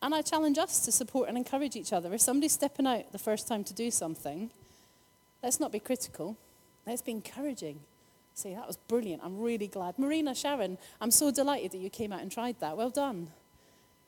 And 0.03 0.13
I 0.13 0.21
challenge 0.21 0.59
us 0.59 0.85
to 0.85 0.91
support 0.91 1.27
and 1.29 1.39
encourage 1.39 1.75
each 1.75 1.91
other. 1.93 2.13
If 2.13 2.21
somebody's 2.21 2.53
stepping 2.53 2.85
out 2.85 3.11
the 3.11 3.17
first 3.17 3.47
time 3.47 3.63
to 3.63 3.73
do 3.73 3.89
something, 3.89 4.51
let's 5.41 5.59
not 5.59 5.71
be 5.71 5.79
critical. 5.79 6.37
Let's 6.85 7.01
be 7.01 7.11
encouraging. 7.11 7.79
Say, 8.35 8.53
that 8.53 8.67
was 8.67 8.75
brilliant. 8.75 9.23
I'm 9.23 9.39
really 9.39 9.67
glad. 9.67 9.97
Marina, 9.97 10.35
Sharon, 10.35 10.77
I'm 10.99 11.09
so 11.09 11.31
delighted 11.31 11.71
that 11.71 11.77
you 11.77 11.89
came 11.89 12.11
out 12.11 12.21
and 12.21 12.29
tried 12.29 12.59
that. 12.59 12.75
Well 12.75 12.89
done. 12.89 13.29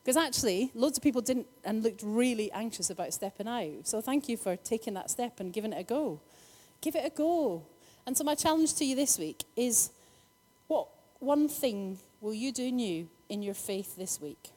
Because 0.04 0.18
actually, 0.18 0.70
loads 0.76 0.98
of 0.98 1.04
people 1.04 1.22
didn't 1.22 1.48
and 1.64 1.82
looked 1.82 2.02
really 2.04 2.52
anxious 2.52 2.90
about 2.90 3.14
stepping 3.14 3.48
out. 3.48 3.88
So 3.88 4.02
thank 4.02 4.28
you 4.28 4.36
for 4.36 4.58
taking 4.58 4.94
that 4.96 5.10
step 5.10 5.40
and 5.40 5.54
giving 5.54 5.72
it 5.72 5.80
a 5.80 5.84
go. 5.84 6.20
Give 6.82 6.96
it 6.96 7.06
a 7.06 7.10
go. 7.10 7.64
And 8.06 8.18
so 8.18 8.26
my 8.26 8.36
challenge 8.36 8.74
to 8.76 8.86
you 8.86 8.98
this 8.98 9.18
week 9.18 9.44
is 9.56 9.92
what 10.68 10.88
one 11.20 11.48
thing 11.48 12.00
will 12.20 12.34
you 12.34 12.52
do 12.52 12.70
new 12.70 13.08
in 13.30 13.42
your 13.42 13.54
faith 13.54 13.96
this 13.96 14.20
week? 14.22 14.52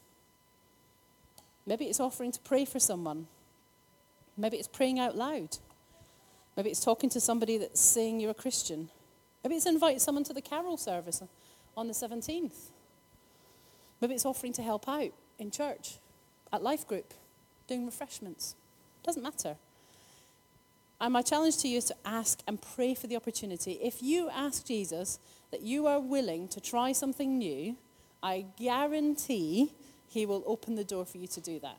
Maybe 1.64 1.84
it's 1.84 2.00
offering 2.00 2.32
to 2.32 2.40
pray 2.40 2.64
for 2.64 2.80
someone. 2.80 3.28
Maybe 4.36 4.56
it's 4.56 4.68
praying 4.68 4.98
out 4.98 5.16
loud. 5.16 5.58
Maybe 6.56 6.70
it's 6.70 6.84
talking 6.84 7.10
to 7.10 7.20
somebody 7.20 7.56
that's 7.58 7.80
saying 7.80 8.18
you're 8.18 8.32
a 8.32 8.34
Christian. 8.34 8.88
Maybe 9.42 9.56
it's 9.56 9.66
invite 9.66 10.00
someone 10.00 10.24
to 10.24 10.32
the 10.32 10.42
carol 10.42 10.76
service 10.76 11.22
on 11.76 11.88
the 11.88 11.94
17th. 11.94 12.70
Maybe 14.00 14.14
it's 14.14 14.26
offering 14.26 14.52
to 14.54 14.62
help 14.62 14.88
out 14.88 15.12
in 15.38 15.50
church, 15.50 15.98
at 16.52 16.62
life 16.62 16.86
group, 16.86 17.14
doing 17.66 17.86
refreshments. 17.86 18.54
Doesn't 19.02 19.22
matter. 19.22 19.56
And 21.00 21.14
my 21.14 21.22
challenge 21.22 21.58
to 21.58 21.68
you 21.68 21.78
is 21.78 21.86
to 21.86 21.96
ask 22.04 22.40
and 22.46 22.60
pray 22.60 22.94
for 22.94 23.06
the 23.06 23.16
opportunity. 23.16 23.72
If 23.82 24.02
you 24.02 24.28
ask 24.28 24.66
Jesus 24.66 25.18
that 25.50 25.62
you 25.62 25.86
are 25.86 25.98
willing 25.98 26.46
to 26.48 26.60
try 26.60 26.92
something 26.92 27.38
new, 27.38 27.76
I 28.22 28.44
guarantee 28.58 29.72
he 30.08 30.26
will 30.26 30.42
open 30.46 30.74
the 30.74 30.84
door 30.84 31.06
for 31.06 31.16
you 31.16 31.26
to 31.28 31.40
do 31.40 31.58
that. 31.60 31.78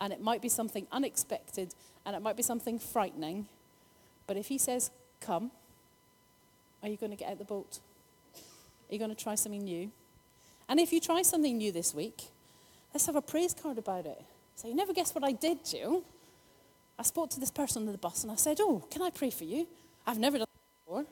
And 0.00 0.12
it 0.12 0.20
might 0.20 0.40
be 0.40 0.48
something 0.48 0.86
unexpected 0.92 1.74
and 2.06 2.14
it 2.14 2.22
might 2.22 2.36
be 2.36 2.42
something 2.42 2.78
frightening. 2.78 3.46
But 4.26 4.36
if 4.36 4.46
he 4.46 4.58
says, 4.58 4.90
Come, 5.20 5.50
are 6.82 6.88
you 6.88 6.96
going 6.96 7.10
to 7.10 7.16
get 7.16 7.30
out 7.30 7.38
the 7.38 7.44
boat? 7.44 7.78
Are 8.34 8.92
you 8.92 8.98
going 8.98 9.14
to 9.14 9.22
try 9.22 9.34
something 9.34 9.62
new? 9.62 9.90
And 10.68 10.80
if 10.80 10.92
you 10.92 11.00
try 11.00 11.22
something 11.22 11.56
new 11.56 11.72
this 11.72 11.94
week, 11.94 12.28
let's 12.94 13.06
have 13.06 13.16
a 13.16 13.22
praise 13.22 13.54
card 13.54 13.78
about 13.78 14.06
it. 14.06 14.22
So 14.56 14.68
you 14.68 14.74
never 14.74 14.92
guess 14.92 15.14
what 15.14 15.24
I 15.24 15.32
did, 15.32 15.58
Gill. 15.70 16.04
I 16.98 17.02
spoke 17.02 17.30
to 17.30 17.40
this 17.40 17.50
person 17.50 17.86
on 17.86 17.92
the 17.92 17.98
bus 17.98 18.22
and 18.22 18.32
I 18.32 18.36
said, 18.36 18.58
Oh, 18.60 18.84
can 18.90 19.02
I 19.02 19.10
pray 19.10 19.30
for 19.30 19.44
you? 19.44 19.66
I've 20.06 20.18
never 20.18 20.38
done 20.38 20.46
that 20.48 20.84
before. 20.84 21.06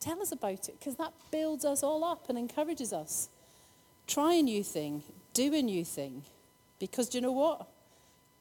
Tell 0.00 0.20
us 0.20 0.32
about 0.32 0.68
it 0.68 0.76
because 0.78 0.96
that 0.96 1.12
builds 1.30 1.64
us 1.64 1.82
all 1.82 2.02
up 2.04 2.28
and 2.28 2.36
encourages 2.36 2.92
us. 2.92 3.28
Try 4.06 4.34
a 4.34 4.42
new 4.42 4.62
thing, 4.62 5.02
do 5.32 5.54
a 5.54 5.62
new 5.62 5.84
thing. 5.84 6.22
Because 6.78 7.08
do 7.08 7.18
you 7.18 7.22
know 7.22 7.32
what? 7.32 7.68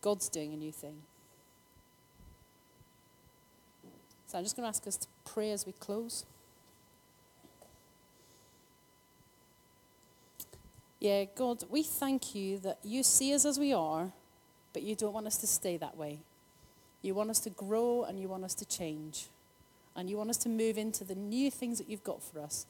God's 0.01 0.27
doing 0.27 0.53
a 0.53 0.57
new 0.57 0.71
thing. 0.71 1.03
So 4.33 4.39
I'm 4.39 4.45
just 4.45 4.55
going 4.55 4.63
to 4.63 4.69
ask 4.69 4.87
us 4.87 4.97
to 4.97 5.07
pray 5.25 5.51
as 5.51 5.67
we 5.67 5.73
close. 5.73 6.25
Yeah, 10.99 11.25
God, 11.35 11.65
we 11.69 11.83
thank 11.83 12.33
you 12.33 12.57
that 12.61 12.79
you 12.81 13.03
see 13.03 13.31
us 13.35 13.45
as 13.45 13.59
we 13.59 13.73
are, 13.73 14.11
but 14.73 14.81
you 14.81 14.95
don't 14.95 15.13
want 15.13 15.27
us 15.27 15.37
to 15.37 15.45
stay 15.45 15.77
that 15.77 15.95
way. 15.95 16.17
You 17.03 17.13
want 17.13 17.29
us 17.29 17.41
to 17.41 17.51
grow 17.51 18.05
and 18.05 18.19
you 18.19 18.27
want 18.27 18.43
us 18.43 18.55
to 18.55 18.65
change. 18.65 19.27
And 19.95 20.09
you 20.09 20.17
want 20.17 20.31
us 20.31 20.37
to 20.37 20.49
move 20.49 20.79
into 20.79 21.03
the 21.03 21.13
new 21.13 21.51
things 21.51 21.77
that 21.77 21.87
you've 21.87 22.03
got 22.03 22.23
for 22.23 22.39
us. 22.39 22.65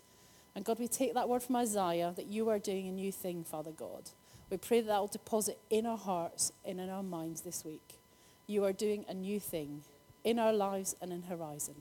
And 0.56 0.66
God, 0.66 0.80
we 0.80 0.90
take 0.90 1.14
that 1.14 1.30
word 1.30 1.44
from 1.44 1.56
Isaiah 1.56 2.12
that 2.18 2.26
you 2.26 2.50
are 2.50 2.60
doing 2.60 2.90
a 2.90 2.92
new 2.92 3.14
thing, 3.14 3.46
Father 3.46 3.72
God. 3.72 4.10
We 4.50 4.58
pray 4.58 4.82
that 4.82 4.88
that 4.88 5.00
will 5.00 5.08
deposit 5.08 5.60
in 5.70 5.86
our 5.86 5.98
hearts 5.98 6.52
and 6.66 6.82
in 6.82 6.90
our 6.90 7.04
minds 7.04 7.40
this 7.40 7.64
week. 7.64 8.00
You 8.48 8.66
are 8.66 8.74
doing 8.74 9.06
a 9.08 9.14
new 9.14 9.40
thing 9.40 9.84
in 10.24 10.40
our 10.40 10.54
lives 10.54 10.96
and 11.02 11.12
in 11.12 11.24
Horizon. 11.24 11.76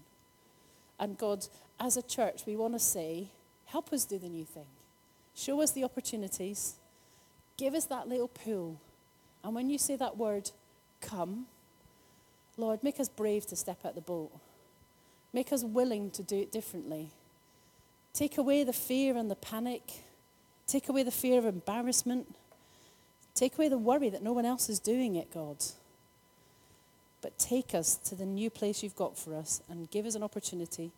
And 0.99 1.18
God, 1.18 1.47
as 1.80 1.97
a 1.97 2.03
church, 2.03 2.43
we 2.47 2.57
want 2.57 2.74
to 2.74 2.78
say, 2.78 3.28
help 3.66 3.93
us 3.93 4.05
do 4.05 4.18
the 4.18 4.28
new 4.28 4.45
thing. 4.45 4.66
Show 5.34 5.61
us 5.62 5.70
the 5.70 5.84
opportunities. 5.84 6.74
Give 7.57 7.74
us 7.74 7.86
that 7.86 8.09
little 8.09 8.28
pull. 8.28 8.80
And 9.43 9.55
when 9.55 9.70
you 9.70 9.78
say 9.78 9.97
that 9.97 10.16
word, 10.16 10.51
come, 11.01 11.47
Lord, 12.57 12.82
make 12.82 13.01
us 13.01 13.09
brave 13.09 13.47
to 13.47 13.57
step 13.57 13.78
out 13.84 13.95
the 13.95 14.01
boat. 14.01 14.30
Make 15.32 15.53
us 15.53 15.64
willing 15.64 16.11
to 16.11 16.22
do 16.22 16.36
it 16.36 16.53
differently. 16.53 17.11
Take 18.12 18.36
away 18.36 18.62
the 18.62 18.72
fear 18.72 19.16
and 19.16 19.30
the 19.30 19.36
panic. 19.36 20.05
Take 20.66 20.88
away 20.88 21.03
the 21.03 21.11
fear 21.11 21.38
of 21.38 21.47
embarrassment. 21.47 22.34
Take 23.34 23.55
away 23.55 23.68
the 23.68 23.78
worry 23.78 24.11
that 24.11 24.22
no 24.22 24.32
one 24.32 24.45
else 24.45 24.68
is 24.68 24.78
doing 24.78 25.16
it, 25.16 25.32
God. 25.32 25.57
But 27.23 27.39
take 27.39 27.75
us 27.75 27.97
to 27.97 28.14
the 28.14 28.27
new 28.27 28.51
place 28.51 28.83
you've 28.83 28.97
got 28.97 29.16
for 29.16 29.35
us 29.35 29.62
and 29.68 29.91
give 29.91 30.05
us 30.07 30.14
an 30.14 30.23
opportunity 30.23 30.91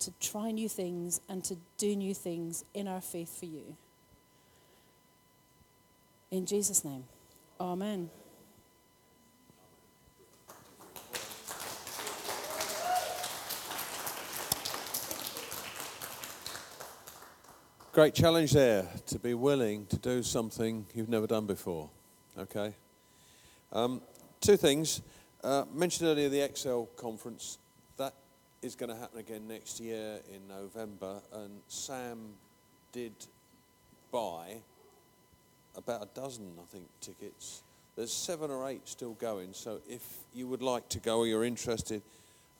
to 0.00 0.12
try 0.20 0.50
new 0.50 0.68
things 0.68 1.20
and 1.28 1.42
to 1.44 1.56
do 1.78 1.96
new 1.96 2.14
things 2.14 2.64
in 2.74 2.86
our 2.86 3.00
faith 3.00 3.38
for 3.38 3.46
you. 3.46 3.76
In 6.30 6.46
Jesus' 6.46 6.84
name, 6.84 7.04
Amen. 7.60 8.10
Great 17.92 18.14
challenge 18.14 18.52
there 18.52 18.88
to 19.06 19.18
be 19.18 19.34
willing 19.34 19.84
to 19.86 19.98
do 19.98 20.22
something 20.22 20.86
you've 20.94 21.10
never 21.10 21.26
done 21.26 21.44
before. 21.44 21.90
Okay? 22.38 22.74
Um, 23.70 24.00
two 24.40 24.56
things. 24.56 25.02
Uh, 25.44 25.64
mentioned 25.74 26.08
earlier 26.08 26.28
the 26.28 26.40
Excel 26.40 26.88
conference. 26.96 27.58
That 27.96 28.14
is 28.62 28.76
going 28.76 28.90
to 28.90 28.96
happen 28.96 29.18
again 29.18 29.48
next 29.48 29.80
year 29.80 30.20
in 30.32 30.46
November. 30.46 31.20
And 31.32 31.50
Sam 31.66 32.18
did 32.92 33.12
buy 34.12 34.58
about 35.76 36.02
a 36.02 36.08
dozen, 36.14 36.52
I 36.60 36.64
think, 36.66 36.84
tickets. 37.00 37.62
There's 37.96 38.12
seven 38.12 38.52
or 38.52 38.68
eight 38.68 38.86
still 38.88 39.14
going. 39.14 39.48
So 39.52 39.80
if 39.88 40.02
you 40.32 40.46
would 40.46 40.62
like 40.62 40.88
to 40.90 41.00
go 41.00 41.18
or 41.18 41.26
you're 41.26 41.44
interested, 41.44 42.02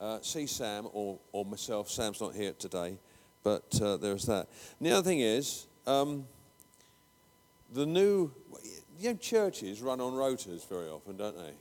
uh, 0.01 0.19
see 0.21 0.45
Sam 0.45 0.87
or, 0.91 1.17
or 1.31 1.45
myself. 1.45 1.89
Sam's 1.89 2.19
not 2.19 2.35
here 2.35 2.51
today. 2.59 2.97
But 3.43 3.79
uh, 3.81 3.95
there's 3.95 4.25
that. 4.25 4.47
And 4.79 4.89
the 4.89 4.91
other 4.91 5.03
thing 5.03 5.21
is, 5.21 5.67
um, 5.87 6.25
the 7.73 7.85
new, 7.85 8.29
you 8.99 9.11
know, 9.11 9.15
churches 9.15 9.81
run 9.81 10.01
on 10.01 10.11
rotas 10.11 10.67
very 10.67 10.89
often, 10.89 11.15
don't 11.15 11.37
they? 11.37 11.53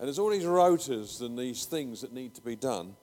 And 0.00 0.08
there's 0.08 0.18
all 0.18 0.30
these 0.30 0.44
rotas 0.44 1.20
and 1.20 1.38
these 1.38 1.66
things 1.66 2.00
that 2.00 2.14
need 2.14 2.34
to 2.36 2.40
be 2.40 2.56
done. 2.56 2.96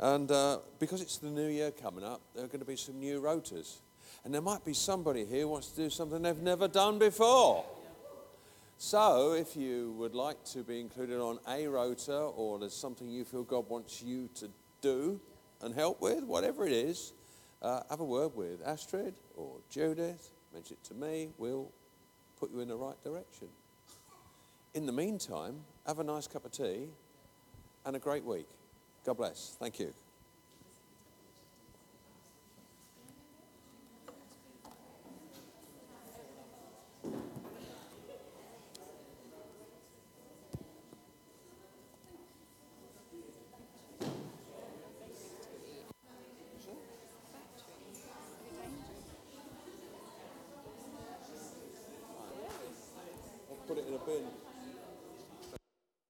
And 0.00 0.28
uh, 0.32 0.58
because 0.80 1.00
it's 1.00 1.16
the 1.18 1.28
new 1.28 1.46
year 1.46 1.70
coming 1.70 2.02
up, 2.02 2.20
there 2.34 2.44
are 2.44 2.48
going 2.48 2.58
to 2.58 2.66
be 2.66 2.74
some 2.74 2.98
new 2.98 3.20
rotas. 3.20 3.76
And 4.24 4.34
there 4.34 4.42
might 4.42 4.64
be 4.64 4.74
somebody 4.74 5.24
here 5.24 5.42
who 5.42 5.48
wants 5.48 5.68
to 5.68 5.76
do 5.76 5.90
something 5.90 6.22
they've 6.22 6.36
never 6.42 6.66
done 6.66 6.98
before. 6.98 7.64
So, 8.78 9.34
if 9.34 9.56
you 9.56 9.94
would 9.98 10.16
like 10.16 10.42
to 10.46 10.64
be 10.64 10.80
included 10.80 11.20
on 11.20 11.38
a 11.46 11.68
rota 11.68 12.18
or 12.18 12.58
there's 12.58 12.74
something 12.74 13.08
you 13.08 13.24
feel 13.24 13.44
God 13.44 13.68
wants 13.68 14.02
you 14.02 14.28
to 14.34 14.48
do 14.80 15.20
and 15.62 15.72
help 15.72 16.00
with, 16.00 16.24
whatever 16.24 16.66
it 16.66 16.72
is, 16.72 17.12
uh, 17.62 17.82
have 17.90 18.00
a 18.00 18.04
word 18.04 18.34
with 18.34 18.66
Astrid 18.66 19.14
or 19.36 19.58
Judith, 19.70 20.30
mention 20.52 20.78
it 20.82 20.88
to 20.88 20.94
me, 20.94 21.28
we'll 21.38 21.70
put 22.40 22.50
you 22.50 22.58
in 22.58 22.66
the 22.66 22.76
right 22.76 23.00
direction. 23.04 23.46
In 24.74 24.86
the 24.86 24.92
meantime, 24.92 25.60
have 25.90 25.98
a 25.98 26.04
nice 26.04 26.28
cup 26.28 26.44
of 26.44 26.52
tea 26.52 26.86
and 27.84 27.96
a 27.96 27.98
great 27.98 28.24
week. 28.24 28.46
God 29.04 29.16
bless. 29.16 29.56
Thank 29.58 29.80
you. 29.80 29.92